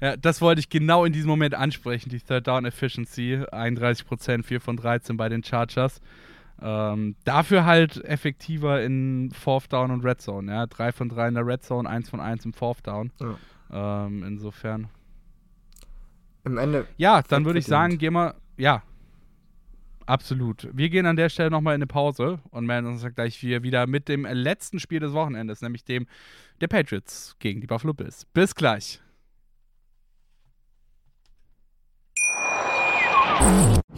ja, 0.00 0.16
das 0.16 0.40
wollte 0.40 0.58
ich 0.58 0.68
genau 0.68 1.04
in 1.04 1.12
diesem 1.12 1.30
Moment 1.30 1.54
ansprechen, 1.54 2.10
die 2.10 2.20
Third 2.20 2.46
Down 2.46 2.64
Efficiency, 2.64 3.36
31%, 3.50 4.42
4 4.42 4.60
von 4.60 4.76
13 4.76 5.16
bei 5.16 5.28
den 5.28 5.42
Chargers. 5.42 6.00
Ähm, 6.60 7.16
dafür 7.24 7.64
halt 7.64 8.04
effektiver 8.04 8.82
in 8.82 9.30
Fourth 9.32 9.72
Down 9.72 9.90
und 9.90 10.04
Red 10.04 10.20
Zone. 10.20 10.52
Ja? 10.52 10.66
Drei 10.66 10.92
von 10.92 11.08
drei 11.08 11.28
in 11.28 11.34
der 11.34 11.46
Red 11.46 11.64
Zone, 11.64 11.88
eins 11.88 12.10
von 12.10 12.20
eins 12.20 12.44
im 12.44 12.52
Fourth 12.52 12.86
Down. 12.86 13.12
Ja. 13.20 14.06
Ähm, 14.06 14.22
insofern. 14.24 14.88
Im 16.44 16.58
Ende. 16.58 16.86
Ja, 16.96 17.22
dann 17.22 17.44
würde 17.44 17.58
ich 17.58 17.66
sagen, 17.66 17.98
gehen 17.98 18.12
wir. 18.12 18.34
Ja, 18.56 18.82
absolut. 20.06 20.68
Wir 20.72 20.88
gehen 20.88 21.06
an 21.06 21.16
der 21.16 21.28
Stelle 21.28 21.50
nochmal 21.50 21.74
in 21.74 21.78
eine 21.78 21.86
Pause 21.86 22.40
und 22.50 22.66
melden 22.66 22.86
uns 22.86 23.04
gleich 23.14 23.42
wieder 23.42 23.86
mit 23.86 24.08
dem 24.08 24.24
letzten 24.24 24.78
Spiel 24.78 25.00
des 25.00 25.12
Wochenendes, 25.12 25.62
nämlich 25.62 25.84
dem 25.84 26.06
der 26.60 26.68
Patriots 26.68 27.36
gegen 27.38 27.60
die 27.60 27.66
Buffalo 27.66 27.94
Bills. 27.94 28.26
Bis 28.32 28.54
gleich. 28.54 29.00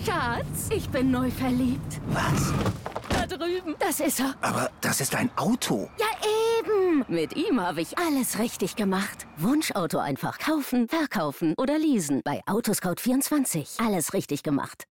Schatz, 0.05 0.71
ich 0.75 0.89
bin 0.89 1.11
neu 1.11 1.31
verliebt. 1.31 2.01
Was? 2.09 2.53
Da 3.09 3.27
drüben. 3.27 3.75
Das 3.79 4.01
ist 4.01 4.21
er. 4.21 4.35
Aber 4.41 4.71
das 4.81 5.01
ist 5.01 5.15
ein 5.15 5.31
Auto. 5.37 5.89
Ja, 5.99 6.07
eben. 6.61 7.05
Mit 7.09 7.37
ihm 7.37 7.61
habe 7.61 7.81
ich 7.81 7.97
alles 7.99 8.39
richtig 8.39 8.77
gemacht. 8.77 9.27
Wunschauto 9.37 9.99
einfach 9.99 10.39
kaufen, 10.39 10.89
verkaufen 10.89 11.55
oder 11.57 11.79
leasen. 11.79 12.23
Bei 12.25 12.43
Autoscout24. 12.47 13.85
Alles 13.85 14.13
richtig 14.15 14.43
gemacht. 14.43 14.87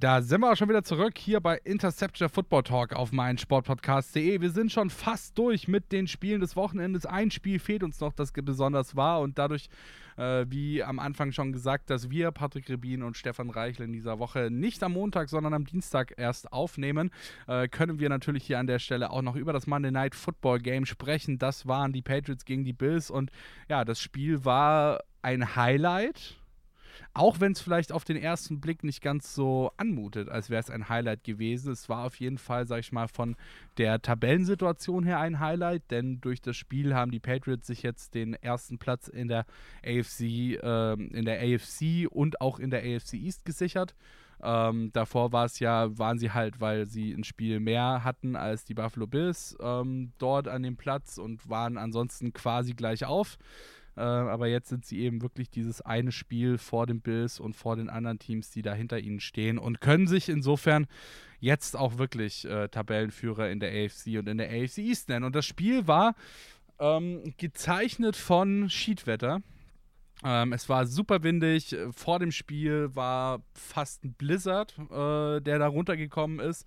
Da 0.00 0.22
sind 0.22 0.40
wir 0.40 0.50
auch 0.50 0.56
schon 0.56 0.70
wieder 0.70 0.82
zurück 0.82 1.18
hier 1.18 1.40
bei 1.40 1.58
Interception 1.58 2.30
Football 2.30 2.62
Talk 2.62 2.94
auf 2.94 3.12
meinsportpodcast.de. 3.12 4.40
Wir 4.40 4.50
sind 4.50 4.72
schon 4.72 4.88
fast 4.88 5.36
durch 5.36 5.68
mit 5.68 5.92
den 5.92 6.06
Spielen 6.06 6.40
des 6.40 6.56
Wochenendes. 6.56 7.04
Ein 7.04 7.30
Spiel 7.30 7.58
fehlt 7.58 7.82
uns 7.82 8.00
noch, 8.00 8.14
das 8.14 8.32
besonders 8.32 8.96
war 8.96 9.20
und 9.20 9.36
dadurch, 9.36 9.68
äh, 10.16 10.46
wie 10.48 10.82
am 10.82 10.98
Anfang 11.00 11.32
schon 11.32 11.52
gesagt, 11.52 11.90
dass 11.90 12.08
wir, 12.08 12.30
Patrick 12.30 12.70
Rebin 12.70 13.02
und 13.02 13.18
Stefan 13.18 13.50
Reichel 13.50 13.84
in 13.84 13.92
dieser 13.92 14.18
Woche 14.18 14.48
nicht 14.50 14.82
am 14.82 14.94
Montag, 14.94 15.28
sondern 15.28 15.52
am 15.52 15.66
Dienstag 15.66 16.14
erst 16.16 16.50
aufnehmen, 16.50 17.10
äh, 17.46 17.68
können 17.68 18.00
wir 18.00 18.08
natürlich 18.08 18.44
hier 18.46 18.58
an 18.58 18.66
der 18.66 18.78
Stelle 18.78 19.10
auch 19.10 19.20
noch 19.20 19.36
über 19.36 19.52
das 19.52 19.66
Monday 19.66 19.90
Night 19.90 20.14
Football 20.14 20.60
Game 20.60 20.86
sprechen. 20.86 21.38
Das 21.38 21.66
waren 21.66 21.92
die 21.92 22.00
Patriots 22.00 22.46
gegen 22.46 22.64
die 22.64 22.72
Bills 22.72 23.10
und 23.10 23.30
ja, 23.68 23.84
das 23.84 24.00
Spiel 24.00 24.46
war 24.46 25.00
ein 25.20 25.56
Highlight 25.56 26.39
Auch 27.12 27.40
wenn 27.40 27.52
es 27.52 27.60
vielleicht 27.60 27.92
auf 27.92 28.04
den 28.04 28.16
ersten 28.16 28.60
Blick 28.60 28.84
nicht 28.84 29.02
ganz 29.02 29.34
so 29.34 29.72
anmutet, 29.76 30.28
als 30.28 30.50
wäre 30.50 30.60
es 30.60 30.70
ein 30.70 30.88
Highlight 30.88 31.24
gewesen. 31.24 31.72
Es 31.72 31.88
war 31.88 32.04
auf 32.04 32.16
jeden 32.16 32.38
Fall, 32.38 32.66
sag 32.66 32.80
ich 32.80 32.92
mal, 32.92 33.08
von 33.08 33.36
der 33.78 34.00
Tabellensituation 34.00 35.04
her 35.04 35.20
ein 35.20 35.40
Highlight, 35.40 35.90
denn 35.90 36.20
durch 36.20 36.40
das 36.40 36.56
Spiel 36.56 36.94
haben 36.94 37.10
die 37.10 37.20
Patriots 37.20 37.66
sich 37.66 37.82
jetzt 37.82 38.14
den 38.14 38.34
ersten 38.34 38.78
Platz 38.78 39.08
in 39.08 39.28
der 39.28 39.46
AFC, 39.84 40.20
äh, 40.20 40.92
in 40.92 41.24
der 41.24 41.40
AFC 41.40 42.06
und 42.10 42.40
auch 42.40 42.58
in 42.58 42.70
der 42.70 42.82
AFC 42.82 43.14
East 43.14 43.44
gesichert. 43.44 43.94
Ähm, 44.42 44.90
davor 44.92 45.32
war 45.32 45.44
es 45.44 45.58
ja, 45.58 45.98
waren 45.98 46.18
sie 46.18 46.30
halt, 46.30 46.60
weil 46.60 46.86
sie 46.86 47.12
ein 47.12 47.24
Spiel 47.24 47.60
mehr 47.60 48.04
hatten 48.04 48.36
als 48.36 48.64
die 48.64 48.74
Buffalo 48.74 49.06
Bills 49.06 49.56
ähm, 49.60 50.12
dort 50.18 50.48
an 50.48 50.62
dem 50.62 50.76
Platz 50.76 51.18
und 51.18 51.48
waren 51.48 51.76
ansonsten 51.76 52.32
quasi 52.32 52.72
gleich 52.72 53.04
auf. 53.04 53.36
Äh, 53.96 54.00
aber 54.00 54.46
jetzt 54.46 54.68
sind 54.68 54.84
sie 54.84 55.00
eben 55.00 55.22
wirklich 55.22 55.50
dieses 55.50 55.80
eine 55.80 56.12
Spiel 56.12 56.58
vor 56.58 56.86
den 56.86 57.00
Bills 57.00 57.40
und 57.40 57.54
vor 57.54 57.76
den 57.76 57.88
anderen 57.88 58.18
Teams, 58.18 58.50
die 58.50 58.62
da 58.62 58.74
hinter 58.74 58.98
ihnen 58.98 59.20
stehen 59.20 59.58
und 59.58 59.80
können 59.80 60.06
sich 60.06 60.28
insofern 60.28 60.86
jetzt 61.40 61.76
auch 61.76 61.98
wirklich 61.98 62.44
äh, 62.44 62.68
Tabellenführer 62.68 63.50
in 63.50 63.60
der 63.60 63.70
AFC 63.70 64.18
und 64.18 64.28
in 64.28 64.38
der 64.38 64.50
AFC 64.50 64.78
East 64.78 65.08
nennen. 65.08 65.24
Und 65.24 65.34
das 65.34 65.46
Spiel 65.46 65.86
war 65.86 66.14
ähm, 66.78 67.34
gezeichnet 67.36 68.16
von 68.16 68.68
Schiedwetter. 68.70 69.42
Ähm, 70.22 70.52
es 70.52 70.68
war 70.68 70.86
super 70.86 71.22
windig. 71.22 71.74
Vor 71.92 72.18
dem 72.18 72.30
Spiel 72.30 72.94
war 72.94 73.42
fast 73.54 74.04
ein 74.04 74.12
Blizzard, 74.14 74.76
äh, 74.78 75.40
der 75.40 75.58
da 75.58 75.66
runtergekommen 75.66 76.40
ist. 76.40 76.66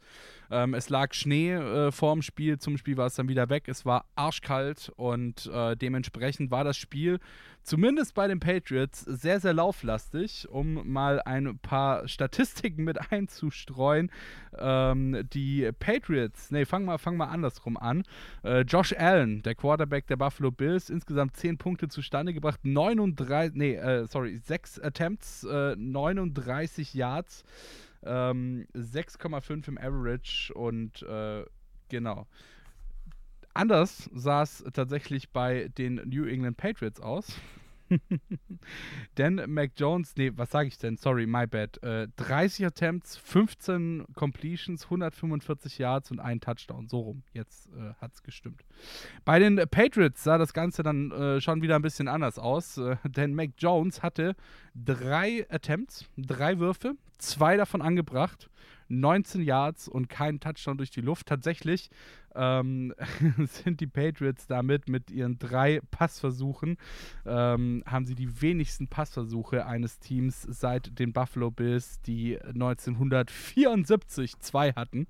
Ähm, 0.54 0.76
es 0.76 0.90
lag 0.90 1.14
Schnee 1.14 1.54
äh, 1.54 1.92
vorm 1.92 2.22
Spiel, 2.22 2.60
zum 2.60 2.78
Spiel 2.78 2.96
war 2.96 3.08
es 3.08 3.16
dann 3.16 3.28
wieder 3.28 3.50
weg. 3.50 3.64
Es 3.68 3.86
war 3.86 4.06
arschkalt 4.16 4.92
und 4.96 5.50
äh, 5.52 5.76
dementsprechend 5.76 6.52
war 6.52 6.64
das 6.64 6.78
Spiel 6.78 7.20
zumindest 7.64 8.14
bei 8.14 8.28
den 8.28 8.40
Patriots 8.40 9.02
sehr, 9.02 9.40
sehr 9.40 9.54
lauflastig, 9.54 10.48
um 10.50 10.92
mal 10.92 11.22
ein 11.22 11.58
paar 11.60 12.08
Statistiken 12.08 12.84
mit 12.84 13.12
einzustreuen. 13.12 14.12
Ähm, 14.58 15.28
die 15.34 15.72
Patriots, 15.80 16.52
nee, 16.52 16.66
fang 16.66 16.86
mal, 16.86 16.98
fang 16.98 17.18
mal 17.18 17.30
andersrum 17.30 17.78
an. 17.78 18.04
Äh, 18.44 18.62
Josh 18.62 18.94
Allen, 18.94 19.42
der 19.42 19.56
Quarterback 19.56 20.08
der 20.08 20.18
Buffalo 20.18 20.52
Bills, 20.52 20.90
insgesamt 20.90 21.36
10 21.36 21.58
Punkte 21.58 21.88
zustande 21.88 22.34
gebracht, 22.34 22.60
39, 22.64 23.56
nee, 23.56 23.76
äh, 23.76 24.06
sorry, 24.06 24.38
6 24.38 24.80
Attempts, 24.80 25.44
39 25.44 26.94
äh, 26.94 26.98
Yards 26.98 27.44
ähm, 28.06 28.68
6,5 28.74 29.68
im 29.68 29.78
Average 29.78 30.54
und 30.54 31.02
äh, 31.04 31.46
genau. 31.90 32.28
Anders 33.54 34.10
sah 34.14 34.42
es 34.42 34.64
tatsächlich 34.74 35.30
bei 35.30 35.68
den 35.78 35.96
New 36.06 36.26
England 36.26 36.58
Patriots 36.58 37.00
aus. 37.00 37.40
denn 39.18 39.42
Mac 39.48 39.72
Jones, 39.76 40.14
nee, 40.18 40.32
was 40.36 40.52
sage 40.52 40.68
ich 40.68 40.78
denn? 40.78 40.98
Sorry, 40.98 41.26
my 41.26 41.48
bad. 41.48 41.82
Äh, 41.84 42.08
30 42.16 42.66
Attempts, 42.66 43.18
15 43.18 44.06
Completions, 44.16 44.86
145 44.86 45.78
Yards 45.78 46.12
und 46.12 46.20
ein 46.20 46.40
Touchdown. 46.40 46.88
So 46.88 47.00
rum. 47.00 47.24
Jetzt 47.34 47.70
äh, 47.74 47.94
es 48.12 48.24
gestimmt. 48.24 48.66
Bei 49.26 49.40
den 49.40 49.56
Patriots 49.70 50.24
sah 50.24 50.38
das 50.38 50.54
Ganze 50.54 50.84
dann 50.84 51.12
äh, 51.12 51.42
schon 51.42 51.62
wieder 51.62 51.76
ein 51.76 51.82
bisschen 51.82 52.08
anders 52.08 52.40
aus, 52.40 52.78
äh, 52.78 52.98
denn 53.06 53.36
Mac 53.36 53.52
Jones 53.58 54.04
hatte 54.04 54.36
drei 54.76 55.46
Attempts, 55.50 56.06
drei 56.18 56.60
Würfe, 56.60 56.96
zwei 57.18 57.58
davon 57.58 57.82
angebracht. 57.82 58.50
19 59.00 59.42
Yards 59.42 59.88
und 59.88 60.10
kein 60.10 60.40
Touchdown 60.40 60.78
durch 60.78 60.92
die 60.92 61.02
Luft. 61.02 61.28
Tatsächlich 61.28 61.90
ähm, 62.36 62.94
sind 63.46 63.80
die 63.80 63.88
Patriots 63.88 64.48
damit 64.48 64.88
mit 64.88 65.12
ihren 65.12 65.40
drei 65.40 65.82
Passversuchen, 65.92 66.78
ähm, 67.26 67.84
haben 67.86 68.06
sie 68.06 68.16
die 68.16 68.42
wenigsten 68.42 68.88
Passversuche 68.88 69.66
eines 69.66 70.00
Teams 70.00 70.42
seit 70.42 70.98
den 71.00 71.14
Buffalo 71.14 71.52
Bills, 71.52 72.02
die 72.02 72.40
1974 72.40 74.40
zwei 74.40 74.74
hatten. 74.74 75.08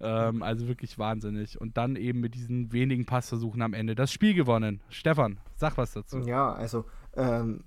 Ähm, 0.00 0.42
also 0.42 0.68
wirklich 0.68 0.98
wahnsinnig. 0.98 1.60
Und 1.60 1.76
dann 1.76 1.96
eben 1.96 2.20
mit 2.20 2.34
diesen 2.34 2.72
wenigen 2.72 3.06
Passversuchen 3.06 3.62
am 3.62 3.74
Ende 3.74 3.94
das 3.94 4.12
Spiel 4.12 4.34
gewonnen. 4.34 4.80
Stefan, 4.88 5.38
sag 5.56 5.76
was 5.76 5.92
dazu. 5.92 6.18
Ja, 6.20 6.52
also 6.52 6.84
ähm, 7.14 7.64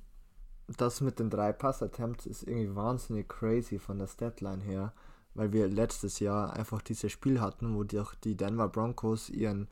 das 0.78 1.02
mit 1.02 1.20
den 1.20 1.30
drei 1.30 1.54
Passattempts 1.54 2.26
ist 2.26 2.44
irgendwie 2.44 2.76
wahnsinnig 2.76 3.30
crazy 3.30 3.80
von 3.80 4.00
der 4.00 4.08
Statline 4.08 4.64
her 4.64 4.94
weil 5.36 5.54
wir 5.54 5.68
letztes 5.68 6.20
Jahr 6.20 6.54
einfach 6.54 6.82
dieses 6.82 7.12
Spiel 7.12 7.40
hatten, 7.40 7.76
wo 7.76 7.84
die, 7.84 8.02
die 8.24 8.36
Denver 8.36 8.70
Broncos 8.70 9.30
ihren 9.30 9.68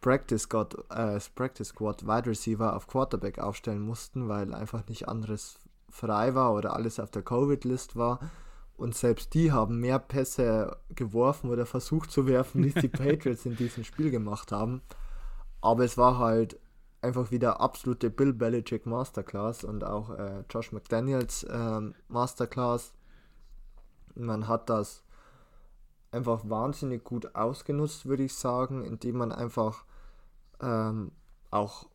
Practice 0.00 0.42
Squad, 0.42 0.76
äh, 0.90 1.18
Practice 1.34 1.68
Squad 1.68 2.06
Wide 2.06 2.30
Receiver 2.30 2.74
auf 2.74 2.86
Quarterback 2.86 3.38
aufstellen 3.38 3.82
mussten, 3.82 4.28
weil 4.28 4.54
einfach 4.54 4.86
nicht 4.86 5.08
anderes 5.08 5.58
frei 5.90 6.34
war 6.34 6.54
oder 6.54 6.74
alles 6.74 7.00
auf 7.00 7.10
der 7.10 7.22
Covid-List 7.22 7.96
war. 7.96 8.20
Und 8.76 8.94
selbst 8.94 9.34
die 9.34 9.50
haben 9.50 9.80
mehr 9.80 9.98
Pässe 9.98 10.76
geworfen 10.94 11.50
oder 11.50 11.66
versucht 11.66 12.12
zu 12.12 12.28
werfen, 12.28 12.64
wie 12.64 12.70
die 12.70 12.88
Patriots 12.88 13.44
in 13.44 13.56
diesem 13.56 13.82
Spiel 13.82 14.12
gemacht 14.12 14.52
haben. 14.52 14.82
Aber 15.60 15.84
es 15.84 15.98
war 15.98 16.18
halt 16.18 16.60
einfach 17.02 17.32
wieder 17.32 17.60
absolute 17.60 18.08
Bill 18.08 18.32
Belichick 18.32 18.86
Masterclass 18.86 19.64
und 19.64 19.82
auch 19.82 20.10
äh, 20.10 20.44
Josh 20.48 20.70
McDaniels 20.70 21.42
äh, 21.42 21.80
Masterclass. 22.06 22.92
Man 24.14 24.46
hat 24.46 24.70
das 24.70 25.02
einfach 26.10 26.48
wahnsinnig 26.48 27.04
gut 27.04 27.34
ausgenutzt, 27.34 28.06
würde 28.06 28.24
ich 28.24 28.34
sagen, 28.34 28.84
indem 28.84 29.18
man 29.18 29.32
einfach 29.32 29.84
ähm, 30.60 31.12
auch 31.50 31.88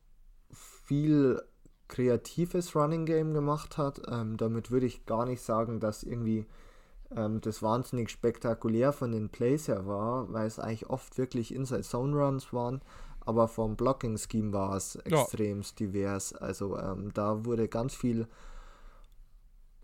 viel 0.52 1.42
kreatives 1.88 2.76
Running 2.76 3.06
Game 3.06 3.34
gemacht 3.34 3.78
hat. 3.78 4.02
Ähm, 4.10 4.38
damit 4.38 4.72
würde 4.72 4.86
ich 4.86 5.06
gar 5.06 5.26
nicht 5.26 5.42
sagen, 5.42 5.80
dass 5.80 6.04
irgendwie 6.04 6.46
ähm, 7.16 7.42
das 7.42 7.62
wahnsinnig 7.62 8.10
spektakulär 8.10 8.94
von 8.94 9.12
den 9.12 9.30
Plays 9.30 9.68
her 9.68 9.86
war, 9.86 10.32
weil 10.32 10.48
es 10.48 10.60
eigentlich 10.60 10.90
oft 10.90 11.18
wirklich 11.18 11.54
Inside 11.54 11.82
Zone 11.82 12.16
Runs 12.16 12.54
waren. 12.54 12.82
Aber 13.26 13.48
vom 13.48 13.76
Blocking 13.76 14.18
Scheme 14.18 14.52
war 14.52 14.76
es 14.76 14.96
extrem 14.98 15.62
ja. 15.62 15.68
divers. 15.80 16.34
Also 16.34 16.78
ähm, 16.78 17.12
da 17.14 17.46
wurde 17.46 17.68
ganz 17.68 17.96
viel 17.96 18.28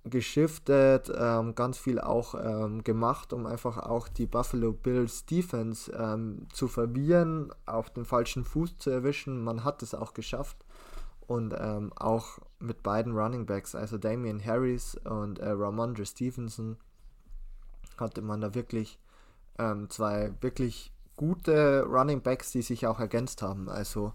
geschiftet, 0.09 1.11
ähm, 1.15 1.55
ganz 1.55 1.77
viel 1.77 1.99
auch 1.99 2.35
ähm, 2.35 2.83
gemacht, 2.83 3.33
um 3.33 3.45
einfach 3.45 3.77
auch 3.77 4.07
die 4.07 4.25
Buffalo 4.25 4.73
Bills 4.73 5.25
Defense 5.25 5.91
ähm, 5.91 6.47
zu 6.53 6.67
verwirren, 6.67 7.51
auf 7.65 7.89
den 7.89 8.05
falschen 8.05 8.43
Fuß 8.43 8.77
zu 8.77 8.89
erwischen. 8.89 9.43
Man 9.43 9.63
hat 9.63 9.83
es 9.83 9.93
auch 9.93 10.13
geschafft 10.13 10.57
und 11.27 11.53
ähm, 11.57 11.93
auch 11.95 12.39
mit 12.59 12.83
beiden 12.83 13.13
Running 13.13 13.45
Backs, 13.45 13.75
also 13.75 13.97
Damian 13.97 14.43
Harris 14.43 14.95
und 15.05 15.39
äh, 15.39 15.49
Ramondre 15.49 16.05
Stevenson, 16.05 16.77
hatte 17.97 18.21
man 18.21 18.41
da 18.41 18.55
wirklich 18.55 18.99
ähm, 19.57 19.89
zwei 19.89 20.33
wirklich 20.41 20.91
gute 21.15 21.83
Running 21.83 22.21
Backs, 22.21 22.51
die 22.51 22.61
sich 22.61 22.87
auch 22.87 22.99
ergänzt 22.99 23.41
haben. 23.41 23.69
Also 23.69 24.13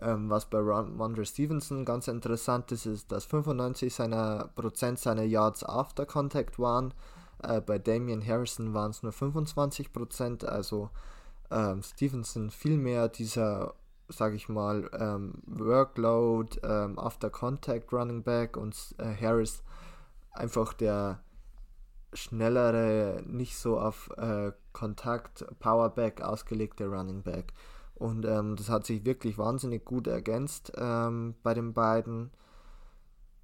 ähm, 0.00 0.28
was 0.28 0.46
bei 0.46 0.58
Ramondre 0.58 1.24
Stevenson 1.24 1.84
ganz 1.84 2.08
interessant 2.08 2.70
ist, 2.72 2.86
ist, 2.86 3.12
dass 3.12 3.24
95 3.24 3.94
seiner 3.94 4.50
Prozent 4.54 4.98
seiner 4.98 5.22
Yards 5.22 5.64
after 5.64 6.04
Contact 6.04 6.58
waren. 6.58 6.92
Äh, 7.42 7.60
bei 7.60 7.78
Damian 7.78 8.26
Harrison 8.26 8.74
waren 8.74 8.90
es 8.90 9.02
nur 9.02 9.12
25 9.12 9.92
Prozent. 9.92 10.44
Also 10.44 10.90
ähm, 11.50 11.82
Stevenson 11.82 12.50
viel 12.50 12.76
mehr 12.76 13.08
dieser, 13.08 13.74
sage 14.08 14.36
ich 14.36 14.48
mal, 14.48 14.90
ähm, 14.98 15.34
Workload 15.46 16.60
ähm, 16.62 16.98
after 16.98 17.30
Contact 17.30 17.92
Running 17.92 18.22
Back 18.22 18.56
und 18.56 18.76
äh, 18.98 19.14
Harris 19.14 19.62
einfach 20.32 20.74
der 20.74 21.20
schnellere, 22.12 23.22
nicht 23.26 23.56
so 23.56 23.78
auf 23.78 24.10
äh, 24.16 24.52
Kontakt 24.72 25.46
Powerback 25.58 26.20
ausgelegte 26.20 26.86
Running 26.86 27.22
Back. 27.22 27.52
Und 27.96 28.26
ähm, 28.26 28.56
das 28.56 28.68
hat 28.68 28.86
sich 28.86 29.04
wirklich 29.04 29.38
wahnsinnig 29.38 29.84
gut 29.84 30.06
ergänzt 30.06 30.72
ähm, 30.76 31.34
bei 31.42 31.54
den 31.54 31.72
beiden. 31.72 32.30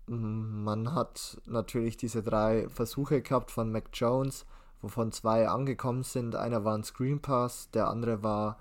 Man 0.07 0.95
hat 0.95 1.41
natürlich 1.47 1.97
diese 1.97 2.23
drei 2.23 2.69
Versuche 2.69 3.23
gehabt 3.23 3.51
von 3.51 3.73
Mac 3.73 3.89
Jones, 3.95 4.45
wovon 4.83 5.11
zwei 5.11 5.49
angekommen 5.49 6.03
sind. 6.03 6.35
Einer 6.35 6.65
war 6.65 6.77
ein 6.77 6.85
Screen 6.85 7.21
Pass, 7.21 7.71
der 7.71 7.89
andere 7.89 8.23
war 8.23 8.59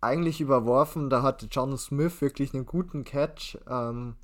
eigentlich 0.00 0.40
überworfen. 0.40 1.10
Da 1.10 1.22
hatte 1.22 1.46
John 1.50 1.76
Smith 1.78 2.20
wirklich 2.20 2.54
einen 2.54 2.66
guten 2.66 3.02
Catch. 3.02 3.58
Ähm, 3.68 4.14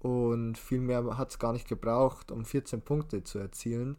und 0.00 0.58
viel 0.58 0.80
mehr 0.80 1.18
hat 1.18 1.30
es 1.30 1.38
gar 1.38 1.52
nicht 1.52 1.68
gebraucht, 1.68 2.32
um 2.32 2.44
14 2.44 2.82
Punkte 2.82 3.22
zu 3.22 3.38
erzielen. 3.38 3.96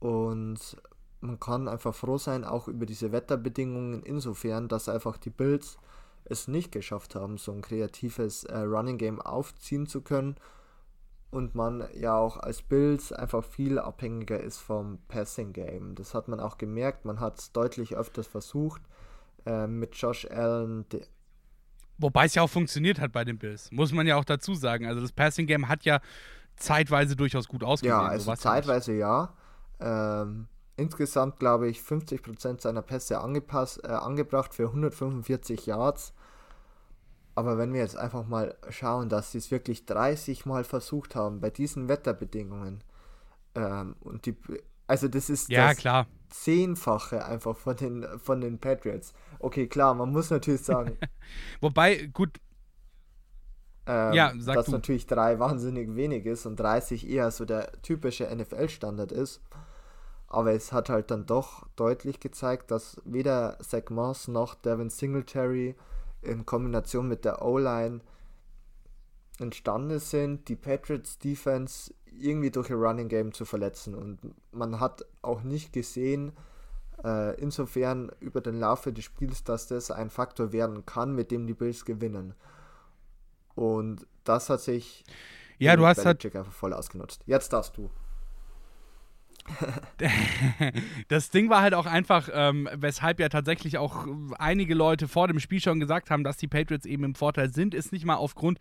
Und 0.00 0.76
man 1.24 1.40
kann 1.40 1.68
einfach 1.68 1.94
froh 1.94 2.18
sein, 2.18 2.44
auch 2.44 2.68
über 2.68 2.86
diese 2.86 3.10
Wetterbedingungen, 3.10 4.02
insofern, 4.02 4.68
dass 4.68 4.88
einfach 4.88 5.16
die 5.16 5.30
Bills 5.30 5.78
es 6.24 6.48
nicht 6.48 6.70
geschafft 6.70 7.14
haben, 7.14 7.38
so 7.38 7.52
ein 7.52 7.62
kreatives 7.62 8.44
äh, 8.44 8.58
Running 8.58 8.98
Game 8.98 9.20
aufziehen 9.20 9.86
zu 9.86 10.00
können 10.02 10.36
und 11.30 11.54
man 11.54 11.86
ja 11.94 12.16
auch 12.16 12.36
als 12.36 12.62
Bills 12.62 13.12
einfach 13.12 13.44
viel 13.44 13.78
abhängiger 13.78 14.38
ist 14.38 14.58
vom 14.58 14.98
Passing 15.08 15.52
Game. 15.52 15.94
Das 15.94 16.14
hat 16.14 16.28
man 16.28 16.40
auch 16.40 16.58
gemerkt, 16.58 17.04
man 17.04 17.20
hat 17.20 17.38
es 17.38 17.52
deutlich 17.52 17.96
öfters 17.96 18.26
versucht 18.26 18.82
äh, 19.44 19.66
mit 19.66 19.94
Josh 19.96 20.26
Allen. 20.30 20.86
Wobei 21.98 22.26
es 22.26 22.34
ja 22.34 22.42
auch 22.42 22.50
funktioniert 22.50 23.00
hat 23.00 23.12
bei 23.12 23.24
den 23.24 23.38
Bills, 23.38 23.70
muss 23.72 23.92
man 23.92 24.06
ja 24.06 24.16
auch 24.16 24.24
dazu 24.24 24.54
sagen. 24.54 24.86
Also 24.86 25.00
das 25.00 25.12
Passing 25.12 25.46
Game 25.46 25.68
hat 25.68 25.84
ja 25.84 26.00
zeitweise 26.56 27.16
durchaus 27.16 27.48
gut 27.48 27.64
ausgesehen. 27.64 27.98
Ja, 27.98 28.06
also 28.06 28.34
zeitweise 28.34 28.92
ja. 28.92 29.34
Ähm, 29.80 30.48
insgesamt, 30.76 31.38
glaube 31.38 31.68
ich, 31.68 31.80
50% 31.80 32.60
seiner 32.60 32.82
Pässe 32.82 33.20
angepasst, 33.20 33.84
äh, 33.84 33.88
angebracht 33.88 34.54
für 34.54 34.68
145 34.68 35.66
Yards. 35.66 36.12
Aber 37.34 37.58
wenn 37.58 37.72
wir 37.72 37.80
jetzt 37.80 37.96
einfach 37.96 38.26
mal 38.26 38.56
schauen, 38.70 39.08
dass 39.08 39.32
sie 39.32 39.38
es 39.38 39.50
wirklich 39.50 39.86
30 39.86 40.46
Mal 40.46 40.64
versucht 40.64 41.16
haben 41.16 41.40
bei 41.40 41.50
diesen 41.50 41.88
Wetterbedingungen, 41.88 42.82
ähm, 43.54 43.96
und 44.00 44.26
die, 44.26 44.36
also 44.86 45.08
das 45.08 45.30
ist 45.30 45.48
ja, 45.48 45.68
das 45.68 45.78
klar. 45.78 46.06
Zehnfache 46.30 47.24
einfach 47.24 47.56
von 47.56 47.76
den, 47.76 48.06
von 48.18 48.40
den 48.40 48.58
Patriots. 48.58 49.14
Okay, 49.38 49.68
klar, 49.68 49.94
man 49.94 50.10
muss 50.10 50.30
natürlich 50.30 50.62
sagen. 50.62 50.96
Wobei, 51.60 52.06
gut. 52.06 52.40
Ähm, 53.86 54.14
ja, 54.14 54.32
sag 54.38 54.56
dass 54.56 54.66
du. 54.66 54.72
natürlich 54.72 55.06
drei 55.06 55.38
wahnsinnig 55.38 55.94
wenig 55.94 56.24
ist 56.26 56.46
und 56.46 56.56
30 56.56 57.08
eher 57.08 57.30
so 57.30 57.44
der 57.44 57.70
typische 57.82 58.24
NFL-Standard 58.34 59.12
ist. 59.12 59.42
Aber 60.34 60.52
es 60.52 60.72
hat 60.72 60.88
halt 60.88 61.12
dann 61.12 61.26
doch 61.26 61.64
deutlich 61.76 62.18
gezeigt, 62.18 62.72
dass 62.72 63.00
weder 63.04 63.56
Zach 63.60 63.88
Moss 63.90 64.26
noch 64.26 64.56
Devin 64.56 64.90
Singletary 64.90 65.76
in 66.22 66.44
Kombination 66.44 67.06
mit 67.06 67.24
der 67.24 67.40
O-Line 67.40 68.00
entstanden 69.38 70.00
sind, 70.00 70.48
die 70.48 70.56
Patriots 70.56 71.20
Defense 71.20 71.94
irgendwie 72.10 72.50
durch 72.50 72.68
ihr 72.68 72.74
Running 72.74 73.06
Game 73.06 73.32
zu 73.32 73.44
verletzen. 73.44 73.94
Und 73.94 74.18
man 74.50 74.80
hat 74.80 75.06
auch 75.22 75.42
nicht 75.42 75.72
gesehen, 75.72 76.32
äh, 77.04 77.40
insofern 77.40 78.10
über 78.18 78.40
den 78.40 78.58
Laufe 78.58 78.92
des 78.92 79.04
Spiels, 79.04 79.44
dass 79.44 79.68
das 79.68 79.92
ein 79.92 80.10
Faktor 80.10 80.50
werden 80.50 80.84
kann, 80.84 81.14
mit 81.14 81.30
dem 81.30 81.46
die 81.46 81.54
Bills 81.54 81.84
gewinnen. 81.84 82.34
Und 83.54 84.04
das 84.24 84.50
hat 84.50 84.62
sich 84.62 85.04
ja, 85.58 85.76
du 85.76 85.86
hast 85.86 86.04
halt 86.04 86.18
Belichick 86.18 86.44
voll 86.52 86.72
ausgenutzt. 86.72 87.22
Jetzt 87.24 87.52
darfst 87.52 87.76
du. 87.76 87.88
das 91.08 91.30
Ding 91.30 91.50
war 91.50 91.60
halt 91.62 91.74
auch 91.74 91.86
einfach, 91.86 92.28
ähm, 92.32 92.68
weshalb 92.74 93.20
ja 93.20 93.28
tatsächlich 93.28 93.78
auch 93.78 94.06
einige 94.38 94.74
Leute 94.74 95.08
vor 95.08 95.28
dem 95.28 95.40
Spiel 95.40 95.60
schon 95.60 95.80
gesagt 95.80 96.10
haben, 96.10 96.24
dass 96.24 96.36
die 96.36 96.48
Patriots 96.48 96.86
eben 96.86 97.04
im 97.04 97.14
Vorteil 97.14 97.52
sind, 97.52 97.74
ist 97.74 97.92
nicht 97.92 98.04
mal 98.04 98.16
aufgrund 98.16 98.58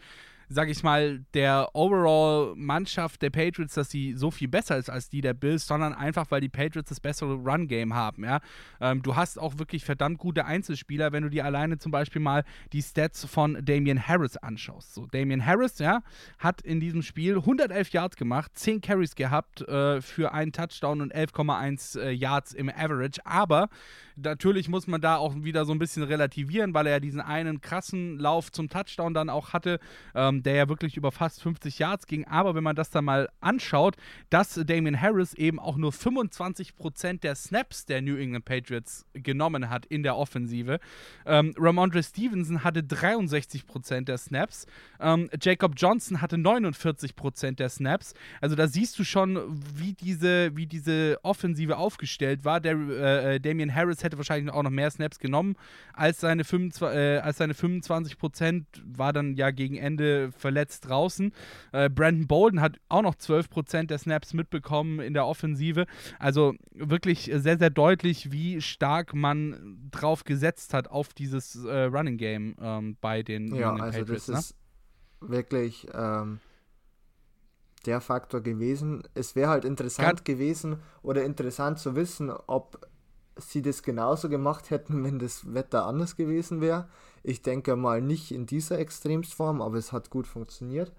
sag 0.50 0.70
ich 0.70 0.84
mal, 0.84 1.24
der 1.34 1.70
Overall-Mannschaft 1.74 3.22
der 3.22 3.30
Patriots, 3.30 3.74
dass 3.74 3.90
sie 3.90 4.14
so 4.14 4.32
viel 4.32 4.48
besser 4.48 4.78
ist 4.78 4.90
als 4.90 5.10
die 5.10 5.22
der 5.22 5.34
Bills, 5.34 5.68
sondern 5.68 5.94
einfach, 5.94 6.30
weil 6.30 6.42
die 6.42 6.50
Patriots 6.50 6.90
das 6.90 7.00
bessere 7.00 7.36
Run-Game 7.36 7.94
haben. 7.94 8.24
Ja? 8.24 8.40
Ähm, 8.80 9.02
du 9.02 9.16
hast 9.16 9.40
auch 9.40 9.58
wirklich 9.58 9.86
verdammt 9.86 10.18
gute 10.18 10.46
Einzelspieler, 10.46 11.12
wenn 11.12 11.24
du 11.24 11.30
dir 11.30 11.46
alleine 11.46 11.78
zum 11.78 11.92
Beispiel 11.92 12.22
mal 12.22 12.44
die 12.72 12.82
Stats 12.82 13.26
von 13.26 13.58
Damian 13.64 14.08
Harris 14.08 14.38
anschaust. 14.38 14.94
So, 14.94 15.06
Damian 15.08 15.46
Harris, 15.46 15.80
ja, 15.80 16.02
hat 16.40 16.62
in 16.62 16.80
diesem 16.80 17.02
Spiel 17.02 17.38
111 17.38 17.92
Yards 17.92 18.16
gemacht, 18.16 18.52
10 18.56 18.82
Carries 18.82 19.16
gehabt 19.16 19.62
äh, 19.62 20.02
für 20.02 20.34
einen 20.34 20.52
Touchdown 20.52 21.02
und 21.02 21.16
11,1 21.16 22.00
äh, 22.00 22.12
Yards 22.12 22.54
im 22.54 22.70
Average, 22.70 23.26
aber 23.26 23.70
natürlich 24.16 24.70
muss 24.70 24.88
man 24.88 25.02
da 25.02 25.18
auch 25.18 25.36
wieder 25.36 25.66
so 25.66 25.74
ein 25.74 25.80
bisschen 25.80 26.04
relativieren, 26.04 26.74
weil 26.74 26.88
er 26.88 26.94
ja 26.94 27.00
diesen 27.00 27.22
einen 27.22 27.62
krassen 27.62 28.20
Lauf 28.20 28.52
zum 28.52 28.70
Touchdown 28.70 29.14
dann 29.14 29.30
auch 29.30 29.54
hatte. 29.54 29.80
Ähm, 30.16 30.44
der 30.44 30.56
ja 30.56 30.70
wirklich 30.70 30.98
über 30.98 31.12
fast 31.12 31.42
50 31.42 31.80
Yards 31.80 32.08
ging. 32.08 32.26
Aber 32.26 32.56
wenn 32.56 32.64
man 32.64 32.76
das 32.76 32.90
dann 32.90 33.06
mal 33.06 33.30
anschaut, 33.42 33.96
dass 34.30 34.54
Damian 34.54 35.00
Harris 35.00 35.34
eben 35.34 35.60
auch 35.60 35.78
nur 35.78 35.92
25% 35.92 37.22
der 37.22 37.36
Snaps 37.36 37.86
der 37.86 38.02
New 38.02 38.16
England 38.16 38.46
Patriots 38.46 39.06
genommen 39.14 39.70
hat 39.70 39.86
in 39.86 40.04
der 40.04 40.18
Offensive. 40.18 40.80
Ähm, 41.26 41.54
Ramondre 41.58 42.04
Stevenson 42.04 42.64
hatte 42.64 42.82
63% 42.82 44.06
der 44.06 44.18
Snaps. 44.18 44.66
Ähm, 45.00 45.30
Jacob 45.42 45.74
Johnson 45.78 46.22
hatte 46.22 46.36
49% 46.36 47.56
der 47.56 47.70
Snaps. 47.70 48.14
Also 48.42 48.56
da 48.56 48.68
siehst 48.68 48.98
du 49.00 49.04
schon, 49.04 49.62
wie 49.76 49.94
diese, 49.94 50.56
wie 50.56 50.68
diese 50.68 51.20
Offensive 51.24 51.78
aufgestellt 51.78 52.46
war. 52.46 52.60
Der, 52.60 52.74
äh, 52.74 53.40
Damian 53.40 53.74
Harris 53.74 54.03
hätte 54.04 54.18
wahrscheinlich 54.18 54.54
auch 54.54 54.64
noch 54.64 54.70
mehr 54.70 54.92
Snaps 54.92 55.20
genommen 55.20 55.56
als 55.94 56.20
seine 56.20 56.44
25, 56.44 56.82
äh, 56.82 57.18
als 57.18 57.38
seine 57.38 57.54
25%, 57.54 58.66
war 58.86 59.14
dann 59.14 59.36
ja 59.36 59.52
gegen 59.52 59.78
Ende 59.78 60.32
verletzt 60.32 60.88
draußen. 60.88 61.32
Äh, 61.72 61.90
Brandon 61.90 62.28
Bolden 62.28 62.62
hat 62.62 62.78
auch 62.90 63.02
noch 63.02 63.16
12% 63.16 63.88
der 63.88 63.98
Snaps 63.98 64.34
mitbekommen 64.34 65.00
in 65.00 65.14
der 65.14 65.26
Offensive. 65.26 65.86
Also 66.20 66.56
wirklich 66.72 67.32
sehr, 67.34 67.58
sehr 67.58 67.70
deutlich, 67.70 68.32
wie 68.32 68.62
stark 68.62 69.14
man 69.14 69.90
drauf 69.92 70.24
gesetzt 70.24 70.74
hat 70.74 70.90
auf 70.90 71.14
dieses 71.14 71.64
äh, 71.66 71.84
Running 71.84 72.18
Game 72.18 72.56
ähm, 72.62 72.98
bei 73.02 73.24
den 73.24 73.54
ja, 73.56 73.74
also 73.74 74.00
Patriots. 74.00 74.26
Das 74.28 74.40
ist 74.40 74.56
wirklich 75.22 75.88
ähm, 75.94 76.40
der 77.86 78.02
Faktor 78.02 78.42
gewesen. 78.42 79.04
Es 79.14 79.36
wäre 79.36 79.50
halt 79.50 79.66
interessant 79.66 80.08
Grad 80.08 80.26
gewesen 80.26 80.78
oder 81.02 81.24
interessant 81.24 81.80
zu 81.80 81.96
wissen, 81.96 82.32
ob 82.32 82.80
sie 83.38 83.62
das 83.62 83.84
genauso 83.84 84.30
gemacht 84.30 84.70
hätten, 84.70 85.04
wenn 85.04 85.20
das 85.20 85.54
Wetter 85.54 85.86
anders 85.86 86.16
gewesen 86.16 86.62
wäre. 86.62 86.88
Ich 87.24 87.42
denke 87.42 87.76
mal 87.76 88.02
nicht 88.02 88.32
in 88.32 88.46
dieser 88.46 88.80
Extremsform, 88.80 89.62
aber 89.62 89.78
es 89.78 89.92
hat 89.92 90.10
gut 90.10 90.28
funktioniert. 90.28 90.92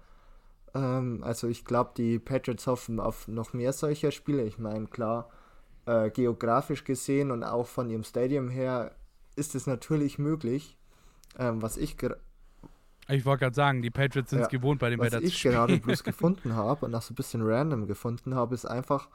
Ähm, 0.73 1.23
also 1.23 1.47
ich 1.47 1.65
glaube, 1.65 1.91
die 1.97 2.19
Patriots 2.19 2.67
hoffen 2.67 2.99
auf 2.99 3.27
noch 3.27 3.53
mehr 3.53 3.73
solcher 3.73 4.11
Spiele. 4.11 4.43
Ich 4.43 4.57
meine, 4.57 4.87
klar, 4.87 5.29
äh, 5.85 6.09
geografisch 6.09 6.83
gesehen 6.83 7.31
und 7.31 7.43
auch 7.43 7.67
von 7.67 7.89
ihrem 7.89 8.03
Stadium 8.03 8.49
her 8.49 8.95
ist 9.35 9.55
es 9.55 9.67
natürlich 9.67 10.17
möglich. 10.17 10.77
Ähm, 11.37 11.61
was 11.61 11.77
ich 11.77 11.97
ich 13.07 13.25
wollte 13.25 13.41
gerade 13.41 13.55
sagen, 13.55 13.81
die 13.81 13.91
Patriots 13.91 14.31
sind 14.31 14.39
es 14.39 14.45
ja, 14.45 14.57
gewohnt, 14.57 14.79
bei 14.79 14.89
den 14.89 14.99
Was 14.99 15.11
Wetter 15.11 15.21
ich 15.21 15.41
gerade 15.41 15.77
bloß 15.77 16.03
gefunden 16.03 16.55
habe 16.55 16.85
und 16.85 16.95
auch 16.95 17.01
so 17.01 17.13
ein 17.13 17.15
bisschen 17.15 17.41
random 17.43 17.85
gefunden 17.85 18.33
habe, 18.33 18.55
ist 18.55 18.65
einfach, 18.65 19.09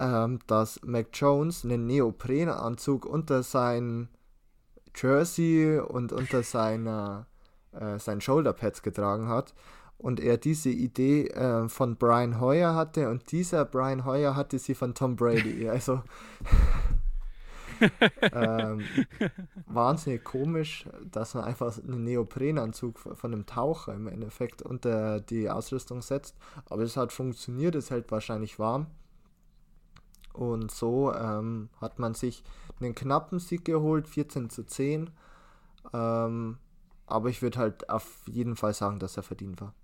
ähm, 0.00 0.40
dass 0.46 0.80
Mac 0.82 1.08
Jones 1.12 1.64
einen 1.64 1.86
Neoprenanzug 1.86 3.06
unter 3.06 3.42
sein 3.42 4.08
Jersey 4.96 5.78
und 5.78 6.12
unter 6.12 6.42
seiner 6.42 7.26
äh, 7.72 7.98
seinen 7.98 8.20
Shoulderpads 8.20 8.82
getragen 8.82 9.28
hat 9.28 9.54
und 9.98 10.18
er 10.18 10.38
diese 10.38 10.70
Idee 10.70 11.28
äh, 11.28 11.68
von 11.68 11.96
Brian 11.96 12.40
Hoyer 12.40 12.74
hatte 12.74 13.08
und 13.10 13.30
dieser 13.30 13.64
Brian 13.64 14.04
Hoyer 14.04 14.34
hatte 14.34 14.58
sie 14.58 14.74
von 14.74 14.94
Tom 14.94 15.16
Brady. 15.16 15.68
Also 15.70 16.02
ähm, 18.32 18.84
wahnsinnig 19.66 20.22
komisch, 20.22 20.86
dass 21.10 21.34
man 21.34 21.44
einfach 21.44 21.78
einen 21.78 22.04
Neoprenanzug 22.04 22.98
von 22.98 23.32
einem 23.32 23.46
Taucher 23.46 23.94
im 23.94 24.06
Endeffekt 24.06 24.60
unter 24.60 25.20
die 25.20 25.48
Ausrüstung 25.48 26.02
setzt. 26.02 26.36
Aber 26.68 26.82
es 26.82 26.98
hat 26.98 27.12
funktioniert, 27.12 27.74
es 27.74 27.90
hält 27.90 28.10
wahrscheinlich 28.10 28.58
warm. 28.58 28.86
Und 30.32 30.70
so 30.70 31.12
ähm, 31.12 31.68
hat 31.80 31.98
man 31.98 32.14
sich 32.14 32.42
einen 32.80 32.94
knappen 32.94 33.38
Sieg 33.38 33.64
geholt, 33.64 34.08
14 34.08 34.50
zu 34.50 34.64
10. 34.64 35.10
Ähm, 35.92 36.58
aber 37.06 37.28
ich 37.28 37.42
würde 37.42 37.58
halt 37.58 37.90
auf 37.90 38.22
jeden 38.26 38.56
Fall 38.56 38.72
sagen, 38.72 38.98
dass 38.98 39.16
er 39.16 39.22
verdient 39.22 39.60
war. 39.60 39.74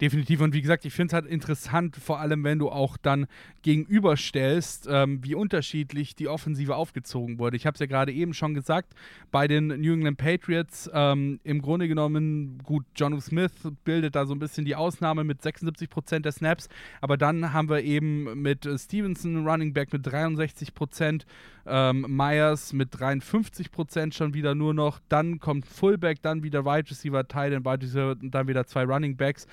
Definitiv. 0.00 0.40
Und 0.40 0.54
wie 0.54 0.62
gesagt, 0.62 0.84
ich 0.84 0.92
finde 0.92 1.08
es 1.08 1.12
halt 1.14 1.26
interessant, 1.26 1.96
vor 1.96 2.20
allem 2.20 2.44
wenn 2.44 2.58
du 2.58 2.70
auch 2.70 2.96
dann 2.96 3.26
gegenüberstellst, 3.62 4.88
ähm, 4.90 5.20
wie 5.22 5.34
unterschiedlich 5.34 6.14
die 6.16 6.28
Offensive 6.28 6.74
aufgezogen 6.74 7.38
wurde. 7.38 7.56
Ich 7.56 7.66
habe 7.66 7.74
es 7.74 7.80
ja 7.80 7.86
gerade 7.86 8.12
eben 8.12 8.34
schon 8.34 8.54
gesagt, 8.54 8.94
bei 9.30 9.46
den 9.46 9.68
New 9.68 9.94
England 9.94 10.18
Patriots 10.18 10.90
ähm, 10.92 11.40
im 11.44 11.62
Grunde 11.62 11.88
genommen, 11.88 12.58
gut, 12.64 12.84
John 12.96 13.20
Smith 13.20 13.52
bildet 13.84 14.16
da 14.16 14.26
so 14.26 14.34
ein 14.34 14.38
bisschen 14.38 14.64
die 14.64 14.74
Ausnahme 14.74 15.24
mit 15.24 15.42
76 15.42 15.88
Prozent 15.88 16.24
der 16.24 16.32
Snaps, 16.32 16.68
aber 17.00 17.16
dann 17.16 17.52
haben 17.52 17.68
wir 17.68 17.82
eben 17.82 18.42
mit 18.42 18.68
Stevenson 18.76 19.46
Running 19.46 19.72
Back 19.72 19.92
mit 19.92 20.06
63%, 20.06 20.74
Prozent, 20.74 21.26
ähm, 21.66 22.06
Myers 22.08 22.72
mit 22.72 22.88
53 22.98 23.70
Prozent 23.70 24.14
schon 24.14 24.34
wieder 24.34 24.54
nur 24.54 24.74
noch, 24.74 24.98
dann 25.08 25.38
kommt 25.38 25.66
Fullback, 25.66 26.20
dann 26.22 26.42
wieder 26.42 26.64
Wide 26.64 26.90
Receiver, 26.90 27.26
Tight 27.26 27.52
End, 27.52 27.64
Wide 27.64 27.82
Receiver, 27.82 28.16
dann 28.20 28.48
wieder 28.48 28.66
zwei 28.66 28.84
Running 28.84 29.16
Backs 29.16 29.46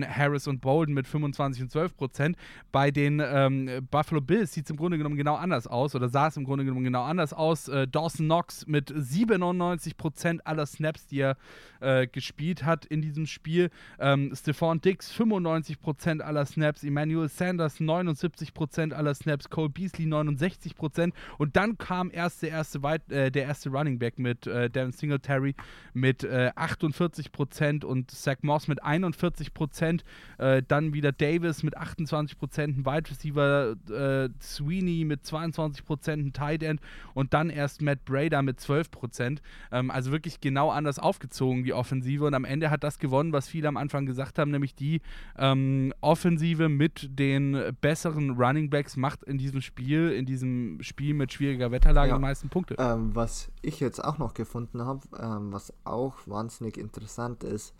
Harris 0.00 0.46
und 0.48 0.62
Bolden 0.62 0.94
mit 0.94 1.06
25 1.06 1.64
und 1.64 1.70
12 1.70 1.96
Prozent. 1.96 2.36
Bei 2.70 2.90
den 2.90 3.20
ähm, 3.22 3.86
Buffalo 3.90 4.22
Bills 4.22 4.54
sieht 4.54 4.64
es 4.64 4.70
im 4.70 4.76
Grunde 4.76 4.96
genommen 4.96 5.16
genau 5.16 5.34
anders 5.34 5.66
aus 5.66 5.94
oder 5.94 6.08
sah 6.08 6.28
es 6.28 6.36
im 6.36 6.44
Grunde 6.44 6.64
genommen 6.64 6.84
genau 6.84 7.02
anders 7.02 7.34
aus. 7.34 7.68
Äh, 7.68 7.86
Dawson 7.86 8.26
Knox 8.26 8.66
mit 8.66 8.92
97 8.94 9.96
Prozent 9.96 10.46
aller 10.46 10.66
Snaps, 10.66 11.06
die 11.06 11.20
er 11.20 11.36
äh, 11.80 12.06
gespielt 12.06 12.64
hat 12.64 12.86
in 12.86 13.02
diesem 13.02 13.26
Spiel. 13.26 13.70
Ähm, 13.98 14.32
Stephon 14.34 14.80
Dix 14.80 15.10
95 15.12 15.80
Prozent 15.80 16.22
aller 16.22 16.46
Snaps. 16.46 16.84
Emmanuel 16.84 17.28
Sanders 17.28 17.80
79 17.80 18.54
Prozent 18.54 18.94
aller 18.94 19.14
Snaps. 19.14 19.50
Cole 19.50 19.68
Beasley 19.68 20.06
69 20.06 20.76
Prozent. 20.76 21.14
Und 21.38 21.56
dann 21.56 21.78
kam 21.78 22.10
erst 22.12 22.42
der 22.42 22.50
erste, 22.50 22.78
äh, 23.08 23.30
der 23.30 23.44
erste 23.44 23.70
Running 23.70 23.98
Back 23.98 24.18
mit 24.18 24.46
äh, 24.46 24.70
Devin 24.70 24.92
Singletary 24.92 25.54
mit 25.92 26.24
48 26.24 27.26
äh, 27.26 27.30
Prozent 27.30 27.84
und 27.84 28.10
Zach 28.10 28.36
Moss 28.42 28.68
mit 28.68 28.82
41 28.82 29.52
Prozent. 29.54 29.71
Prozent. 29.72 30.04
Äh, 30.36 30.62
dann 30.68 30.92
wieder 30.92 31.12
Davis 31.12 31.62
mit 31.62 31.76
28 31.76 32.38
Prozent, 32.38 32.76
ein 32.78 32.84
Wide 32.86 33.10
Receiver 33.10 33.74
äh, 33.90 34.28
Sweeney 34.42 35.04
mit 35.04 35.24
22 35.24 35.84
Prozent, 35.84 36.26
ein 36.26 36.32
Tight 36.34 36.62
End 36.62 36.80
und 37.14 37.32
dann 37.32 37.48
erst 37.48 37.80
Matt 37.80 38.04
Brader 38.04 38.42
mit 38.42 38.60
12 38.60 38.90
Prozent. 38.90 39.42
Ähm, 39.70 39.90
also 39.90 40.12
wirklich 40.12 40.40
genau 40.40 40.70
anders 40.70 40.98
aufgezogen, 40.98 41.64
die 41.64 41.72
Offensive. 41.72 42.26
Und 42.26 42.34
am 42.34 42.44
Ende 42.44 42.70
hat 42.70 42.84
das 42.84 42.98
gewonnen, 42.98 43.32
was 43.32 43.48
viele 43.48 43.68
am 43.68 43.78
Anfang 43.78 44.04
gesagt 44.04 44.38
haben, 44.38 44.50
nämlich 44.50 44.74
die 44.74 45.00
ähm, 45.38 45.94
Offensive 46.02 46.68
mit 46.68 47.18
den 47.18 47.58
besseren 47.80 48.32
Running 48.32 48.68
Backs 48.68 48.96
macht 48.98 49.22
in 49.24 49.38
diesem 49.38 49.62
Spiel, 49.62 50.10
in 50.10 50.26
diesem 50.26 50.82
Spiel 50.82 51.14
mit 51.14 51.32
schwieriger 51.32 51.70
Wetterlage 51.70 52.10
Ja. 52.10 52.16
die 52.16 52.20
meisten 52.22 52.50
Punkte. 52.50 52.76
Ähm, 52.78 53.14
was 53.14 53.50
ich 53.62 53.80
jetzt 53.80 54.04
auch 54.04 54.18
noch 54.18 54.34
gefunden 54.34 54.82
habe, 54.84 55.00
ähm, 55.18 55.52
was 55.52 55.72
auch 55.84 56.16
wahnsinnig 56.26 56.76
interessant 56.76 57.42
ist, 57.44 57.74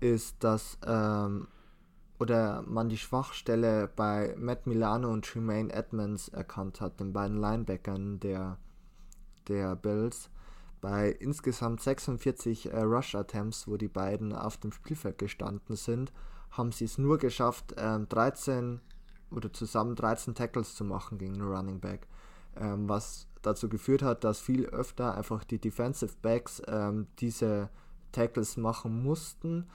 ist, 0.00 0.36
dass 0.40 0.78
ähm, 0.86 1.48
oder 2.18 2.62
man 2.62 2.88
die 2.88 2.98
Schwachstelle 2.98 3.88
bei 3.94 4.34
Matt 4.38 4.66
Milano 4.66 5.12
und 5.12 5.26
Tremaine 5.26 5.72
Edmonds 5.72 6.28
erkannt 6.28 6.80
hat, 6.80 6.98
den 7.00 7.12
beiden 7.12 7.38
Linebackern 7.38 8.20
der, 8.20 8.58
der 9.48 9.76
Bills. 9.76 10.30
Bei 10.80 11.10
insgesamt 11.10 11.80
46 11.80 12.72
äh, 12.72 12.80
Rush 12.80 13.14
Attempts, 13.14 13.68
wo 13.68 13.76
die 13.76 13.88
beiden 13.88 14.32
auf 14.32 14.56
dem 14.56 14.72
Spielfeld 14.72 15.18
gestanden 15.18 15.76
sind, 15.76 16.12
haben 16.50 16.72
sie 16.72 16.84
es 16.84 16.96
nur 16.96 17.18
geschafft, 17.18 17.74
ähm, 17.76 18.08
13 18.08 18.80
oder 19.30 19.52
zusammen 19.52 19.94
13 19.94 20.34
Tackles 20.34 20.74
zu 20.74 20.84
machen 20.84 21.18
gegen 21.18 21.34
einen 21.34 21.48
Running 21.48 21.80
Back 21.80 22.06
ähm, 22.58 22.88
was 22.88 23.28
dazu 23.42 23.68
geführt 23.68 24.02
hat, 24.02 24.24
dass 24.24 24.40
viel 24.40 24.66
öfter 24.66 25.14
einfach 25.16 25.44
die 25.44 25.58
Defensive 25.58 26.14
Backs 26.22 26.62
ähm, 26.66 27.06
diese 27.18 27.70
Tackles 28.16 28.56
machen 28.56 29.02
mussten 29.02 29.66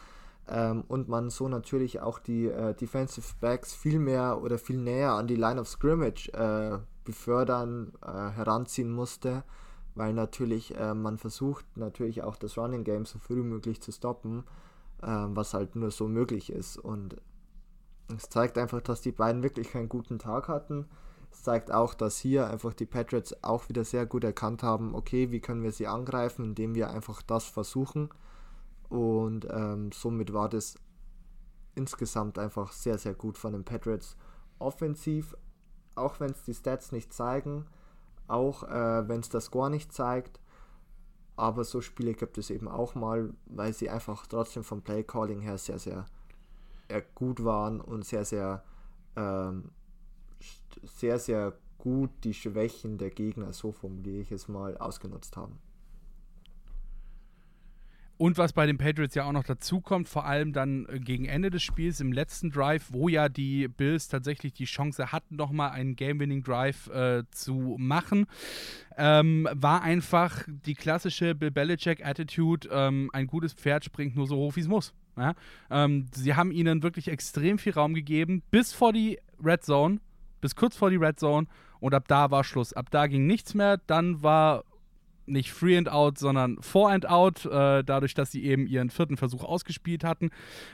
ähm, 0.47 0.83
und 0.87 1.07
man 1.07 1.29
so 1.29 1.47
natürlich 1.47 2.01
auch 2.01 2.19
die 2.19 2.47
äh, 2.47 2.73
Defensive 2.73 3.35
Backs 3.39 3.73
viel 3.73 3.99
mehr 3.99 4.41
oder 4.41 4.57
viel 4.57 4.77
näher 4.77 5.11
an 5.11 5.27
die 5.27 5.35
Line 5.35 5.61
of 5.61 5.67
Scrimmage 5.67 6.29
äh, 6.33 6.79
befördern, 7.03 7.93
äh, 8.03 8.29
heranziehen 8.31 8.91
musste, 8.91 9.43
weil 9.95 10.13
natürlich 10.13 10.75
äh, 10.75 10.93
man 10.93 11.17
versucht 11.17 11.65
natürlich 11.77 12.23
auch 12.23 12.35
das 12.35 12.57
Running 12.57 12.83
Game 12.83 13.05
so 13.05 13.19
früh 13.19 13.37
wie 13.37 13.47
möglich 13.47 13.81
zu 13.81 13.91
stoppen, 13.91 14.43
ähm, 15.03 15.35
was 15.35 15.53
halt 15.53 15.75
nur 15.75 15.91
so 15.91 16.07
möglich 16.07 16.51
ist 16.51 16.77
und 16.77 17.17
es 18.15 18.29
zeigt 18.29 18.57
einfach, 18.57 18.81
dass 18.81 19.01
die 19.01 19.11
beiden 19.11 19.43
wirklich 19.43 19.71
keinen 19.71 19.89
guten 19.89 20.19
Tag 20.19 20.47
hatten. 20.47 20.85
Es 21.31 21.43
zeigt 21.43 21.71
auch, 21.71 21.93
dass 21.93 22.17
hier 22.17 22.49
einfach 22.49 22.73
die 22.73 22.85
Patriots 22.85 23.41
auch 23.41 23.69
wieder 23.69 23.85
sehr 23.85 24.05
gut 24.05 24.25
erkannt 24.25 24.63
haben, 24.63 24.93
okay, 24.95 25.31
wie 25.31 25.39
können 25.39 25.63
wir 25.63 25.71
sie 25.71 25.87
angreifen, 25.87 26.43
indem 26.43 26.75
wir 26.75 26.89
einfach 26.89 27.21
das 27.21 27.45
versuchen. 27.45 28.09
Und 28.91 29.47
ähm, 29.49 29.93
somit 29.93 30.33
war 30.33 30.49
das 30.49 30.75
insgesamt 31.75 32.37
einfach 32.37 32.73
sehr, 32.73 32.97
sehr 32.97 33.13
gut 33.13 33.37
von 33.37 33.53
den 33.53 33.63
Patriots 33.63 34.17
offensiv, 34.59 35.33
auch 35.95 36.19
wenn 36.19 36.31
es 36.31 36.43
die 36.43 36.53
Stats 36.53 36.91
nicht 36.91 37.13
zeigen, 37.13 37.67
auch 38.27 38.63
äh, 38.63 39.07
wenn 39.07 39.21
es 39.21 39.29
der 39.29 39.39
Score 39.39 39.69
nicht 39.69 39.93
zeigt. 39.93 40.41
Aber 41.37 41.63
so 41.63 41.79
Spiele 41.79 42.13
gibt 42.13 42.37
es 42.37 42.49
eben 42.49 42.67
auch 42.67 42.93
mal, 42.93 43.33
weil 43.45 43.71
sie 43.71 43.89
einfach 43.89 44.27
trotzdem 44.27 44.65
vom 44.65 44.81
Play 44.81 45.03
Calling 45.03 45.39
her 45.39 45.57
sehr, 45.57 45.79
sehr 45.79 46.05
äh, 46.89 47.01
gut 47.15 47.45
waren 47.45 47.79
und 47.79 48.03
sehr, 48.03 48.25
sehr, 48.25 48.61
ähm, 49.15 49.71
sehr, 50.83 51.17
sehr 51.17 51.53
gut 51.77 52.09
die 52.25 52.33
Schwächen 52.33 52.97
der 52.97 53.09
Gegner, 53.09 53.53
so 53.53 53.71
formuliere 53.71 54.23
ich 54.23 54.33
es 54.33 54.49
mal, 54.49 54.77
ausgenutzt 54.77 55.37
haben. 55.37 55.59
Und 58.21 58.37
was 58.37 58.53
bei 58.53 58.67
den 58.67 58.77
Patriots 58.77 59.15
ja 59.15 59.23
auch 59.23 59.31
noch 59.31 59.45
dazu 59.45 59.81
kommt, 59.81 60.07
vor 60.07 60.27
allem 60.27 60.53
dann 60.53 60.85
äh, 60.85 60.99
gegen 60.99 61.25
Ende 61.25 61.49
des 61.49 61.63
Spiels 61.63 61.99
im 62.01 62.11
letzten 62.11 62.51
Drive, 62.51 62.89
wo 62.91 63.09
ja 63.09 63.29
die 63.29 63.67
Bills 63.67 64.09
tatsächlich 64.09 64.53
die 64.53 64.65
Chance 64.65 65.11
hatten, 65.11 65.37
nochmal 65.37 65.71
einen 65.71 65.95
Game-Winning-Drive 65.95 66.87
äh, 66.89 67.23
zu 67.31 67.77
machen, 67.79 68.27
ähm, 68.95 69.49
war 69.53 69.81
einfach 69.81 70.43
die 70.47 70.75
klassische 70.75 71.33
Bill 71.33 71.49
Belichick-Attitude, 71.49 72.69
ähm, 72.71 73.09
ein 73.11 73.25
gutes 73.25 73.53
Pferd 73.53 73.85
springt 73.85 74.15
nur 74.15 74.27
so 74.27 74.35
hoch, 74.35 74.55
wie 74.55 74.61
es 74.61 74.67
muss. 74.67 74.93
Ja? 75.17 75.33
Ähm, 75.71 76.05
sie 76.13 76.35
haben 76.35 76.51
ihnen 76.51 76.83
wirklich 76.83 77.07
extrem 77.07 77.57
viel 77.57 77.73
Raum 77.73 77.95
gegeben, 77.95 78.43
bis 78.51 78.71
vor 78.71 78.93
die 78.93 79.17
Red 79.43 79.63
Zone, 79.63 79.99
bis 80.41 80.55
kurz 80.55 80.77
vor 80.77 80.91
die 80.91 80.97
Red 80.97 81.19
Zone 81.19 81.47
und 81.79 81.95
ab 81.95 82.07
da 82.07 82.29
war 82.29 82.43
Schluss. 82.43 82.71
Ab 82.73 82.91
da 82.91 83.07
ging 83.07 83.25
nichts 83.25 83.55
mehr, 83.55 83.77
dann 83.87 84.21
war 84.21 84.63
nicht 85.25 85.51
Free 85.51 85.77
and 85.77 85.89
Out, 85.89 86.17
sondern 86.17 86.57
Four 86.61 86.91
and 86.91 87.07
Out, 87.07 87.45
äh, 87.45 87.83
dadurch, 87.83 88.13
dass 88.13 88.31
sie 88.31 88.43
eben 88.43 88.67
ihren 88.67 88.89
vierten 88.89 89.17
Versuch 89.17 89.43
ausgespielt 89.43 90.03
hatten, 90.03 90.29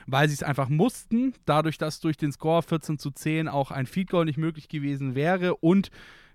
weil 0.06 0.28
sie 0.28 0.34
es 0.34 0.42
einfach 0.42 0.68
mussten, 0.68 1.34
dadurch, 1.44 1.78
dass 1.78 2.00
durch 2.00 2.16
den 2.16 2.32
Score 2.32 2.62
14 2.62 2.98
zu 2.98 3.10
10 3.10 3.48
auch 3.48 3.70
ein 3.70 3.86
Feed 3.86 4.10
Goal 4.10 4.24
nicht 4.24 4.38
möglich 4.38 4.68
gewesen 4.68 5.14
wäre 5.14 5.56
und 5.56 5.90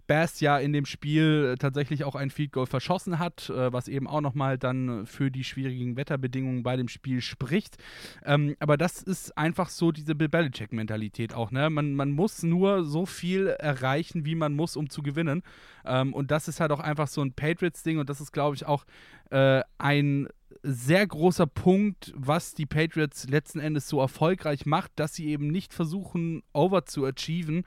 Bass 0.08 0.40
ja 0.40 0.58
in 0.58 0.74
dem 0.74 0.86
Spiel 0.86 1.56
tatsächlich 1.60 2.04
auch 2.04 2.16
ein 2.16 2.30
Field 2.30 2.52
Goal 2.52 2.66
verschossen 2.66 3.20
hat, 3.20 3.50
äh, 3.50 3.72
was 3.72 3.88
eben 3.88 4.08
auch 4.08 4.22
nochmal 4.22 4.58
dann 4.58 5.06
für 5.06 5.32
die 5.32 5.44
schwierigen 5.44 5.96
Wetterbedingungen 5.96 6.64
bei 6.64 6.76
dem 6.76 6.88
Spiel 6.88 7.22
spricht. 7.22 7.78
Ähm, 8.26 8.56
aber 8.60 8.78
das 8.78 9.02
ist 9.02 9.38
einfach 9.38 9.70
so 9.70 9.92
diese 9.92 10.16
Bill 10.16 10.30
Belichick-Mentalität 10.30 11.34
auch. 11.34 11.52
Ne? 11.52 11.70
Man, 11.70 11.96
man 11.96 12.12
muss 12.12 12.44
nur 12.44 12.84
so 12.84 13.06
viel 13.06 13.48
erreichen, 13.48 14.26
wie 14.26 14.36
man 14.36 14.54
muss, 14.54 14.76
um 14.76 14.90
zu 14.90 15.04
gewinnen. 15.04 15.44
Ähm, 15.86 16.14
und 16.14 16.32
das 16.32 16.48
ist 16.48 16.60
halt 16.60 16.72
auch 16.72 16.80
einfach 16.80 17.08
so 17.08 17.22
ein 17.22 17.34
Patriots-Ding 17.34 18.00
und 18.00 18.10
das 18.10 18.22
ist, 18.22 18.32
glaube 18.32 18.56
ich, 18.56 18.66
auch 18.66 18.86
äh, 19.30 19.62
ein 19.78 20.28
sehr 20.62 21.06
großer 21.06 21.48
Punkt, 21.48 22.14
was 22.16 22.54
die 22.54 22.66
Patriots 22.66 23.28
letzten 23.28 23.60
Endes 23.60 23.90
so 23.90 24.00
erfolgreich 24.00 24.66
macht, 24.66 24.92
dass 24.96 25.16
sie 25.16 25.28
eben 25.28 25.48
nicht 25.48 25.74
versuchen, 25.74 26.44
over 26.54 26.86
zu 26.86 27.06
achieven, 27.06 27.66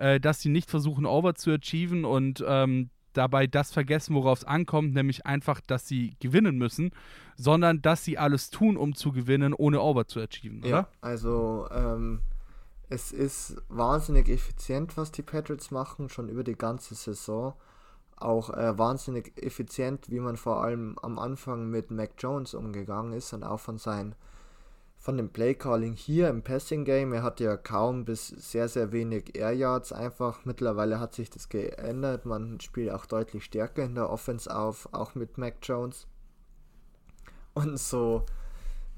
äh, 0.00 0.18
dass 0.18 0.40
sie 0.40 0.48
nicht 0.48 0.70
versuchen, 0.70 1.06
over 1.06 1.34
zu 1.34 1.52
achieven 1.52 2.04
und 2.04 2.42
ähm, 2.46 2.90
dabei 3.12 3.46
das 3.46 3.70
vergessen, 3.70 4.14
worauf 4.14 4.38
es 4.38 4.44
ankommt, 4.44 4.94
nämlich 4.94 5.26
einfach, 5.26 5.60
dass 5.60 5.86
sie 5.86 6.16
gewinnen 6.20 6.56
müssen, 6.56 6.90
sondern 7.36 7.82
dass 7.82 8.04
sie 8.04 8.18
alles 8.18 8.50
tun, 8.50 8.76
um 8.76 8.94
zu 8.94 9.12
gewinnen, 9.12 9.52
ohne 9.52 9.80
over 9.80 10.06
zu 10.06 10.20
achieven? 10.20 10.64
Ja, 10.64 10.88
also 11.00 11.68
ähm, 11.70 12.20
es 12.88 13.12
ist 13.12 13.56
wahnsinnig 13.68 14.28
effizient, 14.28 14.96
was 14.96 15.12
die 15.12 15.22
Patriots 15.22 15.70
machen, 15.70 16.08
schon 16.08 16.28
über 16.28 16.44
die 16.44 16.56
ganze 16.56 16.94
Saison. 16.94 17.54
Auch 18.16 18.50
äh, 18.50 18.78
wahnsinnig 18.78 19.32
effizient, 19.36 20.10
wie 20.10 20.20
man 20.20 20.36
vor 20.36 20.62
allem 20.62 20.98
am 21.02 21.18
Anfang 21.18 21.70
mit 21.70 21.90
Mac 21.90 22.12
Jones 22.18 22.54
umgegangen 22.54 23.12
ist 23.12 23.32
und 23.32 23.44
auch 23.44 23.60
von 23.60 23.78
seinen 23.78 24.14
von 25.00 25.16
dem 25.16 25.30
Playcalling 25.30 25.94
hier 25.94 26.28
im 26.28 26.42
Passing 26.42 26.84
Game. 26.84 27.14
Er 27.14 27.22
hatte 27.22 27.44
ja 27.44 27.56
kaum 27.56 28.04
bis 28.04 28.28
sehr, 28.28 28.68
sehr 28.68 28.92
wenig 28.92 29.34
Air 29.34 29.52
Yards 29.52 29.94
einfach. 29.94 30.44
Mittlerweile 30.44 31.00
hat 31.00 31.14
sich 31.14 31.30
das 31.30 31.48
geändert. 31.48 32.26
Man 32.26 32.60
spielt 32.60 32.92
auch 32.92 33.06
deutlich 33.06 33.44
stärker 33.44 33.82
in 33.82 33.94
der 33.94 34.10
Offense 34.10 34.54
auf, 34.54 34.90
auch 34.92 35.14
mit 35.14 35.38
Mac 35.38 35.54
Jones. 35.62 36.06
Und 37.54 37.78
so, 37.78 38.26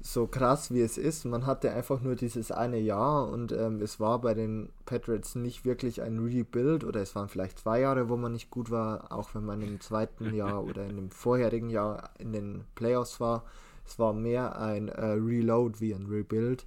so 0.01 0.27
krass 0.27 0.71
wie 0.71 0.81
es 0.81 0.97
ist, 0.97 1.23
man 1.23 1.45
hatte 1.45 1.71
einfach 1.71 2.01
nur 2.01 2.17
dieses 2.17 2.51
eine 2.51 2.79
Jahr 2.79 3.29
und 3.29 3.53
ähm, 3.53 3.81
es 3.81 4.01
war 4.01 4.19
bei 4.19 4.33
den 4.33 4.73
Patriots 4.85 5.35
nicht 5.35 5.63
wirklich 5.63 6.01
ein 6.01 6.19
Rebuild 6.19 6.83
oder 6.83 7.01
es 7.01 7.15
waren 7.15 7.29
vielleicht 7.29 7.59
zwei 7.59 7.79
Jahre, 7.79 8.09
wo 8.09 8.17
man 8.17 8.33
nicht 8.33 8.51
gut 8.51 8.69
war, 8.69 9.09
auch 9.13 9.33
wenn 9.35 9.45
man 9.45 9.61
im 9.61 9.79
zweiten 9.79 10.33
Jahr 10.33 10.63
oder 10.69 10.85
in 10.85 10.97
dem 10.97 11.11
vorherigen 11.11 11.69
Jahr 11.69 12.09
in 12.19 12.33
den 12.33 12.65
Playoffs 12.75 13.21
war. 13.21 13.45
Es 13.85 13.99
war 13.99 14.13
mehr 14.13 14.57
ein 14.57 14.87
äh, 14.89 15.05
Reload 15.05 15.79
wie 15.79 15.93
ein 15.93 16.05
Rebuild. 16.05 16.65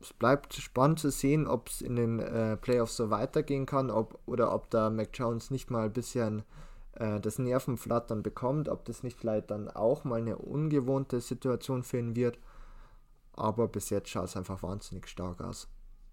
Es 0.00 0.12
bleibt 0.12 0.54
spannend 0.54 1.00
zu 1.00 1.10
sehen, 1.10 1.46
ob 1.46 1.68
es 1.68 1.80
in 1.80 1.96
den 1.96 2.20
äh, 2.20 2.56
Playoffs 2.56 2.96
so 2.96 3.10
weitergehen 3.10 3.66
kann, 3.66 3.90
ob 3.90 4.18
oder 4.26 4.52
ob 4.52 4.70
da 4.70 4.90
Mac 4.90 5.08
Jones 5.14 5.50
nicht 5.50 5.70
mal 5.70 5.86
ein 5.86 5.92
bisschen 5.92 6.42
äh, 6.92 7.18
das 7.20 7.38
Nervenflattern 7.38 8.22
bekommt, 8.22 8.68
ob 8.68 8.84
das 8.84 9.02
nicht 9.02 9.18
vielleicht 9.18 9.50
dann 9.50 9.68
auch 9.68 10.04
mal 10.04 10.20
eine 10.20 10.36
ungewohnte 10.36 11.20
Situation 11.20 11.82
für 11.82 11.98
ihn 11.98 12.14
wird. 12.14 12.38
Aber 13.32 13.68
bis 13.68 13.90
jetzt 13.90 14.10
schaut 14.10 14.26
es 14.26 14.36
einfach 14.36 14.62
wahnsinnig 14.62 15.08
stark 15.08 15.40
aus. 15.40 15.68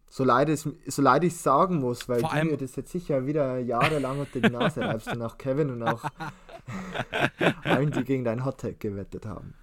So 0.09 0.23
leid, 0.23 0.49
es, 0.49 0.67
so 0.87 1.01
leid 1.01 1.23
ich 1.23 1.35
sagen 1.35 1.79
muss, 1.79 2.07
weil 2.07 2.19
Vor 2.19 2.29
du 2.29 2.45
mir 2.45 2.57
das 2.57 2.75
jetzt 2.75 2.91
sicher 2.91 3.25
wieder 3.25 3.57
jahrelang 3.57 4.19
unter 4.19 4.39
die 4.39 4.49
Nase 4.49 4.81
reibst 4.81 5.07
und 5.07 5.21
auch 5.21 5.37
Kevin 5.37 5.71
und 5.71 5.83
auch 5.83 6.03
allen, 7.63 7.91
die 7.91 8.03
gegen 8.03 8.23
dein 8.23 8.45
Hottag 8.45 8.79
gewettet 8.79 9.25
haben. 9.25 9.55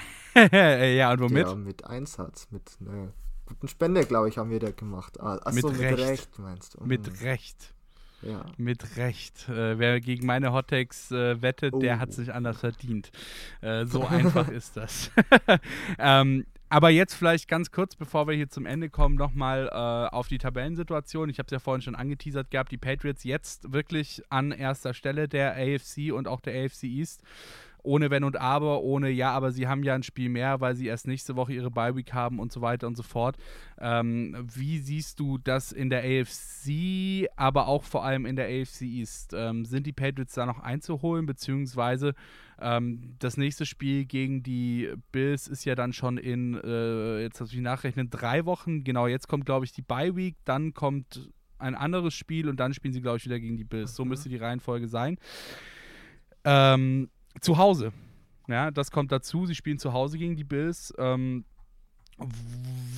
ja, 0.52 1.12
und 1.12 1.20
womit? 1.20 1.46
Ja, 1.46 1.54
mit 1.54 1.84
Einsatz, 1.84 2.48
mit 2.50 2.62
einer 2.80 3.12
guten 3.46 3.68
Spende, 3.68 4.04
glaube 4.06 4.28
ich, 4.28 4.38
haben 4.38 4.50
wir 4.50 4.60
da 4.60 4.70
gemacht. 4.70 5.20
Ah, 5.20 5.38
achso, 5.44 5.68
Mit 5.70 5.78
mit, 5.80 5.90
Recht. 5.90 5.98
Recht. 6.08 6.38
meinst 6.38 6.74
du? 6.74 6.84
Mit 6.84 7.06
Mhm. 7.06 7.26
Recht. 7.26 7.74
Ja. 8.22 8.44
Mit 8.56 8.96
Recht. 8.96 9.48
Äh, 9.48 9.78
wer 9.78 10.00
gegen 10.00 10.26
meine 10.26 10.52
Hottakes 10.52 11.10
äh, 11.10 11.42
wettet, 11.42 11.74
der 11.82 11.96
Oh. 11.96 11.98
hat 12.00 12.12
sich 12.12 12.32
anders 12.32 12.60
verdient. 12.60 13.10
Äh, 13.62 13.84
so 13.86 14.04
einfach 14.06 14.48
ist 14.48 14.76
das. 14.76 15.10
ähm, 15.98 16.46
aber 16.68 16.88
jetzt 16.88 17.14
vielleicht 17.14 17.48
ganz 17.48 17.70
kurz, 17.70 17.96
bevor 17.96 18.26
wir 18.28 18.34
hier 18.34 18.48
zum 18.48 18.64
Ende 18.64 18.88
kommen, 18.88 19.16
nochmal 19.16 19.68
äh, 19.70 20.14
auf 20.14 20.28
die 20.28 20.38
Tabellensituation. 20.38 21.28
Ich 21.28 21.38
habe 21.38 21.46
es 21.46 21.50
ja 21.50 21.58
vorhin 21.58 21.82
schon 21.82 21.94
angeteasert 21.96 22.50
gehabt, 22.50 22.70
die 22.72 22.78
Patriots 22.78 23.24
jetzt 23.24 23.72
wirklich 23.72 24.22
an 24.30 24.52
erster 24.52 24.94
Stelle 24.94 25.28
der 25.28 25.52
AFC 25.54 26.12
und 26.12 26.28
auch 26.28 26.40
der 26.40 26.64
AFC 26.64 26.84
East. 26.84 27.22
Ohne 27.82 28.10
Wenn 28.10 28.24
und 28.24 28.36
Aber, 28.36 28.82
ohne 28.82 29.10
Ja, 29.10 29.32
aber 29.32 29.52
sie 29.52 29.66
haben 29.66 29.82
ja 29.82 29.94
ein 29.94 30.02
Spiel 30.02 30.28
mehr, 30.28 30.60
weil 30.60 30.76
sie 30.76 30.86
erst 30.86 31.06
nächste 31.06 31.36
Woche 31.36 31.52
ihre 31.52 31.70
Bye-Week 31.70 32.12
haben 32.12 32.38
und 32.38 32.52
so 32.52 32.60
weiter 32.60 32.86
und 32.86 32.96
so 32.96 33.02
fort. 33.02 33.36
Ähm, 33.80 34.36
wie 34.54 34.78
siehst 34.78 35.18
du 35.18 35.38
das 35.38 35.72
in 35.72 35.90
der 35.90 36.02
AFC, 36.04 37.28
aber 37.36 37.66
auch 37.66 37.84
vor 37.84 38.04
allem 38.04 38.26
in 38.26 38.36
der 38.36 38.46
AFC 38.46 38.82
East? 38.82 39.32
Ähm, 39.34 39.64
sind 39.64 39.86
die 39.86 39.92
Patriots 39.92 40.34
da 40.34 40.46
noch 40.46 40.60
einzuholen, 40.60 41.26
beziehungsweise 41.26 42.14
ähm, 42.60 43.16
das 43.18 43.36
nächste 43.36 43.66
Spiel 43.66 44.04
gegen 44.04 44.42
die 44.42 44.92
Bills 45.10 45.48
ist 45.48 45.64
ja 45.64 45.74
dann 45.74 45.92
schon 45.92 46.18
in, 46.18 46.54
äh, 46.54 47.22
jetzt 47.22 47.40
muss 47.40 47.52
ich 47.52 47.60
nachrechnen, 47.60 48.10
drei 48.10 48.44
Wochen. 48.44 48.84
Genau, 48.84 49.06
jetzt 49.08 49.26
kommt, 49.26 49.46
glaube 49.46 49.64
ich, 49.64 49.72
die 49.72 49.82
Bye-Week, 49.82 50.36
dann 50.44 50.72
kommt 50.72 51.28
ein 51.58 51.74
anderes 51.74 52.14
Spiel 52.14 52.48
und 52.48 52.58
dann 52.60 52.74
spielen 52.74 52.92
sie, 52.92 53.00
glaube 53.00 53.18
ich, 53.18 53.24
wieder 53.24 53.40
gegen 53.40 53.56
die 53.56 53.64
Bills. 53.64 53.94
So 53.94 54.04
müsste 54.04 54.28
die 54.28 54.36
Reihenfolge 54.36 54.88
sein. 54.88 55.16
Ähm, 56.44 57.08
zu 57.40 57.56
Hause. 57.58 57.92
Ja, 58.48 58.70
das 58.70 58.90
kommt 58.90 59.12
dazu. 59.12 59.46
Sie 59.46 59.54
spielen 59.54 59.78
zu 59.78 59.92
Hause 59.92 60.18
gegen 60.18 60.36
die 60.36 60.44
Bills. 60.44 60.92
Ähm, 60.98 61.44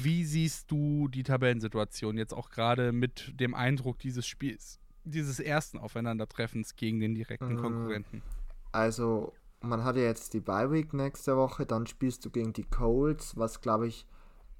wie 0.03 0.25
siehst 0.25 0.71
du 0.71 1.09
die 1.09 1.23
Tabellensituation 1.23 2.19
jetzt 2.19 2.35
auch 2.35 2.51
gerade 2.51 2.93
mit 2.93 3.39
dem 3.41 3.55
Eindruck 3.55 3.99
dieses 3.99 4.27
Spiels, 4.27 4.81
dieses 5.05 5.41
ersten 5.41 5.79
Aufeinandertreffens 5.79 6.77
gegen 6.77 7.01
den 7.01 7.15
direkten 7.15 7.55
Mm. 7.55 7.59
Konkurrenten? 7.61 8.23
Also, 8.73 9.33
man 9.61 9.85
hat 9.85 9.97
ja 9.97 10.03
jetzt 10.03 10.35
die 10.35 10.41
Bye 10.41 10.71
Week 10.73 10.93
nächste 10.93 11.37
Woche, 11.37 11.65
dann 11.65 11.87
spielst 11.87 12.25
du 12.25 12.31
gegen 12.31 12.53
die 12.53 12.65
Colts, 12.65 13.37
was 13.37 13.61
glaube 13.61 13.87
ich 13.87 14.07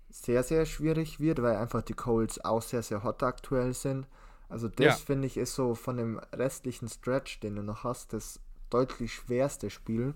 sehr, 0.09 0.43
sehr 0.45 0.65
schwierig 0.65 1.19
wird, 1.19 1.43
weil 1.43 1.57
einfach 1.57 1.83
die 1.83 1.95
Colts 1.95 2.43
auch 2.45 2.63
sehr, 2.63 2.83
sehr 2.83 3.03
hot 3.03 3.23
aktuell 3.23 3.75
sind. 3.75 4.07
Also 4.49 4.69
das 4.69 4.85
Ja. 4.87 4.93
finde 4.93 5.27
ich 5.27 5.37
ist 5.37 5.55
so 5.57 5.75
von 5.75 5.97
dem 5.97 6.19
restlichen 6.33 6.89
Stretch, 6.89 7.41
den 7.41 7.57
du 7.57 7.63
noch 7.63 7.83
hast, 7.83 8.13
das 8.13 8.41
deutlich 8.75 9.13
schwerste 9.13 9.71
Spiel. 9.71 10.15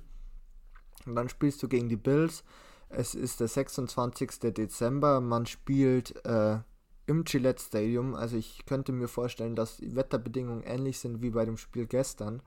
Und 1.07 1.15
dann 1.15 1.29
spielst 1.29 1.63
du 1.63 1.69
gegen 1.69 1.89
die 1.89 1.97
Bills. 1.97 2.43
Es 2.89 3.15
ist 3.15 3.39
der 3.39 3.47
26. 3.47 4.53
Dezember. 4.53 5.21
Man 5.21 5.47
spielt 5.47 6.25
äh, 6.27 6.59
im 7.07 7.25
Gillette 7.25 7.63
Stadium. 7.63 8.17
Also 8.17 8.37
ich 8.37 8.67
könnte 8.67 8.91
mir 8.91 9.07
vorstellen, 9.07 9.55
dass 9.55 9.77
die 9.77 9.95
Wetterbedingungen 9.95 10.65
ähnlich 10.65 10.99
sind 10.99 11.23
wie 11.23 11.31
bei 11.31 11.45
dem 11.45 11.57
Spiel 11.57 11.87
gestern. 11.87 12.43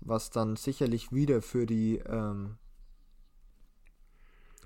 Was 0.00 0.30
dann 0.30 0.56
sicherlich 0.56 1.12
wieder 1.12 1.42
für 1.42 1.64
die 1.64 1.98
ähm, 1.98 2.56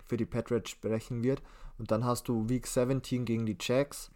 für 0.07 0.17
die 0.17 0.27
Patriots 0.27 0.71
sprechen 0.71 1.23
wird. 1.23 1.43
Und 1.79 1.91
dann 1.91 2.05
hast 2.05 2.29
du 2.29 2.49
Week 2.49 2.67
17 2.67 3.27
gegen 3.27 3.45
die 3.45 3.59
Jacks. 3.61 4.11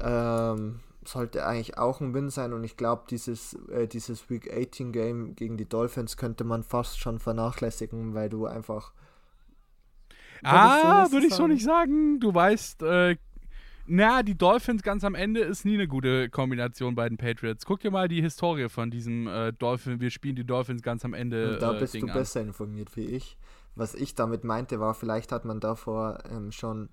Ähm, 0.00 0.80
sollte 1.08 1.46
eigentlich 1.46 1.78
auch 1.78 2.00
ein 2.00 2.14
Win 2.14 2.30
sein 2.30 2.52
und 2.52 2.64
ich 2.64 2.76
glaube, 2.76 3.04
dieses, 3.08 3.54
äh, 3.70 3.86
dieses 3.86 4.28
Week 4.30 4.50
18 4.52 4.92
Game 4.92 5.34
gegen 5.36 5.56
die 5.56 5.68
Dolphins 5.68 6.16
könnte 6.16 6.44
man 6.44 6.62
fast 6.62 6.98
schon 6.98 7.18
vernachlässigen, 7.18 8.14
weil 8.14 8.28
du 8.28 8.46
einfach. 8.46 8.92
Ah, 10.42 11.06
würde 11.10 11.26
ich 11.26 11.34
so 11.34 11.46
nicht 11.46 11.64
sagen. 11.64 12.20
Du 12.20 12.34
weißt, 12.34 12.82
äh, 12.82 13.16
na, 13.88 14.22
die 14.22 14.36
Dolphins 14.36 14.82
ganz 14.82 15.04
am 15.04 15.14
Ende 15.14 15.40
ist 15.40 15.64
nie 15.64 15.74
eine 15.74 15.86
gute 15.86 16.28
Kombination 16.28 16.94
bei 16.94 17.08
den 17.08 17.18
Patriots. 17.18 17.64
Guck 17.64 17.80
dir 17.80 17.90
mal 17.90 18.08
die 18.08 18.20
Historie 18.20 18.68
von 18.68 18.90
diesem 18.90 19.28
äh, 19.28 19.52
Dolphin, 19.52 20.00
wir 20.00 20.10
spielen 20.10 20.34
die 20.34 20.44
Dolphins 20.44 20.82
ganz 20.82 21.04
am 21.04 21.14
Ende. 21.14 21.54
Und 21.54 21.62
da 21.62 21.74
äh, 21.74 21.78
bist 21.78 21.94
Ding 21.94 22.06
du 22.06 22.12
an. 22.12 22.18
besser 22.18 22.40
informiert 22.40 22.96
wie 22.96 23.04
ich. 23.04 23.36
Was 23.76 23.94
ich 23.94 24.14
damit 24.14 24.42
meinte, 24.42 24.80
war, 24.80 24.94
vielleicht 24.94 25.30
hat 25.32 25.44
man 25.44 25.60
davor 25.60 26.18
ähm, 26.30 26.50
schon, 26.50 26.88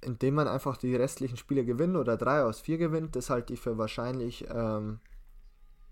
indem 0.00 0.34
man 0.34 0.48
einfach 0.48 0.76
die 0.76 0.94
restlichen 0.94 1.36
Spiele 1.36 1.64
gewinnt 1.64 1.96
oder 1.96 2.16
drei 2.16 2.42
aus 2.42 2.60
vier 2.60 2.78
gewinnt, 2.78 3.16
das 3.16 3.30
halte 3.30 3.52
ich 3.52 3.60
für 3.60 3.78
wahrscheinlich 3.78 4.46
ähm, 4.50 5.00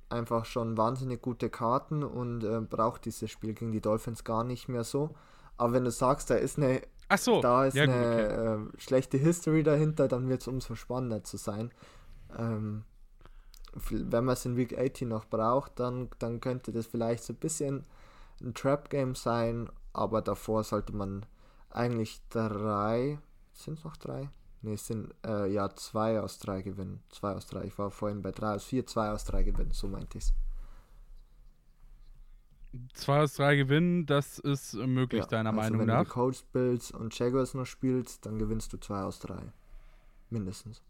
einfach 0.09 0.45
schon 0.45 0.77
wahnsinnig 0.77 1.23
gute 1.23 1.51
Karten 1.51 2.03
und 2.03 2.45
äh, 2.45 2.61
braucht 2.61 3.05
dieses 3.05 3.31
Spiel 3.31 3.55
gegen 3.55 3.73
die 3.73 3.81
Dolphins 3.81 4.25
gar 4.25 4.45
nicht 4.45 4.69
mehr 4.69 4.85
so. 4.85 5.15
Aber 5.57 5.73
wenn 5.73 5.85
du 5.85 5.91
sagst, 5.91 6.31
da 6.31 6.37
ist 6.37 6.59
eine, 6.59 6.83
Ach 7.09 7.19
so, 7.19 7.41
da 7.41 7.67
ist 7.67 7.75
ja, 7.75 7.87
gut, 7.87 7.95
eine 7.95 8.15
okay. 8.15 8.77
äh, 8.77 8.81
schlechte 8.81 9.19
History 9.19 9.63
dahinter, 9.63 10.09
dann 10.09 10.29
wird 10.29 10.43
es 10.43 10.49
umso 10.49 10.75
spannender 10.75 11.25
zu 11.25 11.37
sein. 11.37 11.73
Ähm, 12.39 12.85
wenn 13.91 14.25
man 14.25 14.35
es 14.35 14.45
in 14.45 14.57
Week 14.57 14.77
18 14.77 15.09
noch 15.09 15.27
braucht, 15.27 15.79
dann, 15.79 16.09
dann 16.19 16.41
könnte 16.41 16.73
das 16.73 16.87
vielleicht 16.87 17.25
so 17.25 17.33
ein 17.33 17.37
bisschen 17.37 17.85
ein 18.41 18.55
Trap-Game 18.55 19.15
sein, 19.15 19.69
aber 19.93 20.23
davor 20.23 20.65
sollte 20.65 20.95
man 20.95 21.27
eigentlich 21.71 22.23
drei, 22.31 23.19
sind 23.59 23.79
es 23.79 23.85
noch 23.85 23.97
drei? 23.97 24.31
Ne, 24.63 24.73
es 24.73 24.87
sind 24.87 25.15
äh, 25.25 25.53
ja 25.53 25.69
zwei 25.75 26.21
aus 26.21 26.39
drei 26.39 26.63
gewinnen. 26.63 27.01
Zwei 27.11 27.33
aus 27.33 27.47
drei. 27.47 27.65
Ich 27.65 27.79
war 27.79 27.91
vorhin 27.91 28.23
bei 28.23 28.33
drei 28.33 28.55
aus 28.55 28.65
vier, 28.65 28.87
zwei 28.87 29.11
aus 29.11 29.25
drei 29.25 29.43
gewinnen, 29.43 29.71
so 29.73 29.87
meinte 29.87 30.19
ich 30.19 30.25
es. 30.25 30.35
Zwei 32.93 33.23
aus 33.23 33.35
drei 33.35 33.57
gewinnen, 33.57 34.05
das 34.05 34.39
ist 34.39 34.75
äh, 34.75 34.87
möglich, 34.87 35.25
deiner 35.27 35.51
also 35.51 35.61
Meinung 35.61 35.81
wenn 35.81 35.87
du 35.87 35.93
nach. 35.95 36.05
die 36.05 36.11
Colts, 36.11 36.43
Bills 36.43 36.91
und 36.91 37.17
Jaguars 37.19 37.55
noch 37.55 37.65
spielst, 37.65 38.27
dann 38.27 38.39
gewinnst 38.39 38.73
du 38.73 38.79
zwei 38.79 39.03
aus 39.03 39.21
drei. 39.21 39.53
Mindestens. 40.29 40.83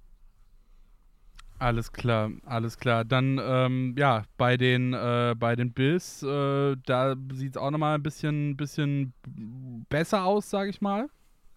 Alles 1.60 1.92
klar, 1.92 2.30
alles 2.44 2.78
klar. 2.78 3.04
Dann, 3.04 3.40
ähm, 3.42 3.94
ja, 3.98 4.24
bei 4.36 4.56
den, 4.56 4.92
äh, 4.92 5.34
bei 5.36 5.56
den 5.56 5.72
Bills, 5.72 6.22
äh, 6.22 6.76
da 6.86 7.16
sieht 7.32 7.56
es 7.56 7.56
auch 7.56 7.70
nochmal 7.70 7.96
ein 7.96 8.02
bisschen, 8.02 8.56
bisschen 8.56 9.12
besser 9.88 10.24
aus, 10.24 10.50
sage 10.50 10.70
ich 10.70 10.80
mal. 10.80 11.08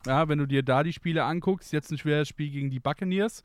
Ja, 0.06 0.28
wenn 0.28 0.39
du 0.39 0.45
dir 0.45 0.64
da 0.64 0.84
die 0.84 0.93
Spiele 0.93 1.24
anguckst, 1.24 1.74
jetzt 1.74 1.91
ein 1.91 1.97
schweres 1.97 2.28
Spiel 2.28 2.49
gegen 2.49 2.70
die 2.70 2.80
Buccaneers. 2.80 3.43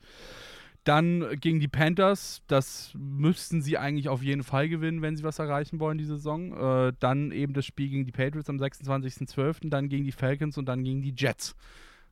Dann 0.83 1.37
gegen 1.41 1.59
die 1.59 1.67
Panthers, 1.67 2.41
das 2.47 2.93
müssten 2.97 3.61
sie 3.61 3.77
eigentlich 3.77 4.07
auf 4.07 4.23
jeden 4.23 4.43
Fall 4.43 4.69
gewinnen, 4.69 5.01
wenn 5.01 5.17
sie 5.17 5.23
was 5.23 5.37
erreichen 5.37 5.81
wollen, 5.81 5.97
die 5.97 6.05
Saison. 6.05 6.53
Äh, 6.53 6.93
dann 6.99 7.31
eben 7.31 7.53
das 7.53 7.65
Spiel 7.65 7.89
gegen 7.89 8.05
die 8.05 8.13
Patriots 8.13 8.49
am 8.49 8.57
26.12., 8.57 9.69
dann 9.69 9.89
gegen 9.89 10.05
die 10.05 10.13
Falcons 10.13 10.57
und 10.57 10.65
dann 10.65 10.85
gegen 10.85 11.01
die 11.01 11.13
Jets. 11.15 11.55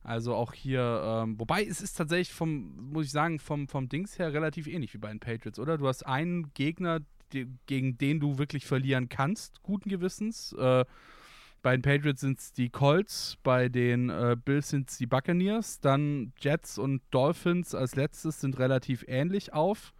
Also 0.02 0.34
auch 0.34 0.52
hier, 0.52 1.02
ähm, 1.04 1.40
wobei 1.40 1.64
es 1.64 1.80
ist 1.80 1.94
tatsächlich 1.94 2.32
vom, 2.32 2.92
muss 2.92 3.06
ich 3.06 3.12
sagen, 3.12 3.38
vom, 3.38 3.66
vom 3.66 3.88
Dings 3.88 4.18
her 4.18 4.32
relativ 4.32 4.66
ähnlich 4.66 4.92
wie 4.94 4.98
bei 4.98 5.08
den 5.08 5.20
Patriots, 5.20 5.58
oder? 5.58 5.78
Du 5.78 5.88
hast 5.88 6.06
einen 6.06 6.52
Gegner, 6.52 7.00
die, 7.32 7.48
gegen 7.66 7.98
den 7.98 8.20
du 8.20 8.38
wirklich 8.38 8.66
verlieren 8.66 9.08
kannst, 9.08 9.62
guten 9.62 9.88
Gewissens. 9.88 10.52
Äh, 10.52 10.84
bei 11.62 11.76
den 11.76 11.82
Patriots 11.82 12.20
sind 12.20 12.38
es 12.38 12.52
die 12.52 12.70
Colts, 12.70 13.36
bei 13.42 13.68
den 13.68 14.08
äh, 14.10 14.36
Bills 14.42 14.68
sind 14.70 14.90
es 14.90 14.98
die 14.98 15.06
Buccaneers, 15.06 15.80
dann 15.80 16.32
Jets 16.38 16.78
und 16.78 17.02
Dolphins 17.10 17.74
als 17.74 17.96
letztes 17.96 18.40
sind 18.40 18.58
relativ 18.58 19.04
ähnlich 19.08 19.52
auf. 19.52 19.92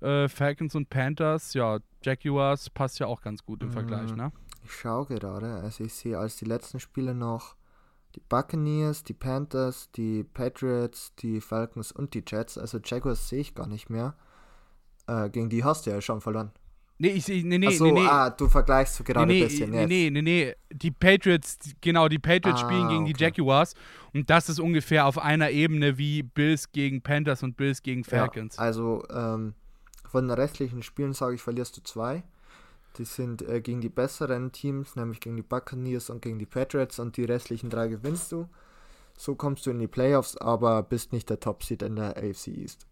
Äh, 0.00 0.28
Falcons 0.28 0.74
und 0.74 0.88
Panthers, 0.90 1.54
ja, 1.54 1.78
Jaguars 2.02 2.70
passt 2.70 2.98
ja 2.98 3.06
auch 3.06 3.20
ganz 3.22 3.44
gut 3.44 3.62
im 3.62 3.72
Vergleich, 3.72 4.12
Mm. 4.12 4.16
ne? 4.16 4.32
Ich 4.64 4.72
schaue 4.72 5.06
gerade, 5.06 5.54
also 5.62 5.84
ich 5.84 5.94
sehe 5.94 6.18
als 6.18 6.36
die 6.36 6.44
letzten 6.44 6.80
Spiele 6.80 7.14
noch 7.14 7.56
die 8.14 8.20
Buccaneers, 8.28 9.04
die 9.04 9.14
Panthers, 9.14 9.90
die 9.92 10.24
Patriots, 10.24 11.14
die 11.16 11.40
Falcons 11.40 11.92
und 11.92 12.14
die 12.14 12.24
Jets. 12.26 12.58
Also 12.58 12.78
Jaguars 12.82 13.28
sehe 13.28 13.40
ich 13.40 13.54
gar 13.54 13.66
nicht 13.68 13.90
mehr. 13.90 14.16
Äh, 15.06 15.30
gegen 15.30 15.50
die 15.50 15.62
hast 15.62 15.86
du 15.86 15.90
ja 15.90 16.00
schon 16.00 16.20
verloren. 16.20 16.50
Nee, 16.98 17.08
ich 17.08 17.24
sehe, 17.24 17.46
nee, 17.46 17.58
nee, 17.58 17.66
Achso, 17.66 17.84
nee, 17.84 17.92
nee. 17.92 18.06
ah, 18.06 18.30
du 18.30 18.48
vergleichst 18.48 18.94
so 18.94 19.04
gerade 19.04 19.26
nee, 19.26 19.42
ein 19.42 19.48
bisschen 19.48 19.70
nee, 19.70 19.80
jetzt. 19.80 19.88
nee, 19.88 20.10
nee, 20.10 20.22
nee, 20.22 20.54
die 20.72 20.90
Patriots, 20.90 21.58
die- 21.58 21.74
genau, 21.80 22.08
die 22.08 22.18
Patriots 22.18 22.62
Ah, 22.62 22.66
spielen 22.66 22.88
gegen 22.88 23.04
die 23.04 23.14
okay. 23.14 23.24
Jaguars 23.24 23.74
und 24.14 24.30
das 24.30 24.48
ist 24.48 24.58
ungefähr 24.60 25.04
auf 25.06 25.18
einer 25.18 25.50
Ebene 25.50 25.98
wie 25.98 26.22
Bills 26.22 26.72
gegen 26.72 27.02
Panthers 27.02 27.42
und 27.42 27.56
Bills 27.58 27.82
gegen 27.82 28.02
Falcons. 28.02 28.56
Ja, 28.56 28.62
also 28.62 29.04
ähm, 29.10 29.52
von 30.08 30.26
den 30.26 30.30
restlichen 30.38 30.82
Spielen 30.82 31.12
sage 31.12 31.34
ich, 31.34 31.42
verlierst 31.42 31.76
du 31.76 31.82
zwei. 31.82 32.22
Die 32.96 33.04
sind 33.04 33.42
äh, 33.42 33.60
gegen 33.60 33.82
die 33.82 33.90
besseren 33.90 34.52
Teams, 34.52 34.96
nämlich 34.96 35.20
gegen 35.20 35.36
die 35.36 35.42
Buccaneers 35.42 36.08
und 36.08 36.22
gegen 36.22 36.38
die 36.38 36.46
Patriots 36.46 36.98
und 36.98 37.18
die 37.18 37.24
restlichen 37.24 37.68
drei 37.68 37.88
gewinnst 37.88 38.32
du. 38.32 38.48
So 39.18 39.34
kommst 39.34 39.66
du 39.66 39.70
in 39.70 39.78
die 39.78 39.86
Playoffs, 39.86 40.36
aber 40.38 40.82
bist 40.82 41.12
nicht 41.12 41.28
der 41.28 41.40
Top-Seed 41.40 41.82
in 41.82 41.96
der 41.96 42.16
AFC 42.16 42.48
East. 42.48 42.86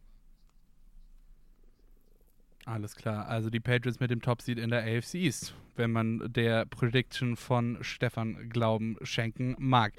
Alles 2.66 2.96
klar, 2.96 3.28
also 3.28 3.50
die 3.50 3.60
Patriots 3.60 4.00
mit 4.00 4.10
dem 4.10 4.22
Top-Seed 4.22 4.58
in 4.58 4.70
der 4.70 4.84
AFC 4.84 5.16
East, 5.16 5.54
wenn 5.76 5.92
man 5.92 6.32
der 6.32 6.64
Prediction 6.64 7.36
von 7.36 7.76
Stefan 7.82 8.48
Glauben 8.48 8.96
schenken 9.02 9.54
mag. 9.58 9.92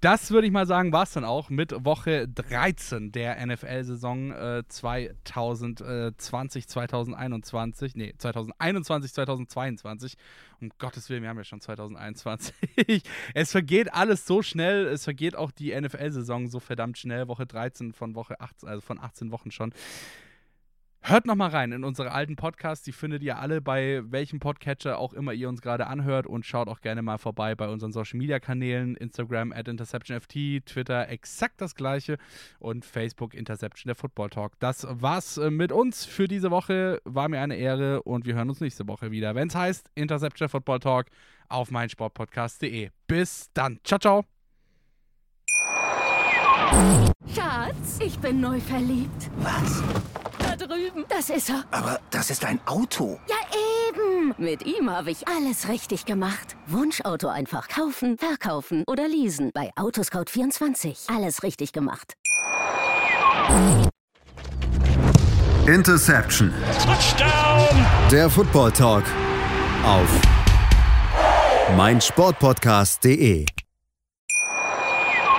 Das 0.00 0.30
würde 0.30 0.46
ich 0.46 0.52
mal 0.52 0.66
sagen, 0.66 0.92
war 0.92 1.02
es 1.02 1.12
dann 1.12 1.24
auch 1.24 1.50
mit 1.50 1.84
Woche 1.84 2.26
13 2.26 3.12
der 3.12 3.46
NFL-Saison 3.46 4.32
äh, 4.32 4.62
2020, 4.66 6.66
2021, 6.66 7.96
nee, 7.96 8.14
2021, 8.16 9.12
2022. 9.12 10.16
Um 10.62 10.70
Gottes 10.78 11.10
Willen, 11.10 11.22
wir 11.22 11.28
haben 11.28 11.36
ja 11.36 11.44
schon 11.44 11.60
2021. 11.60 12.54
es 13.34 13.52
vergeht 13.52 13.92
alles 13.92 14.26
so 14.26 14.40
schnell, 14.40 14.86
es 14.86 15.04
vergeht 15.04 15.36
auch 15.36 15.50
die 15.50 15.78
NFL-Saison 15.78 16.48
so 16.48 16.60
verdammt 16.60 16.96
schnell, 16.96 17.28
Woche 17.28 17.44
13 17.44 17.92
von 17.92 18.14
Woche 18.14 18.40
18, 18.40 18.70
also 18.70 18.80
von 18.80 18.98
18 18.98 19.30
Wochen 19.32 19.50
schon. 19.50 19.74
Hört 21.08 21.24
noch 21.24 21.36
mal 21.36 21.50
rein 21.50 21.70
in 21.70 21.84
unsere 21.84 22.10
alten 22.10 22.34
Podcasts. 22.34 22.84
Die 22.84 22.90
findet 22.90 23.22
ihr 23.22 23.38
alle 23.38 23.60
bei 23.60 24.02
welchem 24.06 24.40
Podcatcher 24.40 24.98
auch 24.98 25.12
immer 25.12 25.32
ihr 25.32 25.48
uns 25.48 25.62
gerade 25.62 25.86
anhört. 25.86 26.26
Und 26.26 26.44
schaut 26.44 26.66
auch 26.66 26.80
gerne 26.80 27.00
mal 27.00 27.16
vorbei 27.16 27.54
bei 27.54 27.68
unseren 27.68 27.92
Social 27.92 28.18
Media 28.18 28.40
Kanälen: 28.40 28.96
Instagram 28.96 29.52
at 29.52 29.68
InterceptionFT, 29.68 30.66
Twitter 30.66 31.08
exakt 31.08 31.60
das 31.60 31.76
gleiche 31.76 32.18
und 32.58 32.84
Facebook 32.84 33.34
Interception 33.34 33.88
der 33.88 33.94
Football 33.94 34.30
Talk. 34.30 34.58
Das 34.58 34.84
war's 34.90 35.38
äh, 35.38 35.52
mit 35.52 35.70
uns 35.70 36.04
für 36.04 36.26
diese 36.26 36.50
Woche. 36.50 37.00
War 37.04 37.28
mir 37.28 37.40
eine 37.40 37.54
Ehre 37.54 38.02
und 38.02 38.26
wir 38.26 38.34
hören 38.34 38.48
uns 38.48 38.60
nächste 38.60 38.88
Woche 38.88 39.12
wieder, 39.12 39.36
wenn 39.36 39.46
es 39.46 39.54
heißt 39.54 39.88
Interception 39.94 40.46
der 40.46 40.48
Football 40.48 40.80
Talk 40.80 41.06
auf 41.48 41.70
meinsportpodcast.de. 41.70 42.90
Bis 43.06 43.48
dann. 43.54 43.78
Ciao, 43.84 44.00
ciao. 44.00 44.24
Schatz, 47.32 48.00
ich 48.04 48.18
bin 48.18 48.40
neu 48.40 48.58
verliebt. 48.58 49.30
Was? 49.36 49.84
Da 50.58 50.66
drüben. 50.66 51.04
Das 51.08 51.30
ist 51.30 51.50
er. 51.50 51.64
Aber 51.70 52.00
das 52.10 52.30
ist 52.30 52.44
ein 52.44 52.60
Auto. 52.66 53.18
Ja, 53.28 53.36
eben. 53.88 54.34
Mit 54.38 54.64
ihm 54.64 54.90
habe 54.90 55.10
ich 55.10 55.26
alles 55.28 55.68
richtig 55.68 56.04
gemacht. 56.04 56.56
Wunschauto 56.66 57.28
einfach 57.28 57.68
kaufen, 57.68 58.18
verkaufen 58.18 58.84
oder 58.86 59.08
leasen. 59.08 59.50
Bei 59.54 59.70
Autoscout24. 59.76 61.14
Alles 61.14 61.42
richtig 61.42 61.72
gemacht. 61.72 62.14
Interception. 65.66 66.52
Touchdown! 66.84 67.86
Der 68.10 68.30
Football 68.30 68.72
Talk 68.72 69.04
auf 69.84 70.08
meinsportpodcast.de. 71.76 73.46